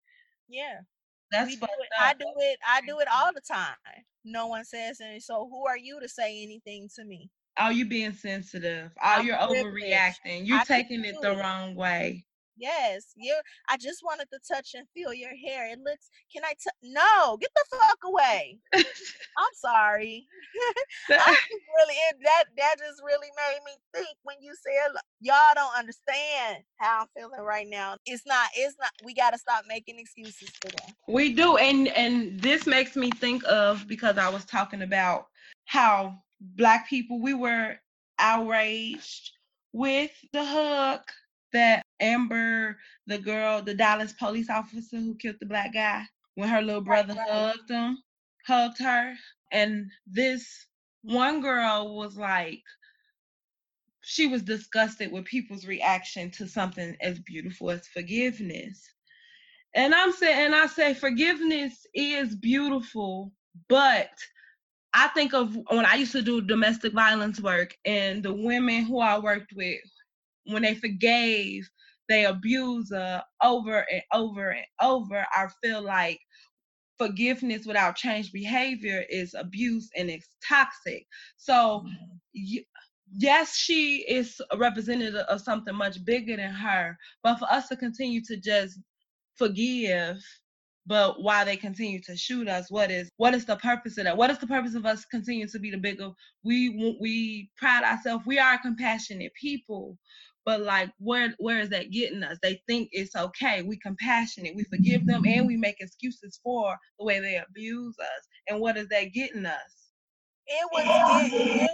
Yeah. 0.50 0.80
That's 1.32 1.56
do 1.56 1.66
i 2.00 2.14
do 2.14 2.26
it 2.38 2.60
i 2.66 2.82
do 2.82 3.00
it 3.00 3.08
mm-hmm. 3.08 3.26
all 3.26 3.32
the 3.34 3.42
time. 3.42 3.76
No 4.24 4.48
one 4.48 4.64
says 4.64 5.00
anything 5.02 5.22
so 5.22 5.48
who 5.50 5.66
are 5.68 5.78
you 5.78 6.00
to 6.00 6.08
say 6.08 6.44
anything 6.44 6.90
to 6.96 7.04
me 7.04 7.30
are 7.58 7.72
you 7.72 7.86
being 7.86 8.14
sensitive 8.14 8.92
oh, 8.98 9.06
are 9.06 9.24
you 9.24 9.34
overreacting 9.34 10.46
you're 10.46 10.60
I 10.60 10.64
taking 10.64 11.06
it 11.06 11.16
the 11.22 11.32
it. 11.32 11.40
wrong 11.40 11.76
way 11.76 12.26
Yes, 12.58 13.12
you. 13.18 13.36
I 13.68 13.78
just 13.78 14.02
wanted 14.04 14.28
to 14.32 14.40
touch 14.48 14.76
and 14.76 14.88
feel 14.94 15.14
your 15.14 15.36
hair. 15.36 15.70
It 15.70 15.80
looks. 15.80 16.10
Can 16.34 16.44
I? 16.46 16.54
T- 16.54 16.70
no, 16.84 17.38
get 17.38 17.50
the 17.54 17.78
fuck 17.78 17.98
away. 18.06 18.60
I'm 18.74 19.54
sorry. 19.56 20.26
I 21.10 21.38
really 21.78 21.94
it, 22.10 22.18
that 22.24 22.46
that 22.58 22.76
just 22.80 23.02
really 23.06 23.28
made 23.36 23.60
me 23.66 23.72
think 23.94 24.18
when 24.24 24.38
you 24.40 24.54
said 24.56 24.96
y'all 25.20 25.36
don't 25.54 25.78
understand 25.78 26.64
how 26.78 27.02
I'm 27.02 27.08
feeling 27.16 27.42
right 27.42 27.68
now. 27.68 27.98
It's 28.06 28.26
not. 28.26 28.48
It's 28.56 28.76
not. 28.80 28.92
We 29.04 29.14
got 29.14 29.32
to 29.32 29.38
stop 29.38 29.66
making 29.68 30.00
excuses 30.00 30.50
for 30.62 30.70
them. 30.70 30.96
We 31.10 31.34
do, 31.34 31.58
and 31.58 31.90
and 31.90 32.40
this 32.40 32.66
makes 32.66 32.96
me 32.96 33.12
think 33.12 33.44
of 33.48 33.86
because 33.88 34.18
I 34.18 34.30
was 34.30 34.46
talking 34.46 34.82
about 34.82 35.28
how 35.66 36.22
black 36.56 36.90
people 36.90 37.22
we 37.22 37.34
were 37.34 37.76
outraged 38.20 39.32
with 39.74 40.12
the 40.34 40.46
hook 40.46 41.02
that 41.54 41.84
Amber, 42.00 42.78
the 43.08 43.18
girl, 43.18 43.62
the 43.62 43.74
Dallas 43.74 44.14
police 44.14 44.50
officer 44.50 44.98
who 44.98 45.16
killed 45.16 45.38
the 45.40 45.46
black 45.46 45.74
guy, 45.74 46.04
when 46.36 46.50
her 46.50 46.62
little 46.62 46.82
brother 46.82 47.14
right, 47.14 47.30
right. 47.30 47.56
hugged 47.56 47.70
him, 47.70 47.98
hugged 48.46 48.80
her, 48.80 49.16
and 49.52 49.90
this 50.06 50.68
one 51.02 51.42
girl 51.42 51.96
was 51.96 52.18
like, 52.18 52.64
she 54.02 54.28
was 54.28 54.44
disgusted 54.44 55.12
with 55.12 55.26
people's 55.26 55.66
reaction 55.66 56.30
to 56.32 56.48
something 56.48 56.96
as 57.02 57.20
beautiful 57.20 57.72
as 57.72 57.88
forgiveness. 57.88 58.88
And 59.74 59.96
I'm 59.96 60.12
saying, 60.12 60.48
and 60.48 60.56
I 60.56 60.68
say 60.68 60.94
forgiveness 60.94 61.86
is 61.94 62.36
beautiful, 62.36 63.32
but 63.68 64.10
I 64.96 65.10
think 65.10 65.34
of 65.34 65.56
when 65.70 65.86
I 65.86 65.96
used 65.96 66.14
to 66.14 66.22
do 66.22 66.42
domestic 66.42 66.94
violence 66.94 67.42
work 67.42 67.76
and 67.86 68.24
the 68.24 68.34
women 68.34 68.86
who 68.86 69.02
I 69.02 69.20
worked 69.20 69.52
with 69.54 69.82
when 70.46 70.64
they 70.64 70.76
forgave 70.76 71.70
they 72.08 72.26
abuser 72.26 73.22
over 73.42 73.86
and 73.92 74.02
over 74.14 74.50
and 74.52 74.66
over, 74.82 75.26
I 75.34 75.48
feel 75.64 75.82
like 75.82 76.20
forgiveness 76.98 77.66
without 77.66 77.96
change 77.96 78.32
behavior 78.32 79.04
is 79.10 79.34
abuse 79.34 79.90
and 79.98 80.10
it's 80.10 80.30
toxic. 80.48 81.06
So, 81.38 81.84
mm-hmm. 81.86 82.58
yes, 83.18 83.56
she 83.58 84.06
is 84.08 84.40
a 84.52 84.58
representative 84.58 85.16
of 85.16 85.42
something 85.42 85.76
much 85.76 86.04
bigger 86.06 86.38
than 86.38 86.54
her, 86.54 86.98
but 87.24 87.40
for 87.40 87.52
us 87.52 87.68
to 87.70 87.76
continue 87.76 88.22
to 88.26 88.38
just 88.38 88.80
forgive 89.36 90.24
but 90.86 91.22
why 91.22 91.44
they 91.44 91.58
continue 91.58 92.00
to 92.02 92.16
shoot 92.16 92.48
us 92.48 92.70
what 92.70 92.92
is 92.92 93.10
what 93.18 93.34
is 93.34 93.46
the 93.46 93.56
purpose 93.58 93.98
of 93.98 94.06
that? 94.06 94.18
What 94.18 94.30
is 94.30 94.40
the 94.40 94.48
purpose 94.48 94.76
of 94.76 94.86
us 94.86 95.06
continuing 95.06 95.50
to 95.50 95.60
be 95.60 95.72
the 95.72 95.78
bigger 95.78 96.12
we 96.44 96.96
we 97.02 97.50
pride 97.58 97.84
ourselves 97.84 98.26
we 98.26 98.40
are 98.40 98.58
compassionate 98.60 99.34
people 99.40 99.98
but 100.46 100.62
like 100.62 100.92
where 101.00 101.34
where 101.40 101.60
is 101.60 101.70
that 101.70 101.92
getting 101.92 102.24
us? 102.24 102.38
They 102.42 102.62
think 102.68 102.90
it's 102.92 103.16
okay 103.16 103.64
we 103.64 103.78
compassionate 103.78 104.56
we 104.56 104.64
forgive 104.66 105.06
them 105.08 105.24
and 105.26 105.48
we 105.48 105.58
make 105.58 105.78
excuses 105.80 106.40
for 106.44 106.78
the 107.00 107.06
way 107.06 107.20
they 107.20 107.38
abuse 107.38 107.96
us 108.00 108.28
and 108.48 108.60
what 108.60 108.78
is 108.78 108.88
that 108.90 109.14
getting 109.14 109.46
us? 109.46 109.92
It 110.48 110.70
was 110.72 111.34
it, 111.34 111.62
it, 111.64 111.72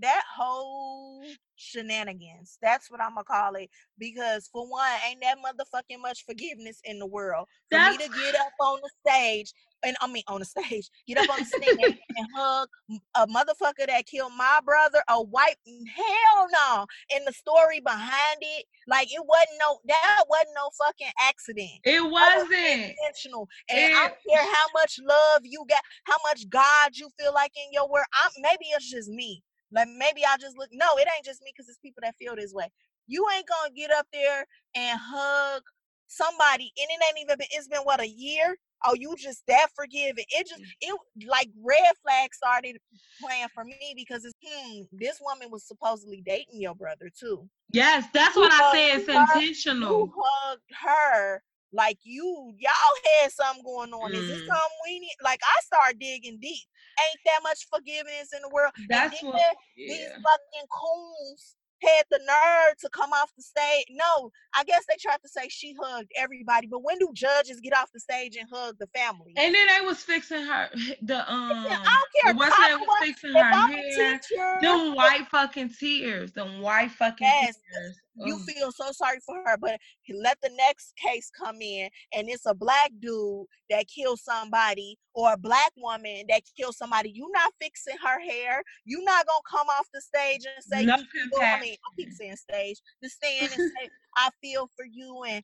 that 0.00 0.22
whole 0.36 1.22
shenanigans. 1.56 2.58
That's 2.60 2.90
what 2.90 3.00
I'm 3.00 3.14
gonna 3.14 3.24
call 3.24 3.54
it. 3.54 3.70
Because 3.98 4.48
for 4.52 4.68
one, 4.68 4.88
ain't 5.08 5.22
that 5.22 5.38
motherfucking 5.38 6.00
much 6.00 6.24
forgiveness 6.26 6.80
in 6.84 6.98
the 6.98 7.06
world. 7.06 7.46
For 7.70 7.78
That's... 7.78 7.98
me 7.98 8.04
to 8.04 8.12
get 8.12 8.34
up 8.34 8.52
on 8.60 8.80
the 8.82 8.90
stage 9.06 9.52
and 9.84 9.96
I 10.00 10.06
mean 10.06 10.22
on 10.28 10.40
the 10.40 10.44
stage, 10.46 10.90
get 11.06 11.18
up 11.18 11.30
on 11.30 11.38
the 11.38 11.44
stage 11.44 11.98
and 12.16 12.26
hug 12.34 12.68
a 13.16 13.26
motherfucker 13.26 13.86
that 13.86 14.06
killed 14.06 14.32
my 14.36 14.60
brother, 14.64 15.02
a 15.08 15.22
white 15.22 15.56
mm, 15.68 15.82
hell 15.94 16.46
no. 16.52 16.86
And 17.14 17.26
the 17.26 17.32
story 17.32 17.80
behind 17.80 18.38
it, 18.40 18.64
like 18.88 19.08
it 19.12 19.22
wasn't 19.24 19.60
no 19.60 19.78
that 19.86 20.24
wasn't 20.28 20.50
no 20.56 20.70
fucking 20.84 21.12
accident. 21.20 21.80
It 21.84 22.02
wasn't 22.02 22.48
was 22.48 22.58
intentional. 22.58 23.48
And 23.70 23.78
it... 23.78 23.96
I 23.96 24.08
don't 24.08 24.14
care 24.28 24.54
how 24.54 24.66
much 24.74 24.98
love 25.02 25.42
you 25.44 25.64
got, 25.68 25.82
how 26.04 26.16
much 26.24 26.48
God 26.48 26.96
you 26.96 27.08
feel 27.18 27.32
like 27.32 27.52
in 27.56 27.72
your 27.72 27.88
world. 27.88 28.06
I'm 28.24 28.30
maybe 28.42 28.66
it's 28.74 28.90
just 28.90 29.08
me. 29.08 29.42
Like 29.74 29.88
maybe 29.88 30.22
I 30.24 30.36
just 30.38 30.56
look. 30.56 30.68
No, 30.72 30.86
it 30.96 31.08
ain't 31.16 31.24
just 31.24 31.42
me 31.42 31.52
because 31.54 31.68
it's 31.68 31.78
people 31.78 32.00
that 32.02 32.14
feel 32.16 32.36
this 32.36 32.54
way. 32.54 32.68
You 33.06 33.26
ain't 33.34 33.46
gonna 33.46 33.74
get 33.74 33.90
up 33.90 34.06
there 34.12 34.46
and 34.74 34.98
hug 35.02 35.62
somebody, 36.06 36.72
and 36.78 36.88
it 36.88 37.04
ain't 37.04 37.26
even 37.26 37.38
been. 37.38 37.48
It's 37.50 37.68
been 37.68 37.82
what 37.82 38.00
a 38.00 38.08
year. 38.08 38.56
Oh, 38.86 38.94
you 38.94 39.14
just 39.16 39.42
that 39.48 39.68
forgiving. 39.74 40.24
It 40.28 40.46
just 40.46 40.62
mm. 40.62 40.66
it 40.80 41.26
like 41.26 41.48
red 41.62 41.92
flag 42.02 42.34
started 42.34 42.76
playing 43.20 43.48
for 43.52 43.64
me 43.64 43.94
because 43.96 44.24
it's 44.24 44.34
hmm, 44.44 44.82
this 44.92 45.20
woman 45.20 45.48
was 45.50 45.66
supposedly 45.66 46.22
dating 46.24 46.60
your 46.60 46.74
brother 46.74 47.10
too. 47.18 47.48
Yes, 47.72 48.06
that's 48.12 48.36
what 48.36 48.52
I 48.52 48.72
say. 48.72 48.92
It's 48.92 49.08
intentional. 49.08 49.90
You 49.90 50.12
hugged 50.16 50.62
her 50.82 51.42
like 51.74 51.98
you 52.04 52.54
y'all 52.58 53.20
had 53.20 53.32
something 53.32 53.64
going 53.64 53.92
on. 53.92 54.12
Mm. 54.12 54.14
Is 54.14 54.28
this 54.28 54.46
something 54.46 54.78
we 54.86 55.00
need? 55.00 55.16
Like 55.22 55.40
I 55.42 55.56
start 55.64 55.98
digging 55.98 56.38
deep. 56.40 56.64
Ain't 57.00 57.20
that 57.26 57.40
much 57.42 57.66
forgiveness 57.72 58.30
in 58.34 58.42
the 58.42 58.48
world? 58.48 58.72
That's 58.88 59.20
what 59.22 59.34
yeah. 59.36 59.88
these 59.88 60.08
fucking 60.08 60.68
coons 60.70 61.56
had 61.82 62.04
the 62.10 62.18
nerve 62.18 62.76
to 62.78 62.88
come 62.90 63.10
off 63.12 63.32
the 63.36 63.42
stage. 63.42 63.86
No, 63.90 64.30
I 64.54 64.64
guess 64.64 64.84
they 64.88 64.96
tried 65.00 65.20
to 65.22 65.28
say 65.28 65.48
she 65.48 65.74
hugged 65.80 66.10
everybody, 66.16 66.66
but 66.66 66.82
when 66.82 66.98
do 66.98 67.10
judges 67.12 67.60
get 67.60 67.76
off 67.76 67.90
the 67.92 68.00
stage 68.00 68.36
and 68.36 68.48
hug 68.50 68.76
the 68.78 68.86
family? 68.88 69.34
And 69.36 69.54
then 69.54 69.66
they 69.66 69.84
was 69.84 69.98
fixing 69.98 70.44
her 70.44 70.70
the 71.02 71.32
um 71.32 71.66
I 71.68 72.00
don't 72.24 72.24
care. 72.24 72.34
What's 72.34 72.56
that 72.56 72.78
was 72.78 73.06
fixing 73.06 73.32
her 73.32 73.52
hair. 73.66 74.20
Them 74.60 74.94
white 74.94 75.26
fucking 75.30 75.70
tears. 75.78 76.32
Them 76.32 76.60
white 76.60 76.92
fucking 76.92 77.26
yes, 77.26 77.56
tears. 77.72 78.00
You 78.16 78.36
mm. 78.36 78.44
feel 78.44 78.72
so 78.72 78.92
sorry 78.92 79.18
for 79.24 79.36
her, 79.44 79.56
but 79.56 79.78
let 80.22 80.38
the 80.42 80.50
next 80.50 80.94
case 80.96 81.30
come 81.30 81.60
in 81.60 81.88
and 82.12 82.28
it's 82.28 82.46
a 82.46 82.54
black 82.54 82.92
dude 83.00 83.46
that 83.70 83.86
killed 83.88 84.20
somebody 84.20 84.96
or 85.14 85.32
a 85.32 85.36
black 85.36 85.72
woman 85.76 86.24
that 86.28 86.42
killed 86.56 86.76
somebody. 86.76 87.10
You 87.10 87.28
not 87.32 87.52
fixing 87.60 87.96
her 88.02 88.20
hair. 88.20 88.62
You 88.84 89.02
not 89.04 89.26
gonna 89.26 89.58
come 89.58 89.68
off 89.68 89.88
the 89.92 90.00
stage 90.00 90.44
and 90.44 90.64
say, 90.64 90.84
no 90.84 90.96
you 90.96 91.40
I 91.40 91.60
mean, 91.60 91.74
I 91.74 91.94
keep 91.96 92.12
saying 92.12 92.36
stage, 92.36 92.80
to 93.02 93.08
stand 93.08 93.52
and 93.52 93.72
say, 93.78 93.90
I 94.16 94.30
feel 94.42 94.68
for 94.76 94.84
you 94.84 95.24
and 95.24 95.42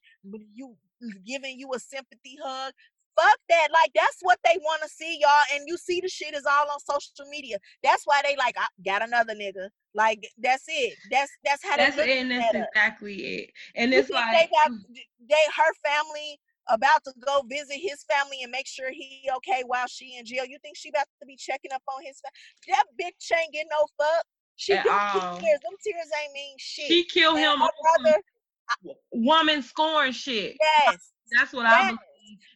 you 0.54 0.76
giving 1.26 1.58
you 1.58 1.72
a 1.74 1.78
sympathy 1.78 2.38
hug 2.42 2.72
fuck 3.18 3.36
that. 3.48 3.68
Like 3.72 3.90
that's 3.94 4.18
what 4.22 4.38
they 4.44 4.56
want 4.62 4.82
to 4.82 4.88
see, 4.88 5.18
y'all. 5.20 5.30
And 5.54 5.64
you 5.66 5.76
see 5.76 6.00
the 6.00 6.08
shit 6.08 6.34
is 6.34 6.44
all 6.46 6.66
on 6.70 6.80
social 6.80 7.30
media. 7.30 7.58
That's 7.82 8.02
why 8.04 8.22
they 8.24 8.36
like, 8.36 8.56
I 8.58 8.66
got 8.84 9.02
another 9.02 9.34
nigga. 9.34 9.68
Like 9.94 10.26
that's 10.38 10.64
it. 10.68 10.96
That's 11.10 11.30
that's 11.44 11.64
how 11.64 11.76
that's 11.76 11.98
it. 11.98 12.08
And 12.08 12.30
that's 12.30 12.54
exactly 12.54 13.14
it. 13.14 13.50
And 13.74 13.92
it's 13.92 14.10
like 14.10 14.30
they 14.32 14.48
got 14.54 14.70
mm. 14.70 14.78
they 15.28 15.44
her 15.56 15.72
family 15.84 16.38
about 16.68 17.02
to 17.04 17.12
go 17.26 17.42
visit 17.48 17.74
his 17.74 18.04
family 18.04 18.38
and 18.42 18.52
make 18.52 18.66
sure 18.66 18.92
he 18.92 19.28
okay 19.36 19.62
while 19.66 19.88
she 19.88 20.16
in 20.16 20.24
jail. 20.24 20.44
You 20.44 20.58
think 20.62 20.76
she 20.76 20.90
about 20.90 21.06
to 21.20 21.26
be 21.26 21.36
checking 21.36 21.72
up 21.72 21.82
on 21.88 22.04
his 22.04 22.20
family? 22.20 22.76
That 22.76 22.84
bitch 23.00 23.36
ain't 23.36 23.52
getting 23.52 23.68
no 23.70 23.86
fuck. 23.98 24.24
She 24.56 24.74
At 24.74 24.84
tears. 24.84 25.60
Them 25.62 25.74
tears 25.82 26.10
ain't 26.22 26.32
mean 26.34 26.54
shit. 26.58 26.86
She 26.86 27.04
killed 27.04 27.38
and 27.38 27.60
him. 27.60 27.68
brother. 28.02 28.18
Woman 29.10 29.62
scorn 29.62 30.12
shit. 30.12 30.56
Yes. 30.60 31.10
That's 31.36 31.52
what 31.52 31.62
yes. 31.62 31.94
I 31.94 31.96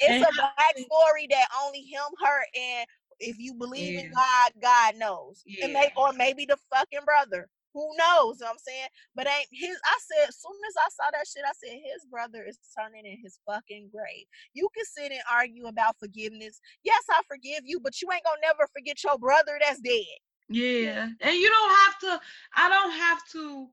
it's 0.01 0.29
a 0.29 0.33
black 0.35 0.77
story 0.77 1.27
that 1.31 1.47
only 1.65 1.81
him, 1.81 2.03
her, 2.23 2.45
and 2.55 2.87
if 3.21 3.39
you 3.39 3.55
believe 3.55 3.95
yeah. 3.95 4.01
in 4.01 4.13
God, 4.13 4.53
God 4.61 4.97
knows. 4.97 5.43
Yeah. 5.47 5.69
May, 5.69 5.91
or 5.97 6.13
maybe 6.13 6.47
the 6.47 6.57
fucking 6.73 7.05
brother. 7.05 7.49
Who 7.75 7.91
knows? 7.99 8.39
You 8.39 8.47
know 8.47 8.53
I'm 8.53 8.59
saying? 8.59 8.89
But 9.17 9.27
ain't 9.27 9.49
his 9.51 9.77
I 9.85 9.99
said 9.99 10.29
as 10.29 10.39
soon 10.39 10.55
as 10.69 10.75
I 10.79 10.89
saw 10.91 11.11
that 11.11 11.27
shit, 11.27 11.43
I 11.45 11.53
said 11.59 11.83
his 11.83 12.07
brother 12.09 12.45
is 12.47 12.59
turning 12.79 13.05
in 13.05 13.19
his 13.21 13.41
fucking 13.47 13.91
grave. 13.93 14.27
You 14.55 14.69
can 14.75 14.85
sit 14.85 15.11
and 15.11 15.21
argue 15.31 15.67
about 15.67 15.99
forgiveness. 15.99 16.61
Yes, 16.85 17.03
I 17.11 17.21
forgive 17.29 17.63
you, 17.65 17.81
but 17.81 18.01
you 18.01 18.09
ain't 18.13 18.23
gonna 18.23 18.39
never 18.43 18.69
forget 18.73 19.03
your 19.03 19.19
brother 19.19 19.59
that's 19.61 19.81
dead. 19.81 20.19
Yeah. 20.49 21.09
And 21.21 21.35
you 21.35 21.51
don't 21.51 21.77
have 21.85 21.99
to 21.99 22.21
I 22.57 22.69
don't 22.69 22.93
have 22.93 23.27
to 23.33 23.69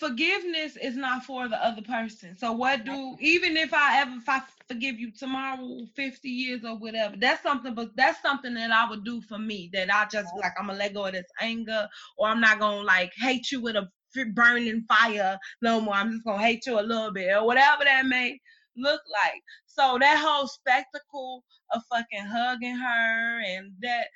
forgiveness 0.00 0.76
is 0.76 0.96
not 0.96 1.24
for 1.24 1.48
the 1.48 1.64
other 1.64 1.82
person. 1.82 2.36
So 2.36 2.52
what 2.52 2.84
do 2.84 3.16
even 3.20 3.56
if 3.56 3.72
I 3.74 4.00
ever 4.00 4.16
if 4.16 4.28
I 4.28 4.40
forgive 4.66 4.98
you 4.98 5.12
tomorrow, 5.12 5.86
50 5.94 6.28
years 6.28 6.64
or 6.64 6.76
whatever, 6.76 7.16
that's 7.18 7.42
something 7.42 7.74
but 7.74 7.94
that's 7.94 8.20
something 8.22 8.54
that 8.54 8.72
I 8.72 8.88
would 8.88 9.04
do 9.04 9.20
for 9.20 9.38
me 9.38 9.70
that 9.74 9.94
I 9.94 10.06
just 10.10 10.34
like 10.38 10.52
I'm 10.58 10.66
gonna 10.66 10.78
let 10.78 10.94
go 10.94 11.06
of 11.06 11.12
this 11.12 11.26
anger 11.40 11.86
or 12.18 12.28
I'm 12.28 12.40
not 12.40 12.58
gonna 12.58 12.82
like 12.82 13.12
hate 13.16 13.52
you 13.52 13.60
with 13.60 13.76
a 13.76 13.88
burning 14.34 14.84
fire 14.88 15.38
no 15.62 15.80
more. 15.80 15.94
I'm 15.94 16.12
just 16.12 16.24
gonna 16.24 16.42
hate 16.42 16.66
you 16.66 16.80
a 16.80 16.82
little 16.82 17.12
bit 17.12 17.36
or 17.36 17.46
whatever 17.46 17.84
that 17.84 18.06
may 18.06 18.40
look 18.76 19.02
like. 19.12 19.42
So 19.66 19.98
that 20.00 20.18
whole 20.18 20.48
spectacle 20.48 21.44
of 21.74 21.82
fucking 21.92 22.24
hugging 22.26 22.76
her 22.76 23.40
and 23.46 23.72
that 23.82 24.08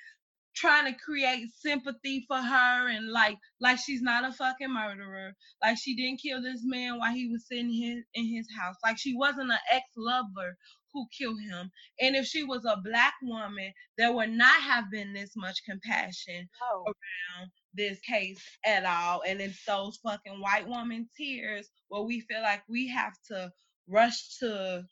trying 0.55 0.93
to 0.93 0.99
create 0.99 1.49
sympathy 1.59 2.25
for 2.29 2.37
her 2.37 2.88
and 2.88 3.11
like 3.11 3.37
like 3.61 3.79
she's 3.79 4.03
not 4.03 4.25
a 4.25 4.33
fucking 4.33 4.73
murderer. 4.73 5.33
Like 5.62 5.79
she 5.79 5.97
didn't 5.97 6.21
kill 6.23 6.43
this 6.43 6.61
man 6.64 6.99
while 6.99 7.12
he 7.12 7.29
was 7.29 7.47
sitting 7.49 7.73
his, 7.73 8.05
in 8.14 8.27
his 8.35 8.47
house. 8.57 8.77
Like 8.85 8.99
she 8.99 9.17
wasn't 9.17 9.51
an 9.51 9.59
ex-lover 9.71 10.57
who 10.93 11.07
killed 11.17 11.40
him. 11.40 11.71
And 12.01 12.14
if 12.17 12.27
she 12.27 12.45
was 12.45 12.64
a 12.64 12.81
black 12.85 13.14
woman 13.23 13.73
there 13.99 14.12
would 14.12 14.31
not 14.31 14.62
have 14.62 14.90
been 14.90 15.12
this 15.12 15.33
much 15.37 15.59
compassion 15.69 16.49
oh. 16.62 16.85
around 16.87 17.51
this 17.75 17.99
case 18.01 18.43
at 18.64 18.85
all. 18.85 19.23
And 19.27 19.40
it's 19.40 19.64
those 19.67 19.99
fucking 20.05 20.40
white 20.40 20.69
woman 20.69 21.09
tears 21.17 21.69
where 21.88 22.03
we 22.03 22.21
feel 22.21 22.43
like 22.43 22.62
we 22.69 22.88
have 22.88 23.14
to 23.31 23.51
rush 23.88 24.38
to 24.38 24.83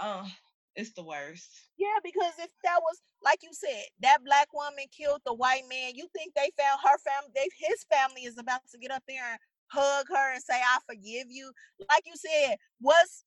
uh 0.00 0.26
it's 0.76 0.92
the 0.92 1.04
worst. 1.04 1.50
Yeah, 1.76 1.98
because 2.02 2.32
if 2.38 2.50
that 2.64 2.80
was 2.80 3.00
like 3.22 3.40
you 3.42 3.50
said, 3.52 3.84
that 4.00 4.24
black 4.24 4.52
woman 4.52 4.84
killed 4.96 5.20
the 5.26 5.34
white 5.34 5.64
man, 5.68 5.92
you 5.94 6.06
think 6.16 6.34
they 6.34 6.50
found 6.58 6.80
her 6.82 6.98
family, 6.98 7.30
they 7.34 7.48
his 7.58 7.84
family 7.90 8.22
is 8.22 8.38
about 8.38 8.60
to 8.72 8.78
get 8.78 8.90
up 8.90 9.02
there 9.08 9.24
and 9.30 9.38
hug 9.68 10.06
her 10.08 10.32
and 10.34 10.42
say, 10.42 10.60
I 10.60 10.78
forgive 10.86 11.26
you. 11.28 11.52
Like 11.88 12.04
you 12.06 12.14
said, 12.16 12.56
what's 12.80 13.24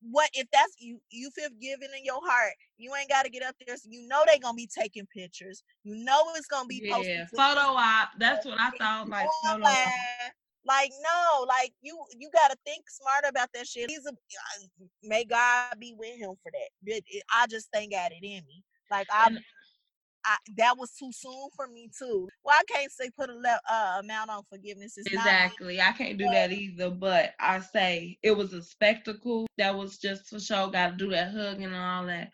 what 0.00 0.30
if 0.32 0.46
that's 0.52 0.74
you 0.78 1.00
you 1.10 1.30
feel 1.30 1.48
given 1.60 1.88
in 1.96 2.04
your 2.04 2.20
heart 2.24 2.52
you 2.76 2.94
ain't 2.94 3.08
got 3.08 3.24
to 3.24 3.30
get 3.30 3.42
up 3.42 3.56
there 3.66 3.76
so 3.76 3.88
you 3.90 4.06
know 4.06 4.22
they 4.28 4.38
gonna 4.38 4.54
be 4.54 4.68
taking 4.72 5.04
pictures 5.06 5.64
you 5.82 5.96
know 6.04 6.22
it's 6.36 6.46
gonna 6.46 6.66
be 6.66 6.80
yeah 6.84 7.26
photo 7.36 7.60
op 7.60 8.10
that's 8.18 8.46
what 8.46 8.60
i 8.60 8.70
thought 8.78 9.08
like 9.08 9.26
photo 9.42 9.64
op. 9.64 9.88
Like 10.64 10.90
no, 11.02 11.44
like 11.46 11.72
you 11.80 11.98
you 12.18 12.30
got 12.32 12.50
to 12.50 12.56
think 12.64 12.84
smart 12.88 13.24
about 13.28 13.48
that 13.54 13.66
shit. 13.66 13.90
He's 13.90 14.06
a 14.06 14.10
uh, 14.10 14.86
may 15.02 15.24
God 15.24 15.74
be 15.78 15.94
with 15.96 16.16
him 16.16 16.34
for 16.42 16.50
that. 16.52 16.68
But 16.82 17.02
it, 17.06 17.22
I 17.34 17.46
just 17.46 17.68
ain't 17.74 17.92
got 17.92 18.12
it 18.12 18.22
in 18.22 18.44
me. 18.46 18.62
Like 18.90 19.06
I'm, 19.12 19.38
I 20.24 20.36
that 20.56 20.76
was 20.76 20.90
too 20.92 21.10
soon 21.12 21.48
for 21.56 21.68
me 21.68 21.90
too. 21.96 22.28
Well, 22.44 22.56
I 22.58 22.62
can't 22.64 22.90
say 22.92 23.10
put 23.16 23.30
a 23.30 23.34
le- 23.34 23.60
uh, 23.70 24.00
amount 24.00 24.30
on 24.30 24.42
forgiveness. 24.50 24.94
It's 24.96 25.06
exactly, 25.06 25.80
I 25.80 25.92
can't 25.92 26.18
do 26.18 26.28
that 26.28 26.52
either. 26.52 26.90
But 26.90 27.34
I 27.40 27.60
say 27.60 28.18
it 28.22 28.32
was 28.36 28.52
a 28.52 28.62
spectacle 28.62 29.46
that 29.56 29.74
was 29.74 29.98
just 29.98 30.28
for 30.28 30.40
show. 30.40 30.68
Got 30.68 30.90
to 30.90 30.96
do 30.96 31.10
that 31.10 31.32
hugging 31.32 31.64
and 31.64 31.74
all 31.74 32.06
that. 32.06 32.30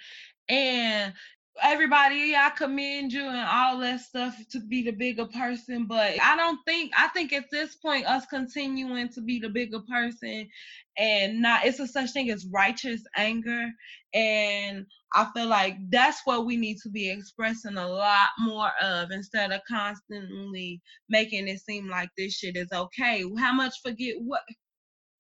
And 0.49 1.15
everybody 1.63 2.35
i 2.35 2.51
commend 2.57 3.13
you 3.13 3.27
and 3.27 3.49
all 3.49 3.79
that 3.79 4.01
stuff 4.01 4.37
to 4.51 4.61
be 4.61 4.83
the 4.83 4.91
bigger 4.91 5.27
person 5.27 5.87
but 5.87 6.15
i 6.21 6.37
don't 6.37 6.59
think 6.67 6.93
i 6.97 7.09
think 7.09 7.33
at 7.33 7.45
this 7.51 7.77
point 7.77 8.07
us 8.07 8.27
continuing 8.27 9.09
to 9.09 9.21
be 9.21 9.39
the 9.39 9.49
bigger 9.49 9.81
person 9.89 10.49
and 10.97 11.41
not 11.41 11.65
it's 11.65 11.81
a 11.81 11.87
such 11.87 12.13
thing 12.13 12.31
as 12.31 12.47
righteous 12.53 13.03
anger. 13.17 13.71
And 14.15 14.87
i 15.13 15.27
feel 15.35 15.47
like 15.49 15.77
that's 15.91 16.21
what 16.25 16.47
we 16.47 16.57
need 16.57 16.79
to 16.83 16.91
be 16.91 17.11
expressing 17.11 17.77
a 17.77 17.89
lot 17.89 18.29
more 18.39 18.71
of 18.83 19.11
instead 19.11 19.53
of 19.53 19.61
constantly 19.69 20.81
making 21.09 21.49
it 21.49 21.61
seem 21.61 21.89
like 21.89 22.11
this 22.17 22.35
shit 22.35 22.57
is 22.57 22.73
okay. 22.73 23.25
How 23.39 23.53
much 23.53 23.75
forget 23.83 24.15
what 24.19 24.43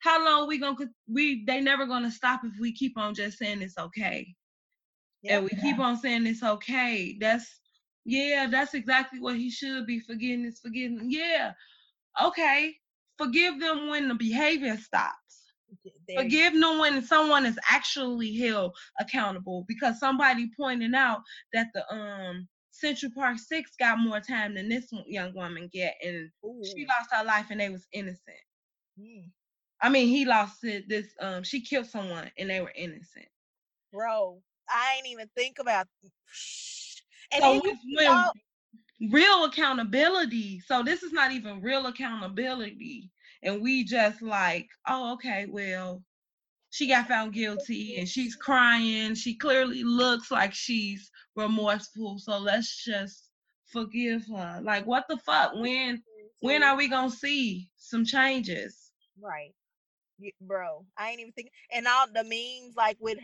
how 0.00 0.24
long 0.24 0.46
we 0.48 0.58
gonna 0.58 0.76
we 1.08 1.44
they 1.46 1.60
never 1.60 1.86
gonna 1.86 2.10
stop 2.10 2.42
if 2.44 2.52
we 2.60 2.72
keep 2.72 2.96
on 2.98 3.14
just 3.14 3.38
saying 3.38 3.62
it's 3.62 3.78
okay 3.78 4.26
yeah. 5.24 5.36
and 5.36 5.44
we 5.44 5.50
keep 5.60 5.78
on 5.78 5.96
saying 5.96 6.26
it's 6.26 6.42
okay. 6.42 7.16
That's 7.20 7.46
yeah, 8.04 8.46
that's 8.50 8.74
exactly 8.74 9.20
what 9.20 9.36
he 9.36 9.50
should 9.50 9.86
be. 9.86 10.00
Forgetting 10.00 10.44
is 10.44 10.60
forgetting. 10.60 11.06
Yeah. 11.08 11.52
Okay. 12.22 12.76
Forgive 13.16 13.58
them 13.60 13.88
when 13.88 14.08
the 14.08 14.14
behavior 14.14 14.76
stops. 14.76 15.16
There 16.06 16.22
Forgive 16.22 16.52
them 16.52 16.78
when 16.78 17.02
someone 17.02 17.46
is 17.46 17.58
actually 17.68 18.36
held 18.36 18.76
accountable 19.00 19.64
because 19.66 19.98
somebody 19.98 20.50
pointed 20.56 20.94
out 20.94 21.20
that 21.52 21.68
the 21.74 21.92
um 21.92 22.46
Central 22.70 23.12
Park 23.14 23.38
Six 23.38 23.72
got 23.78 23.98
more 23.98 24.20
time 24.20 24.54
than 24.54 24.68
this 24.68 24.92
young 25.06 25.32
woman 25.34 25.70
get, 25.72 25.94
and 26.02 26.30
Ooh. 26.44 26.62
she 26.64 26.86
lost 26.86 27.10
her 27.12 27.24
life 27.24 27.46
and 27.50 27.60
they 27.60 27.70
was 27.70 27.86
innocent. 27.92 28.36
Mm. 29.00 29.30
I 29.80 29.88
mean, 29.88 30.08
he 30.08 30.24
lost 30.24 30.64
it. 30.64 30.88
This 30.88 31.06
um, 31.20 31.42
she 31.42 31.60
killed 31.60 31.86
someone 31.86 32.30
and 32.38 32.50
they 32.50 32.60
were 32.60 32.72
innocent. 32.76 33.26
Bro, 33.92 34.42
I 34.68 34.96
ain't 34.96 35.06
even 35.06 35.28
think 35.36 35.58
about. 35.58 35.86
And 37.32 37.42
so 37.42 37.60
when 37.94 38.30
real 39.10 39.44
accountability. 39.44 40.60
So 40.60 40.82
this 40.82 41.02
is 41.02 41.12
not 41.12 41.32
even 41.32 41.60
real 41.60 41.86
accountability, 41.86 43.10
and 43.42 43.60
we 43.60 43.84
just 43.84 44.22
like, 44.22 44.68
oh, 44.88 45.14
okay, 45.14 45.46
well, 45.48 46.02
she 46.70 46.88
got 46.88 47.06
found 47.06 47.32
guilty 47.32 47.96
and 47.98 48.08
she's 48.08 48.34
crying. 48.34 49.14
She 49.14 49.36
clearly 49.36 49.84
looks 49.84 50.30
like 50.30 50.52
she's 50.52 51.10
remorseful. 51.36 52.18
So 52.18 52.38
let's 52.38 52.84
just 52.84 53.30
forgive 53.66 54.26
her. 54.26 54.60
Like, 54.62 54.86
what 54.86 55.04
the 55.08 55.16
fuck? 55.18 55.54
When 55.54 56.02
when 56.40 56.62
are 56.62 56.76
we 56.76 56.88
gonna 56.88 57.10
see 57.10 57.70
some 57.76 58.04
changes? 58.04 58.90
Right 59.20 59.54
bro 60.40 60.84
i 60.96 61.10
ain't 61.10 61.20
even 61.20 61.32
think 61.32 61.50
and 61.72 61.86
all 61.86 62.06
the 62.06 62.22
memes 62.24 62.74
like 62.76 62.96
with 63.00 63.18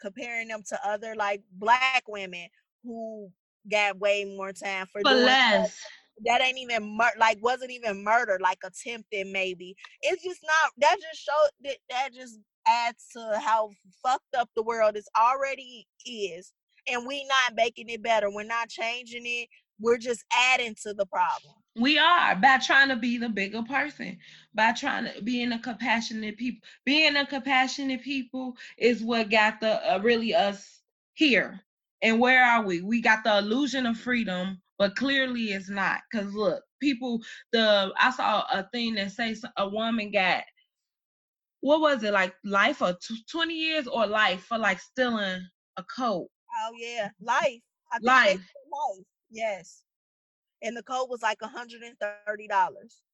comparing 0.00 0.48
them 0.48 0.62
to 0.68 0.78
other 0.86 1.14
like 1.14 1.42
black 1.52 2.02
women 2.08 2.48
who 2.82 3.30
got 3.70 3.98
way 3.98 4.24
more 4.24 4.52
time 4.52 4.86
for, 4.86 5.02
for 5.02 5.14
less 5.14 5.86
that, 6.24 6.40
that 6.40 6.46
ain't 6.46 6.58
even 6.58 6.96
mur- 6.96 7.12
like 7.18 7.38
wasn't 7.42 7.70
even 7.70 8.02
murder 8.02 8.38
like 8.40 8.58
attempted 8.64 9.26
maybe. 9.26 9.76
It's 10.02 10.22
just 10.22 10.40
not 10.42 10.72
that 10.78 10.96
just 11.00 11.22
showed 11.22 11.50
that 11.64 11.76
that 11.88 12.10
just 12.14 12.38
adds 12.66 13.06
to 13.14 13.38
how 13.38 13.70
fucked 14.02 14.34
up 14.36 14.48
the 14.54 14.62
world 14.62 14.96
is 14.96 15.08
already 15.18 15.86
is 16.06 16.52
and 16.88 17.06
we 17.06 17.24
not 17.26 17.54
making 17.56 17.88
it 17.88 18.02
better 18.02 18.30
we're 18.30 18.42
not 18.42 18.68
changing 18.68 19.22
it 19.24 19.48
we're 19.80 19.96
just 19.98 20.22
adding 20.32 20.74
to 20.82 20.92
the 20.92 21.06
problem 21.06 21.54
we 21.80 21.98
are 21.98 22.36
by 22.36 22.58
trying 22.58 22.88
to 22.90 22.96
be 22.96 23.18
the 23.18 23.28
bigger 23.28 23.62
person, 23.62 24.18
by 24.54 24.72
trying 24.72 25.06
to 25.06 25.22
being 25.22 25.52
a 25.52 25.58
compassionate 25.58 26.36
people. 26.36 26.66
Being 26.84 27.16
a 27.16 27.26
compassionate 27.26 28.02
people 28.02 28.56
is 28.78 29.02
what 29.02 29.30
got 29.30 29.60
the 29.60 29.94
uh, 29.94 29.98
really 29.98 30.34
us 30.34 30.82
here. 31.14 31.60
And 32.02 32.20
where 32.20 32.44
are 32.44 32.64
we? 32.64 32.82
We 32.82 33.00
got 33.00 33.24
the 33.24 33.38
illusion 33.38 33.86
of 33.86 33.98
freedom, 33.98 34.60
but 34.78 34.96
clearly 34.96 35.52
it's 35.52 35.70
not. 35.70 36.00
Cause 36.12 36.32
look, 36.34 36.62
people. 36.80 37.22
The 37.52 37.92
I 37.98 38.10
saw 38.10 38.44
a 38.52 38.68
thing 38.72 38.94
that 38.96 39.12
says 39.12 39.44
a 39.56 39.68
woman 39.68 40.10
got 40.12 40.44
what 41.62 41.80
was 41.80 42.02
it 42.02 42.12
like 42.12 42.34
life 42.44 42.80
or 42.82 42.94
t- 42.94 43.24
20 43.30 43.54
years 43.54 43.86
or 43.86 44.06
life 44.06 44.44
for 44.44 44.58
like 44.58 44.80
stealing 44.80 45.46
a 45.76 45.84
coat. 45.84 46.28
Oh 46.62 46.72
yeah, 46.78 47.08
life. 47.20 47.60
life. 48.02 48.32
Life. 48.32 49.04
Yes 49.30 49.82
and 50.62 50.76
the 50.76 50.82
code 50.82 51.08
was 51.08 51.22
like 51.22 51.38
$130. 51.38 51.94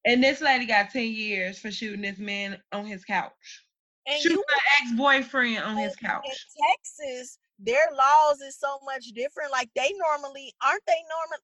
And 0.05 0.22
this 0.22 0.40
lady 0.40 0.66
got 0.66 0.90
10 0.90 1.07
years 1.07 1.59
for 1.59 1.70
shooting 1.70 2.03
this 2.03 2.18
man 2.18 2.59
on 2.72 2.86
his 2.86 3.05
couch. 3.05 3.64
And 4.07 4.20
shooting 4.20 4.38
an 4.38 4.88
ex-boyfriend 4.88 5.59
on 5.64 5.76
his 5.76 5.97
couch. 5.97 6.24
In 6.24 6.68
Texas, 6.70 7.38
their 7.59 7.88
laws 7.92 8.40
is 8.40 8.59
so 8.59 8.78
much 8.84 9.07
different. 9.14 9.51
Like 9.51 9.70
they 9.74 9.92
normally 9.99 10.53
aren't 10.64 10.84
they 10.86 11.03
normal? 11.09 11.38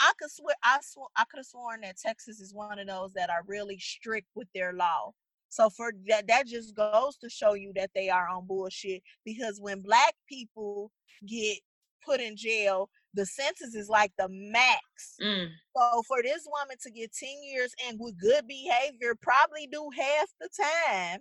I 0.00 0.12
could 0.18 0.30
swear 0.30 0.54
I 0.62 0.78
swear 0.82 1.06
I 1.16 1.24
could 1.30 1.38
have 1.38 1.46
sworn 1.46 1.80
that 1.82 1.96
Texas 1.96 2.40
is 2.40 2.52
one 2.52 2.78
of 2.78 2.86
those 2.86 3.12
that 3.14 3.30
are 3.30 3.42
really 3.46 3.78
strict 3.78 4.26
with 4.34 4.48
their 4.54 4.72
law. 4.72 5.12
So 5.48 5.70
for 5.70 5.92
that 6.08 6.26
that 6.26 6.46
just 6.46 6.74
goes 6.74 7.16
to 7.18 7.30
show 7.30 7.54
you 7.54 7.72
that 7.76 7.90
they 7.94 8.10
are 8.10 8.28
on 8.28 8.46
bullshit 8.46 9.02
because 9.24 9.58
when 9.60 9.80
black 9.80 10.14
people 10.28 10.90
get 11.26 11.58
put 12.04 12.20
in 12.20 12.36
jail, 12.36 12.90
the 13.18 13.26
sentence 13.26 13.74
is 13.74 13.88
like 13.88 14.12
the 14.16 14.28
max. 14.30 15.16
Mm. 15.20 15.48
So 15.76 16.02
for 16.06 16.22
this 16.22 16.46
woman 16.46 16.76
to 16.82 16.90
get 16.90 17.12
10 17.12 17.28
years 17.42 17.74
and 17.86 17.98
with 18.00 18.18
good 18.20 18.46
behavior, 18.46 19.16
probably 19.20 19.66
do 19.66 19.90
half 19.96 20.28
the 20.40 20.48
time. 20.56 21.20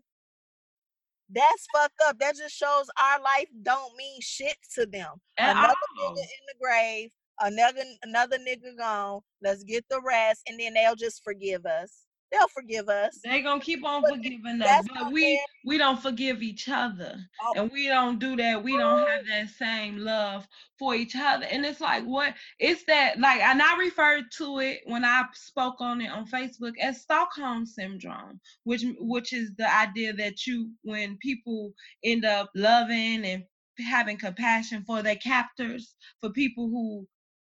That's 1.29 1.65
fucked 1.73 1.99
up. 2.05 2.19
That 2.19 2.37
just 2.37 2.55
shows 2.55 2.85
our 3.01 3.19
life 3.21 3.47
don't 3.63 3.97
mean 3.97 4.19
shit 4.21 4.55
to 4.75 4.85
them. 4.85 5.15
At 5.39 5.57
another 5.57 5.73
all. 5.99 6.11
nigga 6.11 6.21
in 6.21 6.43
the 6.47 6.55
grave, 6.61 7.09
another 7.41 7.81
another 8.03 8.37
nigga 8.37 8.77
gone. 8.77 9.21
Let's 9.41 9.63
get 9.63 9.83
the 9.89 9.99
rest, 10.01 10.43
and 10.47 10.57
then 10.57 10.75
they'll 10.75 10.95
just 10.95 11.23
forgive 11.25 11.65
us 11.65 12.06
they'll 12.31 12.47
forgive 12.47 12.89
us. 12.89 13.19
They're 13.23 13.41
gonna 13.41 13.61
keep 13.61 13.85
on 13.85 14.03
forgiving 14.03 14.61
us, 14.61 14.85
but 14.93 15.11
we 15.11 15.41
we 15.65 15.77
don't 15.77 16.01
forgive 16.01 16.41
each 16.41 16.67
other, 16.69 17.17
oh. 17.43 17.53
and 17.55 17.71
we 17.71 17.87
don't 17.87 18.19
do 18.19 18.35
that. 18.37 18.63
We 18.63 18.77
don't 18.77 19.07
have 19.07 19.25
that 19.25 19.49
same 19.49 19.97
love 19.97 20.47
for 20.77 20.95
each 20.95 21.15
other, 21.15 21.45
and 21.45 21.65
it's 21.65 21.81
like 21.81 22.03
what 22.03 22.33
it's 22.59 22.83
that 22.85 23.19
like, 23.19 23.41
and 23.41 23.61
I 23.61 23.77
referred 23.77 24.25
to 24.37 24.59
it 24.59 24.81
when 24.85 25.05
I 25.05 25.23
spoke 25.33 25.79
on 25.79 26.01
it 26.01 26.11
on 26.11 26.27
Facebook 26.27 26.73
as 26.81 27.01
Stockholm 27.01 27.65
syndrome, 27.65 28.39
which 28.63 28.83
which 28.99 29.33
is 29.33 29.51
the 29.57 29.73
idea 29.73 30.13
that 30.13 30.45
you 30.45 30.71
when 30.83 31.17
people 31.17 31.73
end 32.03 32.25
up 32.25 32.49
loving 32.55 33.25
and 33.25 33.43
having 33.89 34.17
compassion 34.17 34.83
for 34.85 35.01
their 35.01 35.15
captors, 35.15 35.95
for 36.21 36.29
people 36.31 36.67
who 36.67 37.07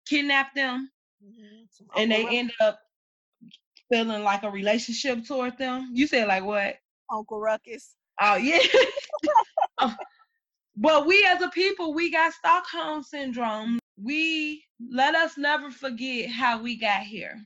kidnap 0.06 0.54
them. 0.54 0.90
Mm-hmm. 1.24 2.00
And 2.00 2.12
they 2.12 2.26
end 2.36 2.52
up 2.60 2.78
feeling 3.94 4.24
like 4.24 4.42
a 4.42 4.50
relationship 4.50 5.26
toward 5.26 5.58
them. 5.58 5.90
You 5.92 6.06
said 6.08 6.28
like 6.28 6.44
what? 6.44 6.76
Uncle 7.12 7.40
Ruckus. 7.40 7.94
Oh 8.20 8.36
yeah. 8.36 8.60
Um, 9.80 9.96
but 10.76 11.06
we 11.06 11.24
as 11.28 11.42
a 11.42 11.48
people, 11.50 11.94
we 11.94 12.10
got 12.10 12.32
Stockholm 12.34 13.02
syndrome. 13.02 13.78
We 14.02 14.64
let 14.90 15.14
us 15.14 15.38
never 15.38 15.70
forget 15.70 16.30
how 16.30 16.62
we 16.62 16.78
got 16.78 17.02
here. 17.02 17.36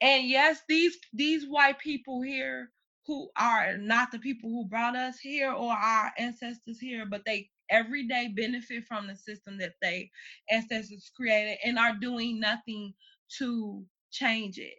And 0.00 0.28
yes, 0.28 0.60
these 0.68 0.98
these 1.14 1.46
white 1.48 1.78
people 1.80 2.22
here 2.22 2.70
who 3.06 3.30
are 3.38 3.78
not 3.78 4.12
the 4.12 4.20
people 4.20 4.50
who 4.50 4.68
brought 4.68 4.96
us 4.96 5.18
here 5.20 5.52
or 5.52 5.72
our 5.72 6.12
ancestors 6.18 6.80
here, 6.80 7.06
but 7.06 7.22
they 7.26 7.50
every 7.70 8.06
day 8.08 8.32
benefit 8.36 8.84
from 8.88 9.08
the 9.08 9.16
system 9.16 9.58
that 9.58 9.74
they 9.82 10.10
ancestors 10.50 11.10
created 11.16 11.58
and 11.64 11.78
are 11.78 11.96
doing 12.00 12.40
nothing 12.40 12.94
to 13.38 13.84
change 14.12 14.58
it. 14.58 14.74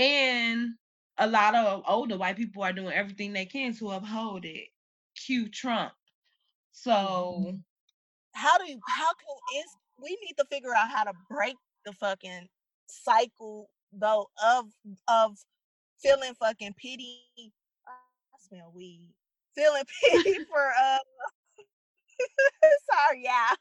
And 0.00 0.70
a 1.18 1.26
lot 1.26 1.54
of 1.54 1.82
older 1.86 2.16
white 2.16 2.38
people 2.38 2.62
are 2.62 2.72
doing 2.72 2.94
everything 2.94 3.34
they 3.34 3.44
can 3.44 3.74
to 3.74 3.90
uphold 3.90 4.46
it. 4.46 4.68
Cue 5.14 5.48
Trump. 5.50 5.92
So 6.72 6.90
mm-hmm. 6.90 7.56
how 8.32 8.56
do 8.56 8.64
you 8.64 8.80
how 8.88 9.10
can 9.12 9.60
is 9.60 9.66
we 10.02 10.16
need 10.24 10.34
to 10.38 10.46
figure 10.50 10.74
out 10.74 10.90
how 10.90 11.04
to 11.04 11.12
break 11.28 11.56
the 11.84 11.92
fucking 11.92 12.48
cycle 12.88 13.68
though 13.92 14.30
of 14.42 14.66
of 15.08 15.36
feeling 16.02 16.32
fucking 16.34 16.74
pity. 16.80 17.20
I 17.86 18.38
smell 18.48 18.72
weed. 18.74 19.08
Feeling 19.54 19.82
pity 20.10 20.44
for 20.44 20.72
uh 20.80 20.98
sorry, 22.90 23.22
yeah. 23.24 23.54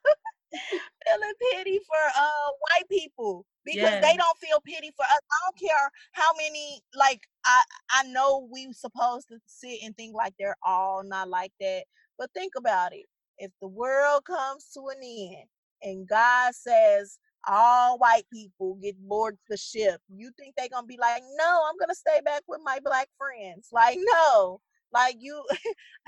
Feeling 0.52 1.34
pity 1.52 1.80
for 1.80 2.22
uh 2.22 2.50
white 2.60 2.90
people 2.90 3.46
because 3.66 3.82
yes. 3.82 4.04
they 4.04 4.18
don't 4.18 4.38
feel 4.38 4.62
pity 4.66 4.92
for 4.96 5.04
us. 5.04 5.20
I 5.32 5.38
don't 5.46 5.70
care 5.70 5.92
how 6.14 6.30
many 6.38 6.82
like 6.96 7.22
I 7.46 7.64
I 7.92 8.04
know 8.04 8.48
we 8.52 8.72
supposed 8.74 9.28
to 9.30 9.38
sit 9.46 9.80
and 9.84 9.96
think 9.96 10.16
like 10.16 10.34
they're 10.40 10.58
all 10.64 11.04
not 11.04 11.30
like 11.30 11.52
that, 11.60 11.84
but 12.18 12.32
think 12.34 12.54
about 12.58 12.94
it. 12.94 13.06
If 13.38 13.52
the 13.62 13.68
world 13.68 14.26
comes 14.26 14.70
to 14.74 14.88
an 14.90 15.02
end 15.04 15.48
and 15.82 16.08
God 16.08 16.54
says 16.56 17.20
all 17.48 17.98
white 17.98 18.26
people 18.32 18.76
get 18.76 18.98
board 19.08 19.38
the 19.50 19.58
ship, 19.58 20.02
you 20.10 20.32
think 20.38 20.56
they're 20.56 20.70
gonna 20.70 20.88
be 20.88 20.98
like, 21.00 21.24
no, 21.38 21.62
I'm 21.70 21.78
gonna 21.80 21.96
stay 21.96 22.22
back 22.24 22.44
with 22.48 22.62
my 22.64 22.80
black 22.84 23.08
friends? 23.18 23.70
Like, 23.72 23.98
no, 24.02 24.62
like 24.94 25.18
you. 25.20 25.44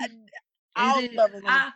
I, 0.74 1.06
don't 1.06 1.44
I, 1.46 1.70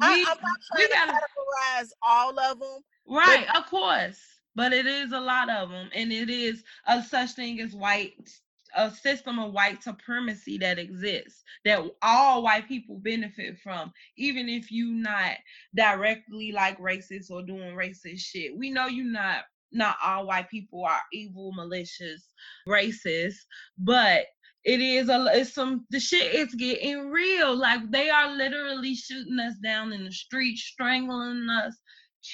we, 0.00 0.06
I, 0.06 0.12
am 0.12 0.24
not 0.24 0.38
trying 0.38 0.78
we 0.78 0.86
to 0.86 0.92
gotta, 0.92 1.12
categorize 1.12 1.88
all 2.02 2.38
of 2.38 2.60
them. 2.60 2.78
right, 3.08 3.46
of 3.54 3.66
course. 3.66 4.20
But 4.54 4.72
it 4.72 4.86
is 4.86 5.12
a 5.12 5.20
lot 5.20 5.50
of 5.50 5.68
them, 5.68 5.90
and 5.94 6.10
it 6.10 6.30
is 6.30 6.64
a 6.86 7.02
such 7.02 7.32
thing 7.32 7.60
as 7.60 7.74
white 7.74 8.30
a 8.76 8.90
system 8.90 9.38
of 9.38 9.52
white 9.52 9.82
supremacy 9.82 10.58
that 10.58 10.78
exists 10.78 11.42
that 11.64 11.82
all 12.02 12.42
white 12.42 12.68
people 12.68 12.98
benefit 12.98 13.58
from 13.58 13.92
even 14.18 14.48
if 14.48 14.70
you 14.70 14.92
not 14.92 15.36
directly 15.74 16.52
like 16.52 16.78
racist 16.78 17.30
or 17.30 17.42
doing 17.42 17.74
racist 17.74 18.18
shit 18.18 18.56
we 18.56 18.70
know 18.70 18.86
you're 18.86 19.04
not 19.04 19.44
not 19.72 19.96
all 20.04 20.26
white 20.26 20.50
people 20.50 20.84
are 20.84 21.00
evil 21.12 21.52
malicious 21.54 22.28
racist 22.68 23.36
but 23.78 24.26
it 24.66 24.80
is 24.80 25.08
a 25.08 25.26
it's 25.32 25.54
some 25.54 25.86
the 25.90 26.00
shit 26.00 26.34
is 26.34 26.54
getting 26.54 27.08
real 27.08 27.56
like 27.56 27.80
they 27.90 28.10
are 28.10 28.36
literally 28.36 28.94
shooting 28.94 29.38
us 29.38 29.54
down 29.62 29.92
in 29.92 30.04
the 30.04 30.12
street 30.12 30.58
strangling 30.58 31.48
us 31.48 31.74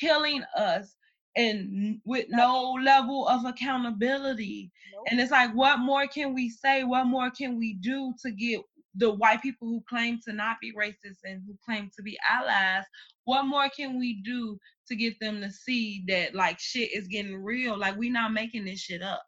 killing 0.00 0.42
us 0.56 0.96
and 1.36 2.00
with 2.04 2.26
no 2.28 2.72
level 2.82 3.26
of 3.28 3.44
accountability. 3.44 4.70
Nope. 4.94 5.04
And 5.10 5.20
it's 5.20 5.30
like, 5.30 5.54
what 5.54 5.78
more 5.78 6.06
can 6.06 6.34
we 6.34 6.50
say? 6.50 6.84
What 6.84 7.06
more 7.06 7.30
can 7.30 7.58
we 7.58 7.74
do 7.74 8.12
to 8.22 8.30
get 8.30 8.60
the 8.94 9.14
white 9.14 9.40
people 9.40 9.68
who 9.68 9.82
claim 9.88 10.20
to 10.26 10.32
not 10.32 10.56
be 10.60 10.72
racist 10.74 11.20
and 11.24 11.42
who 11.46 11.56
claim 11.64 11.90
to 11.96 12.02
be 12.02 12.18
allies? 12.30 12.84
What 13.24 13.44
more 13.44 13.68
can 13.74 13.98
we 13.98 14.20
do 14.22 14.58
to 14.88 14.96
get 14.96 15.18
them 15.20 15.40
to 15.40 15.50
see 15.50 16.04
that 16.08 16.34
like 16.34 16.58
shit 16.58 16.90
is 16.92 17.08
getting 17.08 17.36
real? 17.36 17.78
Like 17.78 17.96
we're 17.96 18.12
not 18.12 18.32
making 18.32 18.64
this 18.66 18.80
shit 18.80 19.02
up. 19.02 19.22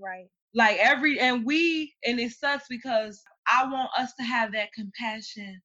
Right. 0.00 0.30
Like 0.54 0.78
every 0.78 1.18
and 1.18 1.44
we 1.44 1.94
and 2.06 2.20
it 2.20 2.32
sucks 2.32 2.66
because 2.68 3.22
I 3.48 3.64
want 3.70 3.90
us 3.98 4.12
to 4.18 4.24
have 4.24 4.52
that 4.52 4.72
compassion 4.72 5.60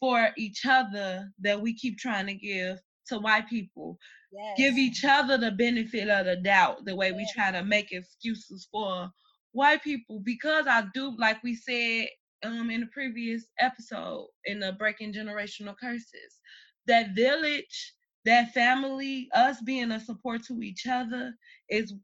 for 0.00 0.30
each 0.36 0.64
other 0.66 1.30
that 1.40 1.60
we 1.60 1.74
keep 1.74 1.98
trying 1.98 2.26
to 2.26 2.34
give 2.34 2.78
to 3.08 3.18
white 3.18 3.48
people 3.48 3.98
yes. 4.32 4.54
give 4.56 4.76
each 4.76 5.04
other 5.04 5.38
the 5.38 5.52
benefit 5.52 6.08
of 6.08 6.26
the 6.26 6.36
doubt 6.36 6.84
the 6.84 6.94
way 6.94 7.08
yes. 7.08 7.16
we 7.16 7.28
try 7.34 7.50
to 7.50 7.64
make 7.64 7.92
excuses 7.92 8.68
for 8.70 9.08
white 9.52 9.82
people 9.82 10.20
because 10.24 10.66
I 10.66 10.84
do 10.92 11.14
like 11.18 11.42
we 11.42 11.54
said 11.54 12.08
um 12.44 12.70
in 12.70 12.80
the 12.80 12.86
previous 12.92 13.46
episode 13.58 14.28
in 14.44 14.60
the 14.60 14.72
breaking 14.72 15.12
generational 15.14 15.76
curses 15.80 16.40
that 16.86 17.14
village 17.14 17.94
that 18.24 18.52
family 18.52 19.28
us 19.34 19.60
being 19.62 19.92
a 19.92 20.00
support 20.00 20.42
to 20.44 20.60
each 20.60 20.86
other 20.86 21.32
is 21.70 21.94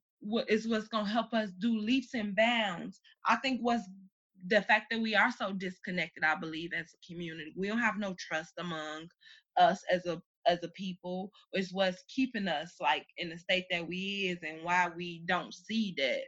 is 0.49 0.69
what's 0.69 0.89
going 0.89 1.05
to 1.07 1.11
help 1.11 1.33
us 1.33 1.51
do 1.59 1.79
leaps 1.79 2.15
and 2.15 2.35
bounds. 2.37 3.01
I 3.27 3.37
think 3.37 3.61
what's 3.61 3.89
the 4.49 4.63
fact 4.63 4.87
that 4.91 5.01
we 5.01 5.15
are 5.15 5.31
so 5.31 5.53
disconnected 5.53 6.25
i 6.25 6.35
believe 6.35 6.73
as 6.77 6.93
a 6.93 7.07
community 7.07 7.55
we 7.57 7.69
don't 7.69 7.79
have 7.79 7.97
no 7.97 8.13
trust 8.19 8.53
among 8.59 9.07
us 9.57 9.85
as 9.89 10.05
a 10.07 10.21
as 10.47 10.59
a 10.63 10.69
people 10.69 11.31
is 11.55 11.73
what's 11.73 12.03
keeping 12.09 12.49
us 12.49 12.75
like 12.81 13.07
in 13.19 13.29
the 13.29 13.39
state 13.39 13.67
that 13.71 13.87
we 13.87 14.29
is 14.31 14.39
and 14.43 14.65
why 14.65 14.89
we 14.97 15.23
don't 15.27 15.55
see 15.55 15.95
that. 15.97 16.23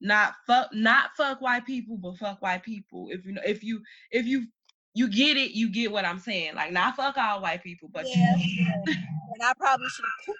Not 0.00 0.34
fuck 0.46 0.72
not 0.72 1.10
fuck 1.16 1.40
white 1.40 1.66
people 1.66 1.96
but 1.96 2.16
fuck 2.18 2.40
white 2.40 2.62
people. 2.62 3.08
If 3.10 3.24
you 3.24 3.32
know 3.32 3.42
if 3.44 3.62
you 3.64 3.82
if 4.10 4.26
you 4.26 4.46
you 4.94 5.08
get 5.08 5.36
it 5.36 5.52
you 5.52 5.70
get 5.70 5.92
what 5.92 6.04
i'm 6.04 6.20
saying. 6.20 6.54
Like 6.54 6.72
not 6.72 6.96
fuck 6.96 7.16
all 7.18 7.42
white 7.42 7.62
people 7.62 7.90
but 7.92 8.06
yeah, 8.06 8.34
yeah. 8.36 8.72
and 8.86 9.42
i 9.42 9.52
probably 9.58 9.88
should 9.88 10.04
have 10.26 10.36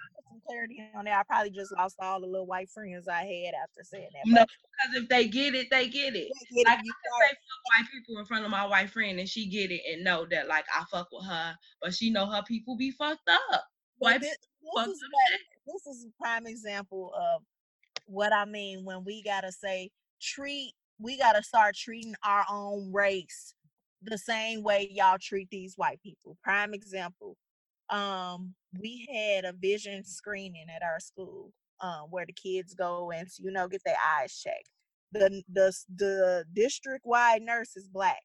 clarity 0.49 0.81
on 0.95 1.05
that. 1.05 1.19
I 1.19 1.23
probably 1.23 1.51
just 1.51 1.71
lost 1.77 1.95
all 2.01 2.19
the 2.19 2.27
little 2.27 2.47
white 2.47 2.69
friends 2.69 3.07
I 3.07 3.23
had 3.23 3.53
after 3.63 3.83
saying 3.83 4.09
that. 4.13 4.21
No, 4.25 4.45
because 4.45 5.03
if 5.03 5.09
they 5.09 5.27
get 5.27 5.55
it, 5.55 5.67
they 5.69 5.87
get 5.87 6.15
it. 6.15 6.29
They 6.33 6.55
get 6.55 6.67
like, 6.67 6.79
it. 6.79 6.85
I 6.85 7.27
say 7.27 7.35
white 7.77 7.91
people 7.91 8.19
in 8.19 8.25
front 8.25 8.45
of 8.45 8.51
my 8.51 8.65
white 8.65 8.89
friend 8.89 9.19
and 9.19 9.29
she 9.29 9.47
get 9.47 9.71
it 9.71 9.81
and 9.91 10.03
know 10.03 10.25
that 10.31 10.47
like 10.47 10.65
I 10.75 10.83
fuck 10.91 11.09
with 11.11 11.25
her, 11.25 11.55
but 11.81 11.93
she 11.93 12.09
know 12.09 12.25
her 12.25 12.43
people 12.47 12.75
be 12.77 12.91
fucked 12.91 13.29
up. 13.29 13.65
White 13.99 14.21
this, 14.21 14.37
this, 14.75 14.87
is 14.87 15.01
like, 15.13 15.39
this 15.67 15.85
is 15.87 16.05
a 16.05 16.23
prime 16.23 16.47
example 16.47 17.11
of 17.15 17.43
what 18.05 18.33
I 18.33 18.45
mean 18.45 18.85
when 18.85 19.03
we 19.03 19.21
gotta 19.23 19.51
say 19.51 19.91
treat. 20.21 20.73
We 20.99 21.17
gotta 21.17 21.43
start 21.43 21.75
treating 21.75 22.15
our 22.25 22.45
own 22.49 22.91
race 22.91 23.53
the 24.01 24.17
same 24.17 24.63
way 24.63 24.89
y'all 24.91 25.17
treat 25.21 25.49
these 25.49 25.75
white 25.75 26.01
people. 26.01 26.37
Prime 26.43 26.73
example 26.73 27.35
um, 27.89 28.53
we 28.79 29.07
had 29.11 29.45
a 29.45 29.53
vision 29.53 30.03
screening 30.03 30.67
at 30.73 30.83
our 30.83 30.99
school 30.99 31.51
um, 31.81 32.07
where 32.09 32.25
the 32.25 32.33
kids 32.33 32.73
go 32.73 33.11
and 33.11 33.27
you 33.39 33.51
know 33.51 33.67
get 33.67 33.81
their 33.85 33.97
eyes 34.17 34.37
checked. 34.37 34.69
The 35.11 35.43
the 35.51 35.73
the 35.95 36.45
district 36.53 37.05
wide 37.05 37.41
nurse 37.41 37.75
is 37.75 37.87
black. 37.87 38.21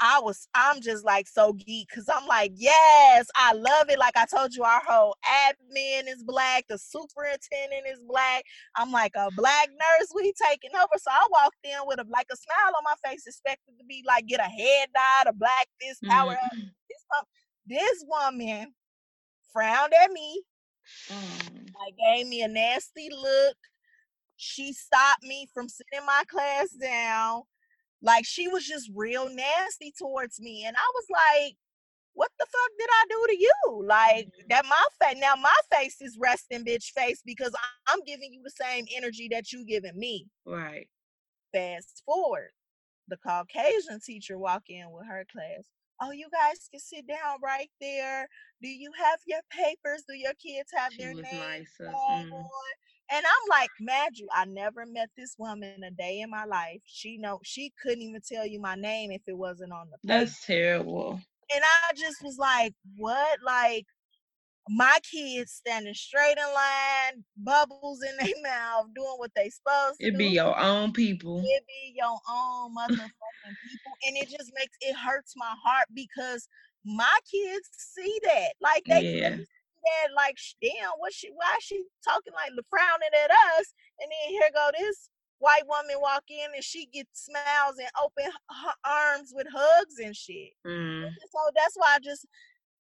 I 0.00 0.20
was 0.20 0.46
I'm 0.54 0.80
just 0.80 1.04
like 1.04 1.26
so 1.26 1.52
geek 1.52 1.88
because 1.88 2.08
I'm 2.08 2.26
like, 2.26 2.52
yes, 2.54 3.26
I 3.34 3.52
love 3.52 3.90
it. 3.90 3.98
Like 3.98 4.16
I 4.16 4.26
told 4.26 4.54
you, 4.54 4.62
our 4.62 4.80
whole 4.86 5.16
admin 5.26 6.08
is 6.08 6.22
black, 6.22 6.66
the 6.68 6.78
superintendent 6.78 7.86
is 7.90 8.00
black. 8.06 8.44
I'm 8.76 8.92
like 8.92 9.12
a 9.16 9.30
black 9.36 9.68
nurse, 9.70 10.12
we 10.14 10.32
taking 10.48 10.70
over. 10.76 10.96
So 10.96 11.10
I 11.10 11.26
walked 11.30 11.58
in 11.64 11.80
with 11.86 11.98
a 11.98 12.06
like 12.08 12.28
a 12.32 12.36
smile 12.36 12.74
on 12.76 12.84
my 12.84 12.94
face, 13.08 13.26
expected 13.26 13.74
to 13.78 13.84
be 13.84 14.04
like 14.06 14.26
get 14.26 14.40
a 14.40 14.44
head 14.44 14.88
nod, 14.94 15.30
a 15.30 15.32
black 15.32 15.66
this 15.80 15.98
power 16.08 16.34
mm-hmm. 16.34 16.60
this 16.88 17.04
pump. 17.12 17.26
This 17.68 18.04
woman 18.06 18.72
frowned 19.52 19.92
at 20.02 20.10
me, 20.10 20.42
mm. 21.10 21.68
like 21.78 21.94
gave 21.98 22.26
me 22.26 22.42
a 22.42 22.48
nasty 22.48 23.10
look. 23.10 23.56
She 24.36 24.72
stopped 24.72 25.22
me 25.22 25.48
from 25.52 25.68
sitting 25.68 26.06
my 26.06 26.22
class 26.28 26.70
down. 26.70 27.42
Like 28.00 28.24
she 28.24 28.48
was 28.48 28.64
just 28.64 28.90
real 28.94 29.28
nasty 29.28 29.92
towards 29.98 30.40
me. 30.40 30.64
And 30.64 30.76
I 30.76 30.90
was 30.94 31.04
like, 31.10 31.56
what 32.14 32.30
the 32.38 32.46
fuck 32.46 32.70
did 32.78 32.88
I 32.90 33.04
do 33.10 33.26
to 33.28 33.38
you? 33.38 33.86
Like 33.86 34.26
mm-hmm. 34.26 34.46
that 34.48 34.64
my 34.64 34.84
face 35.00 35.18
now 35.20 35.34
my 35.36 35.54
face 35.70 36.00
is 36.00 36.16
resting 36.18 36.64
bitch 36.64 36.92
face 36.92 37.20
because 37.24 37.54
I'm 37.86 38.00
giving 38.06 38.32
you 38.32 38.40
the 38.42 38.64
same 38.64 38.86
energy 38.96 39.28
that 39.32 39.52
you 39.52 39.66
giving 39.66 39.98
me. 39.98 40.26
Right. 40.46 40.88
Fast 41.52 42.02
forward. 42.06 42.50
The 43.08 43.16
Caucasian 43.18 44.00
teacher 44.04 44.38
walk 44.38 44.64
in 44.68 44.90
with 44.90 45.06
her 45.06 45.24
class 45.30 45.64
oh, 46.00 46.12
you 46.12 46.28
guys 46.32 46.68
can 46.70 46.80
sit 46.80 47.06
down 47.06 47.38
right 47.42 47.70
there. 47.80 48.28
Do 48.62 48.68
you 48.68 48.90
have 48.98 49.20
your 49.26 49.40
papers? 49.50 50.04
Do 50.08 50.14
your 50.14 50.34
kids 50.34 50.70
have 50.74 50.92
she 50.92 51.02
their 51.02 51.14
names 51.14 51.68
mm. 51.80 52.44
And 53.10 53.24
I'm 53.24 53.48
like, 53.50 53.70
mad 53.80 54.12
you, 54.16 54.28
I 54.34 54.44
never 54.44 54.84
met 54.84 55.08
this 55.16 55.34
woman 55.38 55.82
a 55.82 55.90
day 55.90 56.20
in 56.20 56.30
my 56.30 56.44
life. 56.44 56.82
She 56.84 57.16
know 57.16 57.40
she 57.42 57.72
couldn't 57.82 58.02
even 58.02 58.20
tell 58.20 58.46
you 58.46 58.60
my 58.60 58.74
name 58.74 59.12
if 59.12 59.22
it 59.26 59.36
wasn't 59.36 59.72
on 59.72 59.88
the 59.90 59.96
paper. 60.06 60.24
That's 60.24 60.44
terrible. 60.44 61.18
And 61.54 61.64
I 61.64 61.94
just 61.94 62.22
was 62.22 62.36
like, 62.36 62.74
what? 62.98 63.38
Like, 63.42 63.86
my 64.68 64.98
kids 65.10 65.52
standing 65.52 65.94
straight 65.94 66.36
in 66.36 66.54
line, 66.54 67.24
bubbles 67.36 68.00
in 68.02 68.16
their 68.24 68.34
mouth, 68.42 68.86
doing 68.94 69.14
what 69.16 69.30
they 69.34 69.50
supposed 69.50 70.00
to 70.00 70.06
it 70.06 70.18
be 70.18 70.28
your 70.28 70.58
own 70.58 70.92
people. 70.92 71.38
It 71.44 71.64
be 71.66 71.94
your 71.96 72.18
own 72.30 72.74
motherfucking 72.74 73.56
people. 73.68 73.92
And 74.06 74.16
it 74.16 74.28
just 74.28 74.52
makes 74.54 74.76
it 74.80 74.94
hurts 74.96 75.34
my 75.36 75.54
heart 75.64 75.86
because 75.94 76.48
my 76.84 77.18
kids 77.30 77.68
see 77.76 78.18
that. 78.24 78.52
Like 78.60 78.84
they, 78.86 79.20
yeah. 79.20 79.30
that 79.30 80.08
like 80.14 80.36
damn, 80.62 80.90
what 80.98 81.12
she 81.12 81.30
why 81.30 81.58
she 81.60 81.84
talking 82.04 82.32
like 82.34 82.52
frowning 82.70 83.14
at 83.24 83.30
us? 83.30 83.72
And 84.00 84.10
then 84.10 84.30
here 84.30 84.50
go 84.54 84.70
this 84.78 85.10
white 85.38 85.66
woman 85.66 85.96
walk 86.00 86.24
in 86.28 86.54
and 86.54 86.64
she 86.64 86.86
gets 86.86 87.24
smiles 87.26 87.76
and 87.78 87.88
open 88.02 88.30
her 88.50 88.72
arms 88.84 89.32
with 89.34 89.46
hugs 89.52 89.98
and 90.02 90.14
shit. 90.14 90.50
Mm. 90.66 91.08
So 91.08 91.38
that's 91.54 91.74
why 91.76 91.94
I 91.96 91.98
just 92.02 92.26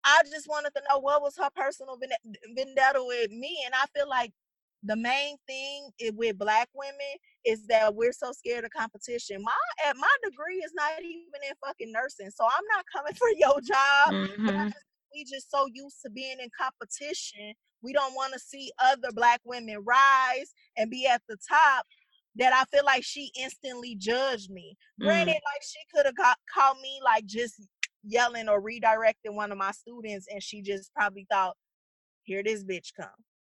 I 0.08 0.22
just 0.30 0.48
wanted 0.48 0.72
to 0.74 0.82
know 0.88 0.98
what 0.98 1.20
was 1.20 1.34
her 1.36 1.50
personal 1.54 1.98
vendetta 2.56 3.04
with 3.04 3.30
me. 3.30 3.58
And 3.66 3.74
I 3.74 3.84
feel 3.94 4.08
like 4.08 4.32
the 4.82 4.96
main 4.96 5.36
thing 5.46 5.90
with 6.14 6.38
black 6.38 6.68
women 6.74 7.14
is 7.44 7.66
that 7.66 7.94
we're 7.94 8.12
so 8.12 8.32
scared 8.32 8.64
of 8.64 8.70
competition. 8.70 9.42
My 9.42 9.52
at 9.86 9.96
my 9.96 10.16
degree 10.24 10.56
is 10.64 10.72
not 10.74 10.92
even 11.00 11.40
in 11.48 11.54
fucking 11.64 11.92
nursing, 11.92 12.30
so 12.30 12.44
I'm 12.44 12.64
not 12.74 12.84
coming 12.94 13.14
for 13.18 13.28
your 13.36 13.60
job. 13.60 14.12
Mm-hmm. 14.12 14.68
we 15.14 15.24
just 15.24 15.50
so 15.50 15.66
used 15.72 16.00
to 16.04 16.10
being 16.10 16.36
in 16.40 16.48
competition. 16.58 17.52
We 17.82 17.92
don't 17.92 18.14
want 18.14 18.32
to 18.32 18.38
see 18.38 18.72
other 18.82 19.08
black 19.12 19.40
women 19.44 19.84
rise 19.84 20.54
and 20.76 20.90
be 20.90 21.06
at 21.06 21.22
the 21.28 21.36
top. 21.48 21.84
That 22.36 22.52
I 22.52 22.64
feel 22.66 22.84
like 22.84 23.02
she 23.02 23.32
instantly 23.36 23.96
judged 23.96 24.48
me. 24.48 24.76
Mm. 25.02 25.06
Granted, 25.06 25.32
like 25.32 25.62
she 25.62 25.80
could 25.92 26.06
have 26.06 26.16
got 26.16 26.36
called 26.54 26.76
me 26.80 27.00
like 27.04 27.26
just 27.26 27.60
yelling 28.08 28.48
or 28.48 28.62
redirecting 28.62 29.34
one 29.34 29.52
of 29.52 29.58
my 29.58 29.70
students 29.70 30.26
and 30.30 30.42
she 30.42 30.62
just 30.62 30.92
probably 30.94 31.26
thought 31.30 31.56
here 32.24 32.42
this 32.42 32.64
bitch 32.64 32.92
come 32.98 33.08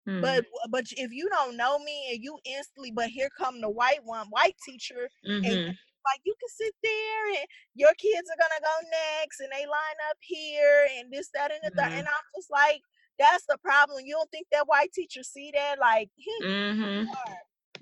mm. 0.08 0.22
but 0.22 0.45
but 0.70 0.86
if 0.91 1.12
you 1.12 1.30
don't 1.30 1.58
know 1.58 1.78
me 1.80 2.10
and 2.12 2.24
you 2.24 2.38
instantly 2.45 2.91
but 2.91 3.10
here 3.10 3.30
come 3.38 3.60
the 3.62 3.70
white 3.70 3.99
one 4.03 4.28
white 4.30 4.56
teacher 4.66 5.10
mm-hmm. 5.28 5.45
and 5.45 5.66
like 6.06 6.22
you 6.24 6.36
can 6.39 6.49
sit 6.49 6.74
there 6.84 7.39
and 7.39 7.47
your 7.74 7.93
kids 7.97 8.30
are 8.30 8.39
gonna 8.39 8.62
go 8.62 8.88
next 9.20 9.39
and 9.39 9.49
they 9.51 9.66
line 9.66 9.99
up 10.10 10.18
here 10.22 10.88
and 10.97 11.12
this 11.12 11.30
that 11.34 11.51
and 11.51 11.60
the 11.64 11.82
mm-hmm. 11.82 11.97
and 11.97 12.08
i'm 12.08 12.28
just 12.36 12.49
like 12.51 12.82
that's 13.20 13.45
the 13.49 13.58
problem 13.64 14.03
you 14.06 14.14
don't 14.14 14.32
think 14.32 14.47
that 14.51 14.68
white 14.68 14.91
teacher 14.93 15.24
see 15.24 15.51
that 15.53 15.80
like 15.80 16.10
hmm, 16.20 16.45
mm-hmm. 16.45 17.03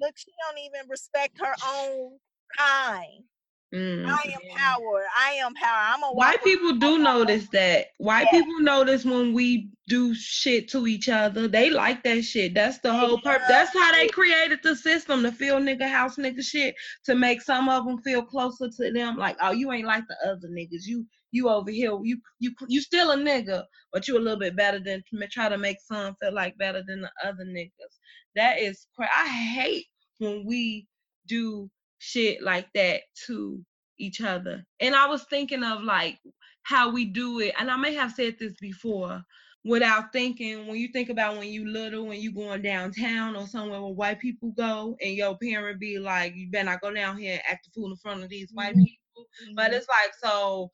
look 0.01 0.13
she 0.15 0.31
don't 0.47 0.59
even 0.59 0.89
respect 0.89 1.37
her 1.39 1.53
own 1.67 2.17
kind 2.57 3.23
Mm, 3.73 4.05
I 4.05 4.11
am 4.11 4.39
yeah. 4.43 4.55
power. 4.55 5.03
I 5.19 5.31
am 5.33 5.53
power. 5.55 5.93
I'm 5.95 6.03
a 6.03 6.13
white 6.13 6.43
people 6.43 6.73
do 6.73 6.99
notice 6.99 7.47
that. 7.49 7.87
White 7.97 8.27
yeah. 8.31 8.39
people 8.39 8.59
notice 8.59 9.03
when 9.03 9.33
we 9.33 9.71
do 9.87 10.13
shit 10.13 10.69
to 10.69 10.85
each 10.85 11.09
other. 11.09 11.47
They 11.47 11.71
like 11.71 12.03
that 12.03 12.23
shit. 12.23 12.53
That's 12.53 12.77
the 12.79 12.93
whole 12.93 13.19
purpose. 13.21 13.47
That's 13.47 13.73
how 13.73 13.91
they 13.93 14.09
created 14.09 14.59
the 14.61 14.75
system 14.75 15.23
to 15.23 15.31
feel 15.31 15.57
nigga 15.59 15.89
house 15.89 16.17
nigga 16.17 16.43
shit 16.43 16.75
to 17.05 17.15
make 17.15 17.41
some 17.41 17.67
of 17.67 17.85
them 17.85 17.97
feel 18.03 18.21
closer 18.21 18.69
to 18.69 18.91
them. 18.91 19.17
Like, 19.17 19.37
oh, 19.41 19.51
you 19.51 19.71
ain't 19.71 19.87
like 19.87 20.03
the 20.07 20.29
other 20.29 20.49
niggas. 20.49 20.85
You 20.85 21.07
you 21.31 21.49
over 21.49 21.71
here. 21.71 21.97
You 22.03 22.19
you 22.39 22.51
you 22.67 22.79
still 22.79 23.09
a 23.09 23.17
nigga, 23.17 23.63
but 23.91 24.07
you 24.07 24.19
a 24.19 24.19
little 24.19 24.39
bit 24.39 24.55
better 24.55 24.79
than 24.79 25.03
try 25.31 25.49
to 25.49 25.57
make 25.57 25.77
some 25.81 26.15
feel 26.21 26.33
like 26.33 26.55
better 26.59 26.83
than 26.87 27.01
the 27.01 27.11
other 27.25 27.43
niggas. 27.43 27.97
That 28.35 28.59
is 28.59 28.85
crazy. 28.95 29.09
I 29.17 29.27
hate 29.27 29.85
when 30.19 30.45
we 30.45 30.85
do 31.27 31.71
shit 32.03 32.43
like 32.43 32.67
that 32.73 33.01
to 33.25 33.63
each 33.97 34.19
other. 34.19 34.65
And 34.81 34.93
I 34.93 35.07
was 35.07 35.23
thinking 35.23 35.63
of 35.63 35.83
like 35.83 36.19
how 36.63 36.91
we 36.91 37.05
do 37.05 37.39
it, 37.39 37.53
and 37.57 37.71
I 37.71 37.77
may 37.77 37.93
have 37.93 38.11
said 38.11 38.35
this 38.39 38.53
before 38.59 39.23
without 39.65 40.11
thinking 40.11 40.67
when 40.67 40.75
you 40.75 40.89
think 40.89 41.07
about 41.07 41.37
when 41.37 41.47
you 41.47 41.65
little 41.65 42.05
when 42.07 42.19
you 42.19 42.33
going 42.33 42.61
downtown 42.61 43.33
or 43.33 43.47
somewhere 43.47 43.81
where 43.81 43.93
white 43.93 44.19
people 44.19 44.51
go 44.57 44.97
and 45.01 45.15
your 45.15 45.37
parent 45.37 45.79
be 45.79 45.97
like 45.97 46.35
you 46.35 46.49
better 46.51 46.65
not 46.65 46.81
go 46.81 46.93
down 46.93 47.17
here 47.17 47.33
and 47.33 47.41
act 47.49 47.67
a 47.67 47.71
fool 47.71 47.89
in 47.89 47.95
front 47.95 48.21
of 48.21 48.29
these 48.29 48.49
white 48.51 48.71
mm-hmm. 48.73 48.83
people 48.83 49.25
mm-hmm. 49.41 49.55
but 49.55 49.71
it's 49.71 49.87
like 49.87 50.11
so 50.21 50.69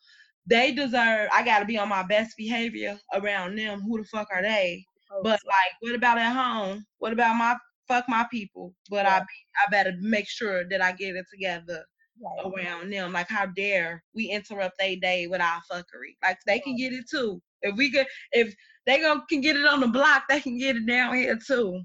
they 0.47 0.71
deserve 0.71 1.29
i 1.31 1.43
gotta 1.45 1.65
be 1.65 1.77
on 1.77 1.87
my 1.87 2.01
best 2.01 2.35
behavior 2.35 2.97
around 3.13 3.55
them 3.55 3.79
who 3.79 3.99
the 3.99 4.03
fuck 4.05 4.27
are 4.33 4.41
they 4.41 4.83
oh, 5.11 5.21
but 5.21 5.39
like 5.45 5.73
what 5.81 5.93
about 5.93 6.17
at 6.17 6.33
home 6.33 6.83
what 6.97 7.13
about 7.13 7.37
my 7.37 7.55
fuck 7.89 8.05
my 8.07 8.25
people, 8.31 8.73
but 8.89 9.05
yeah. 9.05 9.17
I 9.17 9.19
I 9.19 9.71
better 9.71 9.93
make 9.99 10.29
sure 10.29 10.63
that 10.69 10.81
I 10.81 10.93
get 10.93 11.17
it 11.17 11.25
together 11.31 11.83
right. 12.21 12.45
around 12.45 12.93
them. 12.93 13.11
Like 13.11 13.29
how 13.29 13.47
dare 13.47 14.03
we 14.13 14.29
interrupt 14.29 14.77
their 14.79 14.95
day 14.95 15.27
with 15.27 15.41
our 15.41 15.61
fuckery? 15.71 16.15
Like 16.23 16.37
they 16.47 16.59
can 16.59 16.77
get 16.77 16.93
it 16.93 17.05
too. 17.09 17.41
If 17.61 17.75
we 17.75 17.91
could, 17.91 18.07
if 18.31 18.55
they 18.85 18.99
go 18.99 19.21
can 19.29 19.41
get 19.41 19.57
it 19.57 19.65
on 19.65 19.81
the 19.81 19.87
block, 19.87 20.23
they 20.29 20.39
can 20.39 20.57
get 20.57 20.77
it 20.77 20.85
down 20.85 21.15
here 21.15 21.37
too, 21.45 21.81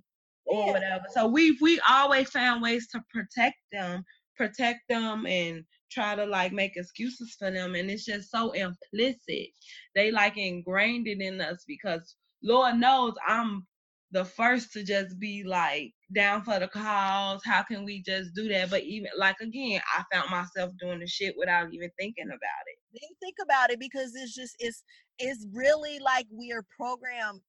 or 0.46 0.66
yeah. 0.66 0.72
whatever. 0.72 1.04
So 1.12 1.26
we 1.26 1.58
we 1.60 1.80
always 1.88 2.30
found 2.30 2.62
ways 2.62 2.86
to 2.92 3.02
protect 3.12 3.56
them, 3.72 4.04
protect 4.36 4.80
them, 4.88 5.26
and 5.26 5.64
try 5.90 6.14
to 6.14 6.26
like 6.26 6.52
make 6.52 6.76
excuses 6.76 7.34
for 7.38 7.50
them. 7.50 7.74
And 7.74 7.90
it's 7.90 8.04
just 8.04 8.30
so 8.30 8.52
implicit. 8.52 9.48
They 9.94 10.10
like 10.10 10.36
ingrained 10.36 11.08
it 11.08 11.20
in 11.20 11.40
us 11.40 11.64
because 11.66 12.16
Lord 12.42 12.76
knows 12.76 13.14
I'm 13.26 13.66
the 14.14 14.24
first 14.24 14.72
to 14.72 14.84
just 14.84 15.18
be 15.18 15.42
like 15.42 15.92
down 16.14 16.42
for 16.44 16.60
the 16.60 16.68
cause. 16.68 17.42
How 17.44 17.64
can 17.64 17.84
we 17.84 18.00
just 18.00 18.32
do 18.32 18.48
that? 18.48 18.70
But 18.70 18.84
even 18.84 19.10
like 19.18 19.34
again, 19.40 19.80
I 19.92 20.04
found 20.12 20.30
myself 20.30 20.70
doing 20.80 21.00
the 21.00 21.06
shit 21.06 21.34
without 21.36 21.74
even 21.74 21.90
thinking 21.98 22.28
about 22.28 22.38
it. 22.38 22.78
Didn't 23.00 23.18
think 23.20 23.34
about 23.42 23.72
it 23.72 23.80
because 23.80 24.12
it's 24.14 24.32
just 24.32 24.54
it's 24.60 24.84
it's 25.18 25.44
really 25.52 25.98
like 25.98 26.26
we 26.30 26.52
are 26.52 26.64
programmed 26.76 27.40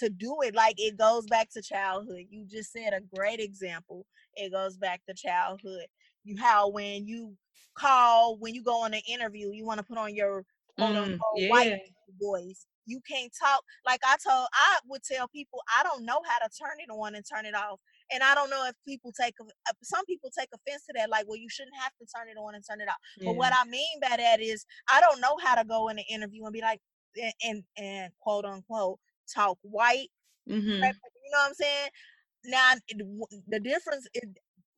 to 0.00 0.10
do 0.10 0.38
it. 0.42 0.56
Like 0.56 0.74
it 0.76 0.98
goes 0.98 1.24
back 1.26 1.50
to 1.52 1.62
childhood. 1.62 2.24
You 2.28 2.44
just 2.50 2.72
said 2.72 2.92
a 2.92 3.16
great 3.16 3.38
example. 3.38 4.04
It 4.34 4.52
goes 4.52 4.76
back 4.76 5.02
to 5.08 5.14
childhood. 5.14 5.86
You 6.24 6.36
how 6.36 6.68
when 6.68 7.06
you 7.06 7.36
call 7.76 8.38
when 8.38 8.56
you 8.56 8.64
go 8.64 8.82
on 8.82 8.92
an 8.92 9.02
interview, 9.08 9.52
you 9.52 9.64
want 9.64 9.78
to 9.78 9.84
put 9.84 9.98
on 9.98 10.16
your 10.16 10.44
mm, 10.80 11.18
yeah. 11.36 11.48
white 11.48 11.80
voice 12.20 12.66
you 12.88 13.00
can't 13.06 13.32
talk 13.38 13.60
like 13.86 14.00
i 14.06 14.16
told 14.26 14.46
i 14.54 14.78
would 14.88 15.02
tell 15.04 15.28
people 15.28 15.60
i 15.78 15.82
don't 15.82 16.04
know 16.04 16.20
how 16.26 16.38
to 16.38 16.48
turn 16.58 16.76
it 16.78 16.90
on 16.90 17.14
and 17.14 17.24
turn 17.30 17.44
it 17.44 17.54
off 17.54 17.78
and 18.10 18.22
i 18.22 18.34
don't 18.34 18.50
know 18.50 18.64
if 18.66 18.74
people 18.86 19.12
take 19.12 19.34
uh, 19.40 19.72
some 19.82 20.04
people 20.06 20.30
take 20.36 20.48
offense 20.54 20.84
to 20.86 20.92
that 20.96 21.10
like 21.10 21.26
well 21.28 21.36
you 21.36 21.48
shouldn't 21.48 21.76
have 21.80 21.92
to 22.00 22.06
turn 22.16 22.28
it 22.28 22.38
on 22.38 22.54
and 22.54 22.64
turn 22.68 22.80
it 22.80 22.88
off 22.88 22.96
yeah. 23.18 23.26
but 23.26 23.36
what 23.36 23.52
i 23.54 23.64
mean 23.68 24.00
by 24.00 24.16
that 24.16 24.40
is 24.40 24.64
i 24.90 25.00
don't 25.00 25.20
know 25.20 25.36
how 25.44 25.54
to 25.54 25.64
go 25.64 25.88
in 25.88 25.98
an 25.98 26.04
interview 26.10 26.44
and 26.44 26.52
be 26.52 26.60
like 26.60 26.80
and 27.20 27.32
and, 27.44 27.62
and 27.76 28.12
quote 28.20 28.44
unquote 28.44 28.98
talk 29.32 29.58
white 29.62 30.08
mm-hmm. 30.48 30.68
you 30.68 30.78
know 30.78 31.38
what 31.38 31.48
i'm 31.48 31.54
saying 31.54 31.88
now 32.46 32.72
the 33.48 33.60
difference 33.60 34.06
is 34.14 34.30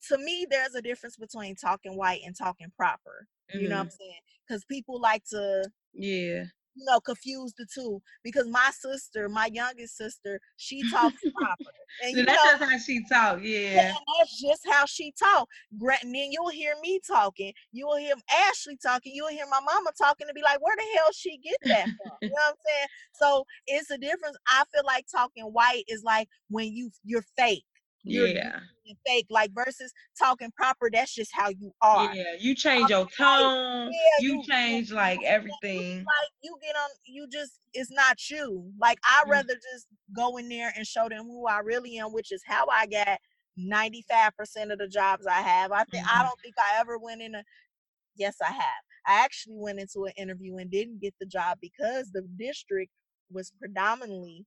to 0.08 0.18
me 0.18 0.46
there's 0.50 0.74
a 0.74 0.82
difference 0.82 1.16
between 1.16 1.54
talking 1.54 1.96
white 1.96 2.20
and 2.24 2.34
talking 2.36 2.68
proper 2.76 3.26
you 3.52 3.60
mm-hmm. 3.60 3.68
know 3.68 3.76
what 3.76 3.80
i'm 3.80 3.86
mm-hmm. 3.86 3.94
saying 3.98 4.20
because 4.46 4.64
people 4.64 5.00
like 5.00 5.22
to 5.24 5.62
yeah 5.92 6.44
you 6.74 6.84
know, 6.84 7.00
confuse 7.00 7.52
the 7.58 7.66
two 7.72 8.00
because 8.22 8.46
my 8.48 8.70
sister, 8.72 9.28
my 9.28 9.46
youngest 9.52 9.96
sister, 9.96 10.40
she 10.56 10.82
talks 10.90 11.20
proper. 11.36 11.70
And 12.04 12.16
so 12.16 12.24
that's 12.24 12.44
know, 12.44 12.50
just 12.50 12.70
how 12.70 12.78
she 12.78 13.04
talk, 13.04 13.38
yeah. 13.42 13.94
that's 14.18 14.40
just 14.40 14.62
how 14.68 14.84
she 14.86 15.12
talk. 15.18 15.48
And 15.80 16.14
then 16.14 16.30
you'll 16.30 16.50
hear 16.50 16.74
me 16.82 17.00
talking. 17.06 17.52
You'll 17.72 17.96
hear 17.96 18.14
Ashley 18.48 18.78
talking. 18.82 19.12
You'll 19.14 19.28
hear 19.28 19.46
my 19.50 19.60
mama 19.60 19.90
talking 19.98 20.26
to 20.26 20.34
be 20.34 20.42
like, 20.42 20.62
where 20.62 20.76
the 20.76 20.84
hell 20.96 21.12
she 21.12 21.38
get 21.38 21.56
that 21.64 21.84
from? 21.84 22.16
you 22.22 22.28
know 22.28 22.34
what 22.34 22.50
I'm 22.50 22.54
saying? 22.66 22.88
So 23.12 23.44
it's 23.66 23.90
a 23.90 23.98
difference. 23.98 24.36
I 24.48 24.64
feel 24.72 24.84
like 24.86 25.06
talking 25.10 25.44
white 25.44 25.84
is 25.88 26.02
like 26.02 26.28
when 26.48 26.72
you 26.72 26.90
you're 27.04 27.24
fake 27.36 27.64
yeah. 28.04 28.60
fake 29.06 29.26
like 29.30 29.50
versus 29.54 29.92
talking 30.18 30.50
proper 30.56 30.90
that's 30.92 31.14
just 31.14 31.30
how 31.32 31.48
you 31.48 31.72
are. 31.82 32.14
Yeah 32.14 32.24
you 32.38 32.54
change 32.54 32.90
your 32.90 33.06
tone 33.16 33.90
yeah, 33.92 34.26
you, 34.26 34.36
you, 34.36 34.42
change 34.44 34.92
like 34.92 35.20
everything. 35.24 35.98
like 35.98 36.30
you 36.42 36.56
get 36.62 36.74
on 36.76 36.90
you 37.06 37.26
just 37.28 37.52
it's 37.74 37.90
not 37.90 38.18
you. 38.30 38.70
Like 38.80 38.98
i'd 39.04 39.26
mm. 39.26 39.30
rather 39.30 39.54
just 39.54 39.86
go 40.14 40.36
in 40.38 40.48
there 40.48 40.72
and 40.76 40.86
show 40.86 41.08
them 41.08 41.24
who 41.24 41.46
i 41.46 41.58
really 41.58 41.98
am 41.98 42.12
which 42.12 42.32
is 42.32 42.42
how 42.46 42.66
i 42.68 42.86
got 42.86 43.18
95% 43.58 44.72
of 44.72 44.78
the 44.78 44.88
jobs 44.88 45.26
i 45.26 45.40
have. 45.40 45.72
I 45.72 45.84
think 45.84 46.04
mm-hmm. 46.04 46.20
i 46.20 46.22
don't 46.22 46.40
think 46.40 46.54
i 46.58 46.80
ever 46.80 46.98
went 46.98 47.22
in 47.22 47.34
a 47.34 47.44
yes 48.16 48.36
i 48.42 48.52
have. 48.52 48.84
I 49.06 49.24
actually 49.24 49.56
went 49.58 49.80
into 49.80 50.04
an 50.04 50.12
interview 50.16 50.56
and 50.58 50.70
didn't 50.70 51.00
get 51.00 51.14
the 51.18 51.26
job 51.26 51.58
because 51.60 52.10
the 52.12 52.22
district 52.38 52.92
was 53.30 53.52
predominantly 53.58 54.44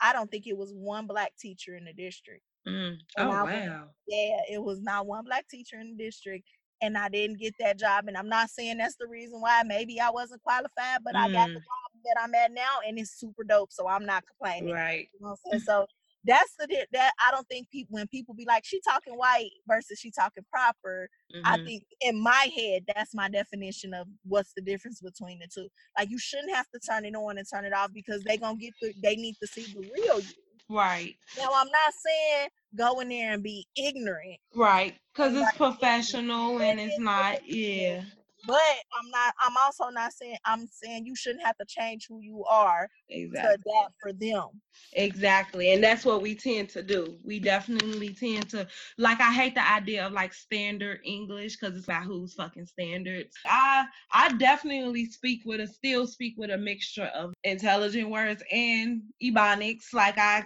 I 0.00 0.12
don't 0.12 0.30
think 0.30 0.46
it 0.46 0.56
was 0.56 0.72
one 0.72 1.06
black 1.06 1.32
teacher 1.38 1.76
in 1.76 1.84
the 1.84 1.92
district. 1.92 2.42
Mm. 2.66 2.96
Oh 3.16 3.28
wow! 3.28 3.88
Yeah, 4.06 4.36
it 4.50 4.62
was 4.62 4.80
not 4.80 5.06
one 5.06 5.24
black 5.24 5.48
teacher 5.48 5.80
in 5.80 5.96
the 5.96 6.04
district, 6.04 6.46
and 6.82 6.96
I 6.96 7.08
didn't 7.08 7.40
get 7.40 7.54
that 7.58 7.78
job. 7.78 8.04
And 8.06 8.16
I'm 8.16 8.28
not 8.28 8.50
saying 8.50 8.78
that's 8.78 8.96
the 8.96 9.06
reason 9.06 9.40
why. 9.40 9.62
Maybe 9.64 10.00
I 10.00 10.10
wasn't 10.10 10.42
qualified, 10.42 11.00
but 11.04 11.14
mm. 11.14 11.20
I 11.20 11.32
got 11.32 11.48
the 11.48 11.54
mm. 11.54 11.56
job 11.56 11.90
that 12.04 12.16
I'm 12.22 12.34
at 12.34 12.52
now, 12.52 12.78
and 12.86 12.98
it's 12.98 13.18
super 13.18 13.44
dope. 13.44 13.72
So 13.72 13.88
I'm 13.88 14.04
not 14.04 14.24
complaining. 14.26 14.74
Right. 14.74 15.08
You 15.18 15.26
know 15.26 15.36
so 15.58 15.86
that's 16.24 16.54
the 16.58 16.86
that 16.92 17.12
I 17.26 17.30
don't 17.30 17.48
think 17.48 17.70
people 17.70 17.94
when 17.94 18.06
people 18.08 18.34
be 18.34 18.44
like 18.46 18.64
she 18.64 18.80
talking 18.80 19.14
white 19.14 19.50
versus 19.66 19.98
she 19.98 20.10
talking 20.10 20.44
proper. 20.50 21.08
Mm-hmm. 21.34 21.46
I 21.46 21.64
think 21.64 21.84
in 22.02 22.20
my 22.22 22.48
head 22.56 22.82
that's 22.94 23.14
my 23.14 23.28
definition 23.28 23.94
of 23.94 24.06
what's 24.24 24.52
the 24.54 24.62
difference 24.62 25.00
between 25.00 25.38
the 25.38 25.48
two. 25.52 25.68
Like 25.98 26.10
you 26.10 26.18
shouldn't 26.18 26.54
have 26.54 26.66
to 26.74 26.80
turn 26.80 27.04
it 27.04 27.14
on 27.14 27.38
and 27.38 27.46
turn 27.52 27.64
it 27.64 27.72
off 27.72 27.90
because 27.94 28.22
they 28.24 28.36
gonna 28.36 28.58
get 28.58 28.74
the 28.82 28.92
they 29.02 29.16
need 29.16 29.36
to 29.40 29.46
see 29.46 29.72
the 29.72 29.80
real 29.80 30.20
you. 30.20 30.26
Right. 30.68 31.16
Now 31.36 31.48
I'm 31.54 31.66
not 31.66 31.92
saying 32.06 32.48
go 32.76 33.00
in 33.00 33.08
there 33.08 33.32
and 33.32 33.42
be 33.42 33.66
ignorant. 33.76 34.38
Right. 34.54 34.94
Because 35.12 35.32
it's 35.32 35.42
like, 35.42 35.56
professional 35.56 36.60
and 36.60 36.78
it's 36.78 36.98
not. 36.98 37.40
Yeah. 37.44 38.02
But 38.46 38.56
I'm 38.98 39.10
not. 39.10 39.34
I'm 39.42 39.56
also 39.56 39.88
not 39.90 40.12
saying. 40.12 40.38
I'm 40.44 40.66
saying 40.66 41.06
you 41.06 41.14
shouldn't 41.14 41.44
have 41.44 41.56
to 41.58 41.64
change 41.66 42.06
who 42.08 42.20
you 42.20 42.44
are 42.44 42.88
exactly. 43.08 43.48
to 43.48 43.54
adapt 43.54 43.94
for 44.00 44.12
them. 44.12 44.60
Exactly, 44.94 45.72
and 45.72 45.82
that's 45.82 46.04
what 46.04 46.22
we 46.22 46.34
tend 46.34 46.68
to 46.70 46.82
do. 46.82 47.16
We 47.24 47.38
definitely 47.38 48.14
tend 48.14 48.48
to 48.50 48.66
like. 48.98 49.20
I 49.20 49.32
hate 49.32 49.54
the 49.54 49.68
idea 49.68 50.06
of 50.06 50.12
like 50.12 50.32
standard 50.32 51.00
English 51.04 51.56
because 51.58 51.76
it's 51.76 51.86
about 51.86 52.04
who's 52.04 52.34
fucking 52.34 52.66
standards. 52.66 53.36
I 53.46 53.84
I 54.12 54.32
definitely 54.34 55.06
speak 55.06 55.42
with 55.44 55.60
a 55.60 55.66
still 55.66 56.06
speak 56.06 56.34
with 56.36 56.50
a 56.50 56.58
mixture 56.58 57.10
of 57.14 57.34
intelligent 57.44 58.10
words 58.10 58.42
and 58.50 59.02
ebonics. 59.22 59.92
Like 59.92 60.18
I 60.18 60.44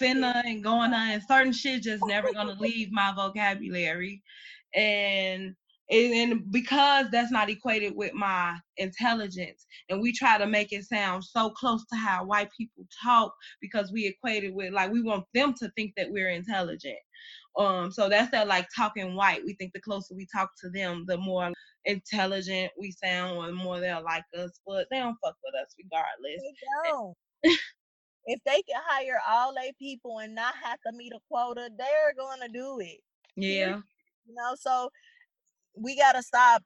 finna 0.00 0.42
and 0.44 0.62
going 0.62 0.92
on 0.92 1.10
and 1.10 1.22
certain 1.26 1.52
shit 1.52 1.82
just 1.82 2.06
never 2.06 2.32
gonna 2.32 2.56
leave 2.58 2.90
my 2.92 3.12
vocabulary 3.14 4.22
and 4.74 5.54
and 5.90 6.50
because 6.50 7.06
that's 7.10 7.30
not 7.30 7.50
equated 7.50 7.94
with 7.94 8.14
my 8.14 8.56
intelligence 8.78 9.66
and 9.90 10.00
we 10.00 10.12
try 10.12 10.38
to 10.38 10.46
make 10.46 10.72
it 10.72 10.84
sound 10.84 11.22
so 11.22 11.50
close 11.50 11.84
to 11.86 11.96
how 11.96 12.24
white 12.24 12.48
people 12.56 12.84
talk 13.02 13.34
because 13.60 13.92
we 13.92 14.06
equate 14.06 14.44
it 14.44 14.54
with 14.54 14.72
like 14.72 14.90
we 14.90 15.02
want 15.02 15.24
them 15.34 15.52
to 15.52 15.70
think 15.76 15.92
that 15.96 16.10
we're 16.10 16.30
intelligent. 16.30 16.96
Um 17.58 17.92
so 17.92 18.08
that's 18.08 18.30
that 18.30 18.48
like 18.48 18.66
talking 18.74 19.14
white. 19.14 19.42
We 19.44 19.54
think 19.54 19.72
the 19.74 19.80
closer 19.80 20.14
we 20.14 20.26
talk 20.34 20.50
to 20.62 20.70
them 20.70 21.04
the 21.06 21.18
more 21.18 21.52
intelligent 21.84 22.72
we 22.80 22.90
sound 22.92 23.36
or 23.36 23.46
the 23.46 23.52
more 23.52 23.78
they'll 23.78 24.02
like 24.02 24.24
us 24.38 24.58
but 24.66 24.86
they 24.90 24.98
don't 24.98 25.18
fuck 25.22 25.36
with 25.44 25.54
us 25.62 25.74
regardless. 25.78 26.40
They 26.40 26.90
don't. 26.90 27.14
If 28.26 28.40
they 28.46 28.62
can 28.62 28.80
hire 28.86 29.20
all 29.28 29.52
their 29.52 29.74
people 29.78 30.20
and 30.20 30.34
not 30.34 30.54
have 30.62 30.78
to 30.86 30.96
meet 30.96 31.12
a 31.12 31.18
quota 31.30 31.68
they're 31.76 32.14
gonna 32.18 32.50
do 32.50 32.80
it. 32.80 33.00
Yeah. 33.36 33.80
You 34.24 34.34
know 34.34 34.54
so 34.58 34.88
we 35.74 35.96
got 35.96 36.12
to 36.12 36.22
stop 36.22 36.62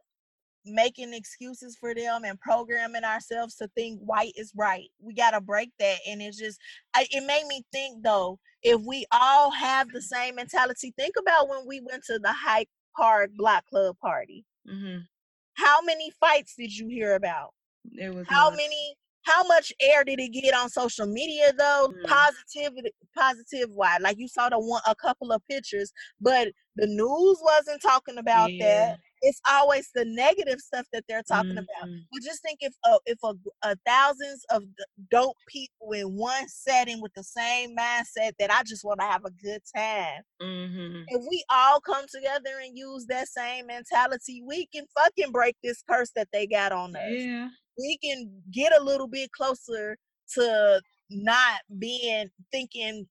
making 0.64 1.14
excuses 1.14 1.76
for 1.78 1.94
them 1.94 2.24
and 2.24 2.38
programming 2.40 3.04
ourselves 3.04 3.54
to 3.56 3.68
think 3.68 4.00
white 4.00 4.32
is 4.36 4.52
right. 4.56 4.88
We 5.00 5.14
got 5.14 5.30
to 5.30 5.40
break 5.40 5.70
that. 5.78 5.98
And 6.06 6.20
it's 6.20 6.38
just, 6.38 6.59
I, 6.94 7.06
it 7.11 7.24
made 7.26 7.46
me 7.46 7.62
think 7.72 8.02
though, 8.02 8.38
if 8.62 8.80
we 8.86 9.06
all 9.12 9.50
have 9.50 9.88
the 9.90 10.02
same 10.02 10.34
mentality, 10.34 10.92
think 10.98 11.14
about 11.18 11.48
when 11.48 11.66
we 11.66 11.80
went 11.80 12.04
to 12.04 12.18
the 12.18 12.32
Hyde 12.32 12.66
Park 12.96 13.30
Block 13.36 13.64
Club 13.66 13.96
party. 14.00 14.44
Mhm. 14.68 15.06
How 15.54 15.80
many 15.82 16.11
fights 16.20 16.54
did 16.56 16.76
you 16.76 16.88
hear 16.88 17.14
about? 17.14 17.54
It 17.92 18.14
was 18.14 18.26
How 18.28 18.50
many? 18.50 18.96
How 19.28 19.42
much 19.44 19.72
air 19.80 20.04
did 20.04 20.18
it 20.20 20.32
get 20.32 20.54
on 20.54 20.70
social 20.70 21.06
media 21.06 21.52
though? 21.56 21.92
Mm. 22.04 22.08
Positivity, 22.08 22.92
positive 23.14 23.68
why? 23.70 23.98
Like 24.00 24.18
you 24.18 24.26
saw 24.28 24.48
the 24.48 24.58
one, 24.58 24.80
a 24.86 24.94
couple 24.94 25.32
of 25.32 25.42
pictures, 25.48 25.92
but 26.20 26.48
the 26.76 26.86
news 26.86 27.38
wasn't 27.42 27.82
talking 27.82 28.18
about 28.18 28.52
Yeah. 28.52 28.86
that. 28.88 28.98
It's 29.20 29.40
always 29.48 29.90
the 29.94 30.04
negative 30.04 30.60
stuff 30.60 30.86
that 30.92 31.04
they're 31.08 31.24
talking 31.24 31.58
about. 31.58 31.88
Mhm. 31.88 32.04
But 32.12 32.22
just 32.22 32.40
think 32.40 32.58
if 32.62 32.72
uh, 32.84 32.98
if 33.04 33.18
a, 33.24 33.34
a 33.62 33.76
thousands 33.84 34.44
of 34.50 34.62
dope 35.10 35.36
people 35.48 35.92
in 35.92 36.16
one 36.16 36.48
setting 36.48 37.02
with 37.02 37.12
the 37.14 37.24
same 37.24 37.76
mindset 37.76 38.32
that 38.38 38.50
I 38.52 38.62
just 38.62 38.84
want 38.84 39.00
to 39.00 39.06
have 39.06 39.24
a 39.24 39.30
good 39.32 39.60
time. 39.74 40.22
Mhm. 40.40 41.04
If 41.08 41.22
we 41.28 41.44
all 41.50 41.80
come 41.80 42.06
together 42.06 42.60
and 42.64 42.78
use 42.78 43.06
that 43.06 43.26
same 43.28 43.66
mentality, 43.66 44.40
we 44.46 44.66
can 44.68 44.86
fucking 44.96 45.32
break 45.32 45.56
this 45.62 45.82
curse 45.82 46.12
that 46.14 46.28
they 46.32 46.46
got 46.46 46.70
on 46.72 46.94
us. 46.96 47.02
Yeah. 47.12 47.48
We 47.78 47.98
can 47.98 48.30
get 48.50 48.78
a 48.78 48.82
little 48.82 49.06
bit 49.08 49.30
closer 49.32 49.96
to 50.34 50.80
not 51.10 51.60
being 51.78 52.28
thinking 52.52 53.06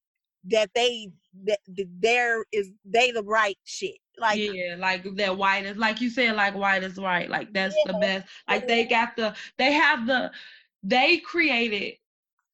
that 0.46 0.70
they 0.74 1.10
that, 1.46 1.60
that 1.68 1.88
there 2.00 2.44
is 2.52 2.72
they 2.86 3.12
the 3.12 3.24
right 3.24 3.58
shit. 3.64 3.98
Like 4.18 4.40
yeah, 4.40 4.76
like 4.78 5.04
that 5.16 5.38
white 5.38 5.66
is 5.66 5.78
like 5.78 6.02
you 6.02 6.10
said, 6.10 6.36
like 6.36 6.56
white 6.56 6.84
is 6.84 6.98
right. 6.98 7.30
Like 7.30 7.54
that's 7.54 7.76
the 7.86 7.94
best. 7.94 8.28
Like 8.50 8.68
they 8.68 8.86
got 8.86 9.16
the 9.16 9.36
they 9.58 9.74
have 9.74 10.08
the 10.08 10.32
they 10.84 11.18
created 11.18 11.96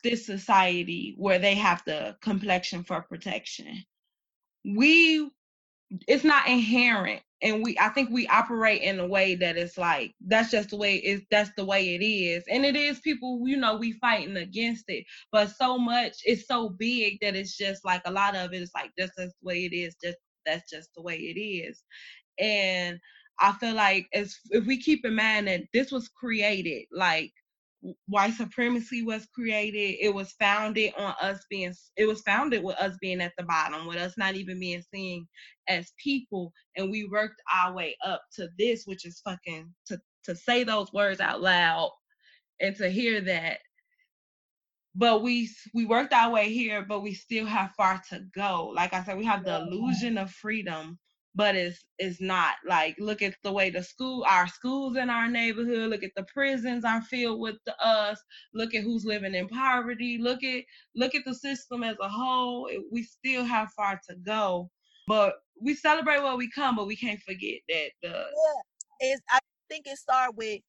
this 0.03 0.25
society 0.25 1.15
where 1.17 1.39
they 1.39 1.55
have 1.55 1.81
the 1.85 2.17
complexion 2.21 2.83
for 2.83 3.01
protection. 3.01 3.83
We 4.65 5.29
it's 6.07 6.23
not 6.23 6.47
inherent 6.47 7.21
and 7.43 7.61
we 7.61 7.77
I 7.79 7.89
think 7.89 8.09
we 8.09 8.27
operate 8.27 8.81
in 8.81 8.99
a 8.99 9.07
way 9.07 9.35
that 9.35 9.57
it's 9.57 9.77
like 9.77 10.13
that's 10.25 10.49
just 10.51 10.69
the 10.69 10.77
way 10.77 10.95
it's 10.95 11.25
that's 11.29 11.51
the 11.57 11.65
way 11.65 11.93
it 11.95 12.03
is. 12.03 12.43
And 12.49 12.65
it 12.65 12.75
is 12.75 13.01
people, 13.01 13.41
you 13.45 13.57
know, 13.57 13.75
we 13.75 13.91
fighting 13.93 14.37
against 14.37 14.85
it. 14.87 15.05
But 15.31 15.51
so 15.51 15.77
much 15.77 16.13
it's 16.23 16.47
so 16.47 16.69
big 16.69 17.19
that 17.21 17.35
it's 17.35 17.57
just 17.57 17.85
like 17.85 18.01
a 18.05 18.11
lot 18.11 18.35
of 18.35 18.53
it 18.53 18.61
is 18.61 18.71
like 18.73 18.91
that's 18.97 19.11
just 19.17 19.35
the 19.41 19.45
way 19.47 19.65
it 19.65 19.75
is, 19.75 19.95
just 20.03 20.17
that's 20.45 20.69
just 20.71 20.89
the 20.95 21.01
way 21.01 21.17
it 21.17 21.39
is. 21.39 21.83
And 22.39 22.99
I 23.39 23.51
feel 23.53 23.75
like 23.75 24.07
as 24.13 24.35
if 24.51 24.65
we 24.65 24.81
keep 24.81 25.05
in 25.05 25.15
mind 25.15 25.47
that 25.47 25.63
this 25.73 25.91
was 25.91 26.07
created, 26.09 26.85
like 26.93 27.31
white 28.07 28.33
supremacy 28.33 29.03
was 29.03 29.27
created. 29.35 29.97
It 30.01 30.13
was 30.13 30.33
founded 30.33 30.93
on 30.97 31.15
us 31.21 31.45
being. 31.49 31.73
It 31.97 32.07
was 32.07 32.21
founded 32.21 32.63
with 32.63 32.77
us 32.77 32.97
being 33.01 33.21
at 33.21 33.33
the 33.37 33.43
bottom, 33.43 33.87
with 33.87 33.97
us 33.97 34.15
not 34.17 34.35
even 34.35 34.59
being 34.59 34.83
seen 34.93 35.27
as 35.69 35.93
people, 36.03 36.53
and 36.77 36.91
we 36.91 37.05
worked 37.05 37.41
our 37.53 37.73
way 37.73 37.97
up 38.05 38.23
to 38.35 38.49
this, 38.59 38.83
which 38.85 39.05
is 39.05 39.21
fucking 39.25 39.73
to 39.87 39.99
to 40.25 40.35
say 40.35 40.63
those 40.63 40.93
words 40.93 41.19
out 41.21 41.41
loud 41.41 41.91
and 42.61 42.75
to 42.77 42.89
hear 42.89 43.21
that 43.21 43.59
but 44.95 45.23
we 45.23 45.49
we 45.73 45.85
worked 45.85 46.13
our 46.13 46.31
way 46.31 46.53
here 46.53 46.85
but 46.87 47.01
we 47.01 47.13
still 47.13 47.45
have 47.45 47.71
far 47.77 48.01
to 48.09 48.21
go 48.35 48.71
like 48.75 48.93
i 48.93 49.03
said 49.03 49.17
we 49.17 49.25
have 49.25 49.43
the 49.45 49.55
illusion 49.61 50.17
of 50.17 50.31
freedom 50.31 50.99
but 51.35 51.55
it's 51.55 51.85
it's 51.99 52.21
not 52.21 52.55
like 52.67 52.95
look 52.99 53.21
at 53.21 53.35
the 53.43 53.51
way 53.51 53.69
the 53.69 53.83
school 53.83 54.25
our 54.29 54.47
schools 54.47 54.95
in 54.97 55.09
our 55.09 55.27
neighborhood 55.29 55.89
look 55.89 56.03
at 56.03 56.11
the 56.15 56.23
prisons 56.33 56.85
are 56.85 57.01
filled 57.01 57.39
with 57.39 57.55
the 57.65 57.75
us 57.85 58.21
look 58.53 58.73
at 58.75 58.83
who's 58.83 59.05
living 59.05 59.35
in 59.35 59.47
poverty 59.47 60.17
look 60.19 60.43
at 60.43 60.63
look 60.95 61.15
at 61.15 61.23
the 61.25 61.33
system 61.35 61.83
as 61.83 61.97
a 62.01 62.09
whole 62.09 62.67
it- 62.67 62.83
we 62.91 63.03
still 63.03 63.43
have 63.45 63.69
far 63.71 63.99
to 64.07 64.15
go 64.17 64.69
but 65.07 65.35
we 65.61 65.73
celebrate 65.73 66.21
where 66.21 66.35
we 66.37 66.49
come 66.51 66.75
but 66.75 66.87
we 66.87 66.95
can't 66.95 67.21
forget 67.21 67.59
that 67.69 67.91
the 68.03 68.25
yeah, 68.31 68.61
it's 68.99 69.21
I 69.29 69.39
think 69.69 69.87
it 69.87 69.97
started 69.97 70.35
with 70.37 70.61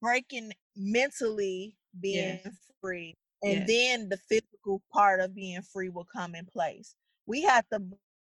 breaking 0.00 0.52
mentally 0.76 1.76
being 2.00 2.38
Yes. 2.42 2.72
free, 2.80 3.16
and 3.42 3.66
Yes. 3.66 3.66
then 3.66 4.08
the 4.08 4.18
physical 4.28 4.82
part 4.92 5.20
of 5.20 5.34
being 5.34 5.62
free 5.62 5.88
will 5.88 6.06
come 6.12 6.34
in 6.34 6.46
place. 6.46 6.94
We 7.26 7.42
have 7.42 7.68
to 7.72 7.80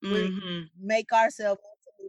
mhm, 0.05 0.71
make 0.81 1.13
ourselves 1.13 1.61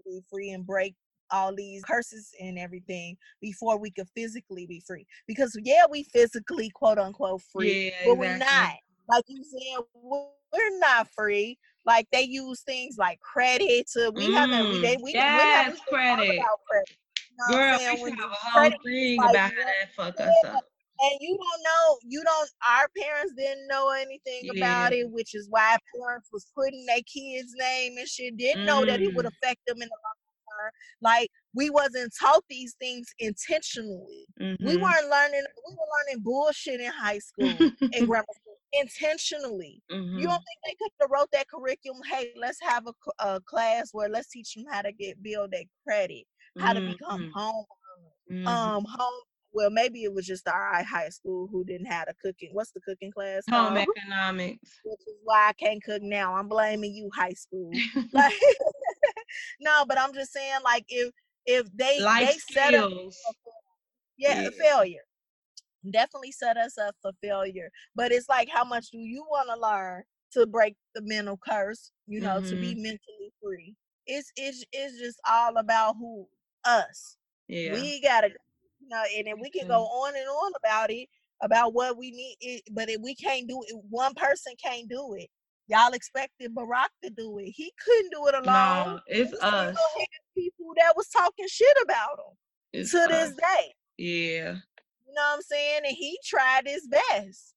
be 0.05 0.21
free 0.29 0.51
and 0.51 0.65
break 0.65 0.95
all 1.31 1.53
these 1.55 1.83
curses 1.83 2.31
and 2.41 2.59
everything 2.59 3.17
before 3.41 3.77
we 3.77 3.89
could 3.91 4.07
physically 4.15 4.65
be 4.67 4.79
free. 4.85 5.05
Because 5.27 5.57
yeah, 5.63 5.83
we 5.89 6.03
physically 6.03 6.69
quote 6.69 6.99
unquote 6.99 7.41
free, 7.41 7.91
Yeah, 7.91 8.05
but 8.05 8.17
we're 8.17 8.37
not. 8.37 8.75
Like 9.09 9.25
you 9.27 9.43
said, 9.43 9.83
we're 9.93 10.79
not 10.79 11.07
free. 11.15 11.57
Like 11.85 12.07
they 12.11 12.21
use 12.23 12.61
things 12.61 12.97
like 12.97 13.19
credit 13.19 13.87
to 13.93 14.11
we 14.15 14.31
haven't 14.31 14.69
we 14.69 14.77
Mm, 14.77 14.81
they 14.81 14.97
we, 14.97 15.13
we 15.13 15.49
haven't 15.53 15.79
credit. 15.89 16.41
credit. 16.69 16.89
You 17.29 17.37
know 17.37 17.57
Girl, 17.57 17.79
we 18.03 18.09
should 18.09 18.19
have 18.19 18.31
a 18.31 18.35
whole 18.35 18.71
thing 18.83 19.17
like 19.17 19.29
about 19.29 19.51
how 19.51 19.55
that 19.55 19.93
fuck 19.95 20.19
us 20.21 20.43
up. 20.45 20.63
And 21.04 21.18
you 21.20 21.38
don't 21.38 21.64
know 21.64 21.97
you 22.08 22.24
don't 22.24 22.49
our 22.68 22.88
parents 22.97 23.34
didn't 23.38 23.68
know 23.68 23.89
anything 23.91 24.43
about 24.58 24.93
it 24.93 25.10
which 25.12 25.36
is 25.36 25.47
why 25.49 25.78
parents 25.95 26.30
was 26.32 26.47
putting 26.56 26.86
their 26.86 27.01
kids 27.14 27.54
name 27.58 27.97
and 27.97 28.08
shit 28.08 28.38
didn't 28.38 28.66
know 28.66 28.86
that 28.86 29.01
it 29.01 29.14
would 29.14 29.26
Mm. 29.26 29.30
affect 29.43 29.60
them 29.68 29.82
in 29.82 29.89
the 29.89 29.99
long 30.06 30.62
term 30.64 30.72
like 31.01 31.30
we 31.54 31.70
wasn't 31.70 32.12
taught 32.20 32.43
these 32.49 32.76
things 32.80 33.08
intentionally 33.20 34.26
we 34.62 34.78
Mhm. 34.78 34.82
weren't 34.82 35.10
learning 35.10 35.43
we 35.68 35.74
were 35.74 35.88
learning 35.97 36.24
bullshit 36.24 36.80
in 36.80 36.91
high 36.91 37.20
school 37.20 37.58
and 37.93 38.08
grammar 38.08 38.26
school 38.34 38.58
intentionally 38.74 39.82
you 39.89 40.28
Mhm. 40.28 40.30
don't 40.30 40.43
think 40.45 40.60
they 40.66 40.76
could 40.80 40.91
have 41.01 41.10
wrote 41.12 41.30
that 41.32 41.47
curriculum 41.49 42.01
hey 42.10 42.32
let's 42.38 42.60
have 42.62 42.86
a 43.20 43.41
class 43.41 43.89
where 43.93 44.10
let's 44.10 44.30
teach 44.30 44.54
them 44.56 44.66
how 44.72 44.82
to 44.82 44.91
get 44.93 45.22
build 45.22 45.51
their 45.51 45.64
credit 45.86 46.26
how 46.60 46.72
to 46.74 46.82
become 46.82 47.22
Mhm. 47.22 47.32
home 47.34 47.66
um 48.47 48.86
home 48.86 49.22
well 49.54 49.70
maybe 49.70 50.04
it 50.04 50.14
was 50.14 50.26
just 50.26 50.47
our 50.47 50.84
high 50.84 51.10
school 51.10 51.47
who 51.51 51.64
didn't 51.64 51.86
have 51.86 52.08
a 52.10 52.14
cooking 52.16 52.49
what's 52.54 52.72
the 52.72 52.82
cooking 52.82 53.12
class 53.12 53.43
Home 53.49 53.76
called? 53.76 53.88
economics. 53.97 54.80
which 54.84 54.99
is 55.08 55.16
why 55.24 55.49
i 55.49 55.54
can't 55.54 55.84
cook 55.84 56.01
now 56.01 56.36
i'm 56.36 56.47
blaming 56.47 56.93
you 56.93 57.10
high 57.16 57.34
school 57.34 57.72
like 58.14 58.34
no 59.60 59.86
but 59.88 59.99
i'm 59.99 60.14
just 60.14 60.32
saying 60.34 60.54
like 60.64 60.86
if 60.89 61.12
if 61.45 61.68
they 61.76 61.99
Life 61.99 62.45
they 62.47 62.62
set 62.62 62.74
up 62.74 62.89
yeah, 64.18 64.43
Yeah. 64.43 64.49
failure 64.60 65.01
definitely 65.91 66.32
set 66.32 66.56
us 66.58 66.78
up 66.78 66.95
for 67.01 67.12
failure 67.22 67.70
but 67.95 68.12
it's 68.12 68.30
like 68.30 68.47
how 68.49 68.64
much 68.64 68.89
do 68.91 68.97
you 68.97 69.26
want 69.30 69.49
to 69.49 69.60
learn 69.60 70.04
to 70.32 70.45
break 70.47 70.76
the 70.95 71.01
mental 71.04 71.38
curse 71.47 71.91
you 72.08 72.20
know 72.22 72.39
to 72.47 72.56
be 72.56 72.74
Mm-hmm. 72.74 72.84
mentally 72.84 73.34
free 73.41 73.76
it's 74.08 74.32
it's 74.38 74.64
it's 74.72 74.97
just 74.99 75.20
all 75.30 75.58
about 75.58 75.95
who 75.97 76.26
us 76.66 77.18
Yeah. 77.47 77.74
we 77.74 77.99
gotta 78.01 78.30
know 78.89 79.03
and 79.17 79.27
then 79.27 79.36
we 79.39 79.49
can 79.49 79.67
go 79.67 79.75
mm-hmm. 79.75 80.05
on 80.05 80.15
and 80.15 80.27
on 80.27 80.51
about 80.63 80.91
it 80.91 81.07
about 81.41 81.73
what 81.73 81.97
we 81.97 82.11
need 82.11 82.38
it, 82.39 82.63
but 82.71 82.89
if 82.89 83.01
we 83.01 83.15
can't 83.15 83.47
do 83.47 83.61
it 83.67 83.75
one 83.89 84.13
person 84.15 84.53
can't 84.63 84.89
do 84.89 85.15
it. 85.17 85.27
Y'all 85.67 85.93
expected 85.93 86.53
barack 86.53 86.89
to 87.01 87.09
do 87.09 87.38
it. 87.39 87.49
He 87.55 87.71
couldn't 87.84 88.11
do 88.11 88.27
it 88.27 88.36
alone. 88.36 88.45
No, 88.45 88.99
it's 89.07 89.36
still 89.36 89.49
us. 89.49 89.77
people 90.38 90.73
that 90.75 90.93
was 90.95 91.07
talking 91.07 91.47
shit 91.49 91.77
about 91.84 92.19
him 92.19 92.36
It's 92.73 92.91
to 92.91 93.07
this 93.09 93.31
day. 93.31 93.73
Yeah. 93.97 94.55
you 95.07 95.13
know 95.13 95.21
what 95.21 95.36
i'm 95.36 95.41
saying? 95.41 95.81
And 95.86 95.95
he 95.95 96.19
tried 96.25 96.63
his 96.65 96.88
best 96.88 97.53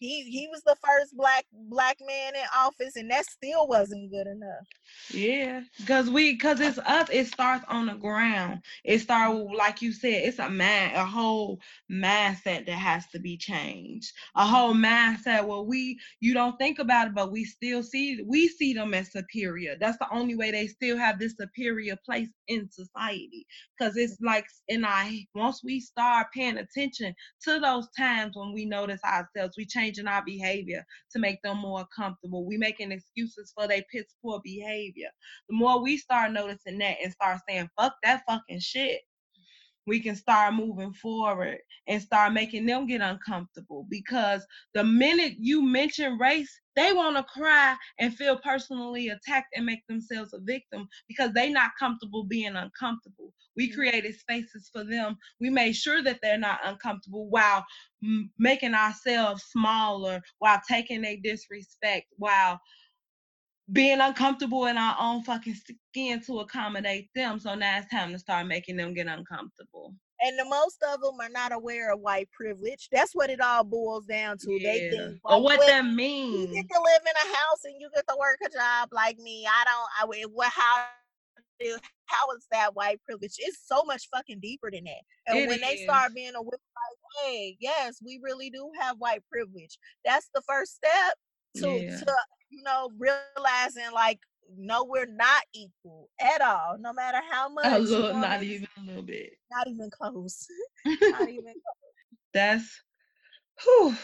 he 0.00 0.24
he 0.24 0.48
was 0.48 0.62
the 0.64 0.76
first 0.84 1.16
black 1.16 1.46
black 1.54 1.98
man 2.06 2.36
in 2.36 2.42
office 2.56 2.96
and 2.96 3.10
that 3.12 3.26
still 3.26 3.68
wasn't 3.68 4.10
good 4.12 4.28
enough 4.28 4.66
Yeah, 5.10 5.62
cause 5.86 6.10
we, 6.10 6.36
cause 6.38 6.60
it's 6.60 6.78
us. 6.78 7.08
It 7.12 7.28
starts 7.28 7.64
on 7.68 7.86
the 7.86 7.94
ground. 7.94 8.62
It 8.84 9.00
start 9.00 9.36
with, 9.36 9.56
like 9.56 9.82
you 9.82 9.92
said, 9.92 10.24
it's 10.24 10.40
a 10.40 10.50
man, 10.50 10.96
a 10.96 11.06
whole 11.06 11.60
mindset 11.90 12.66
that 12.66 12.70
has 12.78 13.06
to 13.14 13.20
be 13.20 13.38
changed. 13.38 14.12
A 14.36 14.46
whole 14.46 14.74
mindset 14.74 15.46
where 15.46 15.62
we, 15.62 15.98
you 16.20 16.34
don't 16.34 16.58
think 16.58 16.80
about 16.80 17.08
it, 17.08 17.14
but 17.14 17.32
we 17.32 17.44
still 17.46 17.84
see, 17.84 18.22
we 18.26 18.48
see 18.48 18.74
them 18.74 18.94
as 18.94 19.12
superior. 19.12 19.76
That's 19.80 19.98
the 19.98 20.12
only 20.12 20.36
way 20.36 20.52
they 20.52 20.68
still 20.68 20.98
have 20.98 21.20
this 21.20 21.36
superior 21.38 21.96
place 22.04 22.30
in 22.48 22.70
society. 22.70 23.46
Cause 23.80 23.96
it's 23.96 24.18
like 24.22 24.46
in 24.68 24.84
our, 24.84 25.06
once 25.34 25.62
we 25.64 25.80
start 25.80 26.28
paying 26.34 26.58
attention 26.58 27.14
to 27.44 27.60
those 27.60 27.88
times 27.98 28.36
when 28.36 28.52
we 28.54 28.66
notice 28.66 29.02
ourselves, 29.04 29.56
we 29.58 29.66
changing 29.90 30.08
our 30.08 30.24
behavior 30.24 30.84
to 31.12 31.18
make 31.18 31.42
them 31.42 31.58
more 31.58 31.86
comfortable. 31.94 32.46
We 32.46 32.56
making 32.56 32.92
excuses 32.92 33.52
for 33.56 33.66
their 33.66 33.82
piss 33.92 34.06
poor 34.22 34.40
behavior. 34.42 35.08
The 35.48 35.56
more 35.56 35.82
we 35.82 35.96
start 35.96 36.32
noticing 36.32 36.78
that 36.78 36.96
and 37.02 37.12
start 37.12 37.40
saying, 37.48 37.68
fuck 37.76 37.94
that 38.02 38.22
fucking 38.28 38.60
shit, 38.60 39.00
we 39.86 40.00
can 40.00 40.16
start 40.16 40.54
moving 40.54 40.92
forward 40.92 41.58
and 41.88 42.02
start 42.02 42.32
making 42.32 42.66
them 42.66 42.86
get 42.86 43.00
uncomfortable. 43.00 43.86
Because 43.90 44.46
the 44.74 44.84
minute 44.84 45.34
you 45.38 45.62
mention 45.62 46.18
race, 46.18 46.60
they 46.76 46.92
want 46.92 47.16
to 47.16 47.24
cry 47.24 47.76
and 47.98 48.14
feel 48.14 48.38
personally 48.38 49.08
attacked 49.08 49.54
and 49.56 49.66
make 49.66 49.86
themselves 49.88 50.32
a 50.34 50.40
victim 50.40 50.88
because 51.08 51.32
they 51.32 51.50
not 51.50 51.72
comfortable 51.78 52.24
being 52.24 52.56
uncomfortable. 52.56 53.34
We 53.56 53.68
Mhm. 53.68 53.74
created 53.74 54.14
spaces 54.14 54.70
for 54.72 54.84
them. 54.84 55.18
We 55.40 55.50
made 55.50 55.74
sure 55.74 56.02
that 56.02 56.20
they're 56.22 56.38
not 56.38 56.60
uncomfortable 56.64 57.28
while 57.28 57.66
m- 58.02 58.32
making 58.38 58.74
ourselves 58.74 59.42
smaller, 59.44 60.22
while 60.38 60.60
taking 60.68 61.04
a 61.04 61.16
disrespect, 61.16 62.06
while 62.16 62.60
being 63.72 64.00
uncomfortable 64.00 64.66
in 64.66 64.76
our 64.76 64.96
own 64.98 65.22
fucking 65.22 65.54
skin 65.54 66.20
to 66.22 66.40
accommodate 66.40 67.08
them. 67.14 67.38
So 67.38 67.54
now 67.54 67.78
it's 67.78 67.90
time 67.90 68.12
to 68.12 68.18
start 68.18 68.46
making 68.46 68.76
them 68.76 68.94
get 68.94 69.06
uncomfortable. 69.06 69.94
And 70.22 70.38
the 70.38 70.44
most 70.44 70.82
of 70.92 71.00
them 71.00 71.14
are 71.20 71.30
not 71.30 71.52
aware 71.52 71.92
of 71.92 72.00
white 72.00 72.28
privilege. 72.30 72.88
That's 72.92 73.14
what 73.14 73.30
it 73.30 73.40
all 73.40 73.64
boils 73.64 74.04
down 74.04 74.36
to. 74.38 74.52
Yeah. 74.52 74.72
They 74.72 74.90
think 74.90 75.18
or 75.24 75.34
oh, 75.34 75.38
what 75.38 75.58
well, 75.58 75.68
that 75.68 75.84
You 75.84 76.46
get 76.46 76.68
to 76.68 76.80
live 76.80 77.02
in 77.02 77.30
a 77.30 77.34
house 77.34 77.64
and 77.64 77.74
you 77.78 77.88
get 77.94 78.04
to 78.06 78.16
work 78.18 78.38
a 78.44 78.50
job 78.50 78.90
like 78.92 79.18
me. 79.18 79.46
I 79.46 79.64
don't. 79.64 80.22
I 80.22 80.24
what 80.26 80.52
how 80.52 80.84
how 82.06 82.36
is 82.36 82.46
that 82.50 82.74
white 82.74 83.00
privilege? 83.04 83.34
It's 83.38 83.60
so 83.66 83.82
much 83.84 84.08
fucking 84.14 84.40
deeper 84.40 84.70
than 84.70 84.84
that. 84.84 85.02
And 85.26 85.38
It 85.38 85.48
when 85.48 85.60
they 85.60 85.76
start 85.84 86.14
being 86.14 86.34
aware, 86.34 86.50
like, 86.50 87.24
hey, 87.24 87.56
yes, 87.60 88.00
we 88.04 88.20
really 88.22 88.50
do 88.50 88.70
have 88.80 88.96
white 88.98 89.22
privilege. 89.30 89.78
That's 90.04 90.28
the 90.34 90.42
first 90.46 90.76
step 90.76 91.14
to 91.56 91.68
Yeah. 91.68 91.98
to 92.00 92.14
you 92.50 92.62
know 92.62 92.90
realizing 92.98 93.92
like 93.92 94.18
no, 94.56 94.84
we're 94.84 95.06
not 95.06 95.42
equal 95.54 96.08
at 96.20 96.40
all. 96.40 96.76
No 96.78 96.92
matter 96.92 97.20
how 97.30 97.48
much. 97.48 97.66
A 97.66 97.78
little, 97.78 98.12
wanna- 98.12 98.26
not 98.26 98.42
even 98.42 98.66
a 98.78 98.80
little 98.84 99.02
bit. 99.02 99.34
Not 99.52 99.68
even 99.68 99.88
close. 99.90 100.46
not 101.02 101.28
even. 101.28 101.54
That's 102.34 102.82
whew. 103.62 103.94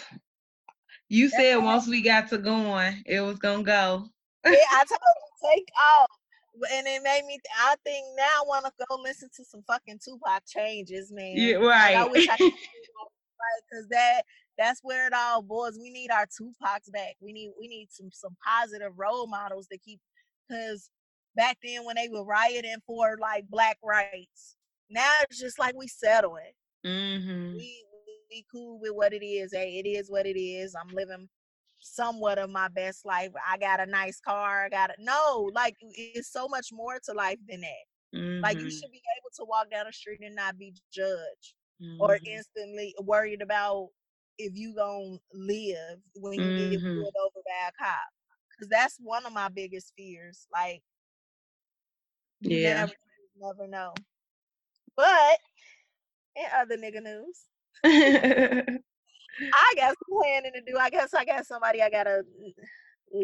You 1.09 1.29
That's 1.31 1.43
said 1.43 1.57
once 1.57 1.87
we 1.89 2.01
got 2.03 2.29
to 2.29 2.39
going, 2.39 3.03
it 3.07 3.21
was 3.21 3.39
gonna 3.39 3.63
go. 3.63 4.09
Yeah, 4.45 4.53
I 4.73 4.85
told 4.89 5.01
you 5.01 5.51
take 5.55 5.69
off. 5.81 6.11
And 6.73 6.87
it 6.87 7.03
made 7.03 7.25
me. 7.27 7.39
I 7.59 7.75
think 7.85 8.07
now 8.17 8.25
I 8.25 8.45
want 8.47 8.65
to 8.65 8.73
go 8.89 8.97
listen 9.03 9.29
to 9.37 9.45
some 9.45 9.63
fucking 9.67 9.99
Tupac 10.03 10.43
changes, 10.47 11.13
man. 11.13 11.35
Yeah, 11.37 11.59
Like, 11.59 11.97
I 11.97 12.05
wish 12.07 12.29
I 12.29 12.37
could 12.37 12.45
right 12.53 13.63
because 13.71 13.89
that 13.91 14.23
that's 14.59 14.81
where 14.83 15.07
it 15.07 15.13
all 15.15 15.43
boils. 15.43 15.79
We 15.81 15.91
need 15.91 16.11
our 16.11 16.27
Tupacs 16.27 16.91
back. 16.93 17.17
We 17.21 17.33
need 17.33 17.53
we 17.59 17.69
need 17.69 17.91
some 17.91 18.11
some 18.13 18.37
positive 18.45 18.93
role 18.99 19.27
models 19.27 19.67
to 19.69 19.79
keep 19.79 20.01
because 20.49 20.91
back 21.35 21.59
then 21.63 21.85
when 21.85 21.97
they 21.97 22.09
were 22.09 22.25
rioting 22.25 22.77
for 22.87 23.17
like 23.21 23.49
black 23.49 23.79
rights, 23.83 24.57
now 24.91 25.13
it's 25.23 25.39
just 25.41 25.59
like 25.59 25.75
we 25.77 25.89
settling. 25.89 26.53
hmm 26.85 27.59
We 27.59 27.85
we 28.31 28.45
cool 28.53 28.79
with 28.81 28.93
what 28.93 29.13
it 29.13 29.25
is. 29.25 29.53
Hey, 29.55 29.79
it 29.79 29.87
is 29.89 30.11
what 30.11 30.27
it 30.27 30.39
is. 30.39 30.75
I'm 30.75 30.93
living 30.95 31.29
somewhat 31.81 32.39
of 32.39 32.51
my 32.51 32.69
best 32.69 33.05
life. 33.05 33.31
I 33.47 33.59
got 33.59 33.81
a 33.81 33.87
nice 33.87 34.21
car. 34.21 34.65
I 34.67 34.69
got 34.69 34.91
a 34.91 34.95
no. 34.99 35.51
Like 35.55 35.77
it's 35.81 36.31
so 36.33 36.49
much 36.49 36.69
more 36.73 36.99
to 37.05 37.13
life 37.13 37.39
than 37.49 37.61
that. 37.63 37.85
Like 38.43 38.59
you 38.61 38.71
Mhm, 38.71 38.73
should 38.73 38.93
be 38.93 39.03
able 39.19 39.31
to 39.37 39.45
walk 39.49 39.71
down 39.71 39.87
the 39.87 39.93
street 39.93 40.21
and 40.23 40.37
not 40.37 40.59
be 40.59 40.75
judged 40.93 41.55
or 41.99 42.19
mhm. 42.19 42.39
instantly 42.39 42.95
worried 43.03 43.43
about 43.43 43.91
if 44.39 44.57
you 44.57 44.75
gonna 44.75 45.19
live 45.33 46.01
when 46.15 46.41
you 46.41 46.53
get 46.55 46.71
Mhm. 46.79 46.95
pulled 46.95 47.15
over 47.25 47.41
by 47.45 47.69
a 47.69 47.73
cop. 47.73 47.99
Cause 48.59 48.69
that's 48.69 48.99
one 49.01 49.25
of 49.27 49.33
my 49.33 49.49
biggest 49.49 49.93
fears. 49.97 50.47
Like 50.53 50.83
Yeah. 52.41 52.87
never, 52.87 52.93
never 53.39 53.67
know. 53.67 54.03
But 54.97 55.39
in 56.37 56.47
other 56.55 56.77
nigga 56.77 57.03
news, 57.03 57.49
I 59.53 59.75
got 59.77 59.97
some 59.97 60.19
planning 60.21 60.53
to 60.55 60.61
do. 60.61 60.77
I 60.79 60.91
guess 60.91 61.15
I 61.15 61.25
got 61.25 61.47
somebody 61.47 61.83
I 61.83 61.91
gotta 61.91 62.23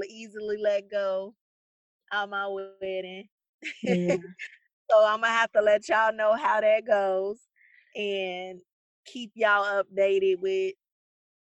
easily 0.09 0.57
let 0.59 0.91
go 0.91 1.35
on 2.13 2.31
my 2.31 2.49
wedding. 2.49 3.11
yeah. 3.83 4.17
So 4.91 5.05
I'm 5.07 5.21
gonna 5.21 5.33
have 5.33 5.53
to 5.53 5.63
let 5.63 5.89
y'all 5.89 6.13
know 6.15 6.35
how 6.35 6.61
that 6.61 6.85
goes 6.87 7.49
and 7.95 8.61
keep 9.07 9.33
y'all 9.35 9.65
updated 9.83 10.39
with 10.41 10.75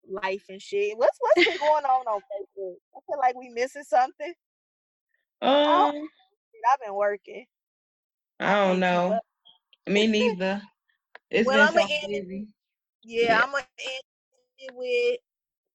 life 0.09 0.43
and 0.49 0.61
shit. 0.61 0.97
What's 0.97 1.17
what's 1.19 1.47
been 1.49 1.57
going 1.57 1.85
on 1.85 2.05
on 2.07 2.19
Facebook? 2.21 2.75
I 2.95 2.99
feel 3.07 3.19
like 3.19 3.35
we 3.35 3.49
missing 3.49 3.83
something. 3.83 4.33
Um, 5.39 5.93
I've 5.93 6.79
been 6.83 6.95
working. 6.95 7.45
I 8.39 8.55
don't 8.55 8.79
know. 8.79 9.19
Me 9.87 10.07
neither. 10.17 10.59
It's 11.29 11.45
Well, 11.45 11.57
been 11.71 11.77
I'ma 11.79 11.87
so 11.87 11.93
end 12.03 12.13
it- 12.15 12.23
busy. 12.27 12.47
Yeah, 13.03 13.23
Yeah. 13.25 13.39
I'm 13.43 13.51
gonna 13.51 13.63
end 13.79 14.01
it 14.59 14.71
with 14.73 15.17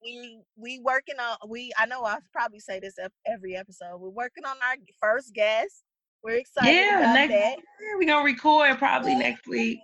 we 0.02 0.40
we 0.56 0.80
working 0.80 1.14
on 1.20 1.36
we. 1.48 1.70
I 1.78 1.86
know 1.86 2.04
I 2.04 2.18
probably 2.32 2.58
say 2.58 2.80
this 2.80 2.96
every 3.24 3.54
episode. 3.56 3.98
We're 4.00 4.08
working 4.08 4.44
on 4.44 4.56
our 4.68 4.74
first 5.00 5.32
guest. 5.32 5.84
We're 6.24 6.38
excited 6.38 6.74
Yeah, 6.74 7.12
next 7.12 7.32
that. 7.32 7.56
yeah, 7.58 7.96
we 7.98 8.06
gonna 8.06 8.24
record 8.24 8.78
probably 8.78 9.14
next 9.14 9.46
week. 9.46 9.78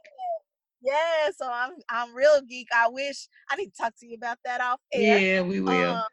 Yeah, 0.82 1.30
so 1.36 1.50
I'm 1.50 1.72
I'm 1.88 2.14
real 2.14 2.40
geek. 2.48 2.68
I 2.74 2.88
wish 2.88 3.28
I 3.50 3.56
need 3.56 3.70
to 3.70 3.76
talk 3.82 3.94
to 4.00 4.06
you 4.06 4.16
about 4.16 4.38
that 4.44 4.60
off 4.60 4.80
air. 4.92 5.18
Yeah, 5.18 5.40
we 5.42 5.60
will. 5.60 5.94
Um, 5.94 6.04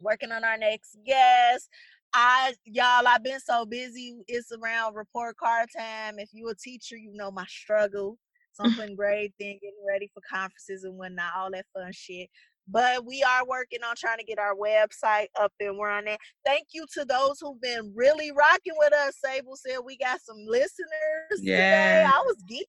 working 0.00 0.32
on 0.32 0.44
our 0.44 0.58
next 0.58 0.96
guest. 1.06 1.68
I 2.14 2.54
y'all, 2.64 3.06
I've 3.06 3.22
been 3.22 3.40
so 3.40 3.66
busy. 3.66 4.16
It's 4.26 4.50
around 4.52 4.94
report 4.94 5.36
card 5.36 5.68
time. 5.76 6.18
If 6.18 6.30
you 6.32 6.48
a 6.48 6.54
teacher, 6.54 6.96
you 6.96 7.12
know 7.14 7.30
my 7.30 7.44
struggle. 7.46 8.18
So 8.58 8.64
I'm 8.64 8.74
putting 8.74 8.96
grade 8.96 9.32
thing, 9.38 9.56
getting 9.62 9.78
ready 9.88 10.10
for 10.12 10.20
conferences 10.28 10.82
and 10.82 10.98
whatnot, 10.98 11.30
all 11.36 11.48
that 11.52 11.64
fun 11.72 11.92
shit. 11.92 12.28
But 12.66 13.06
we 13.06 13.22
are 13.22 13.46
working 13.46 13.84
on 13.88 13.94
trying 13.96 14.18
to 14.18 14.24
get 14.24 14.40
our 14.40 14.56
website 14.56 15.28
up 15.40 15.52
and 15.60 15.78
running. 15.78 16.16
Thank 16.44 16.66
you 16.74 16.84
to 16.94 17.04
those 17.04 17.38
who've 17.40 17.60
been 17.60 17.92
really 17.94 18.32
rocking 18.32 18.74
with 18.76 18.92
us. 18.92 19.14
Sable 19.24 19.54
said 19.54 19.78
we 19.86 19.96
got 19.96 20.20
some 20.22 20.38
listeners 20.44 21.40
today. 21.40 22.04
I 22.04 22.22
was 22.26 22.36
geeked. 22.50 22.64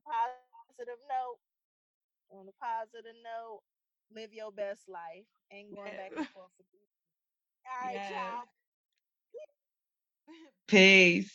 positive 0.06 1.00
note? 1.08 1.38
On 2.30 2.46
a 2.48 2.52
positive 2.60 3.16
note, 3.22 3.62
live 4.14 4.32
your 4.32 4.52
best 4.52 4.88
life. 4.88 5.26
Ain't 5.52 5.74
going 5.74 5.96
back 5.96 6.12
and 6.16 6.26
forth. 6.32 6.50
All 7.66 7.86
right, 7.86 8.02
Yes. 8.02 8.08
y'all. 8.08 8.48
Peace. 10.66 11.32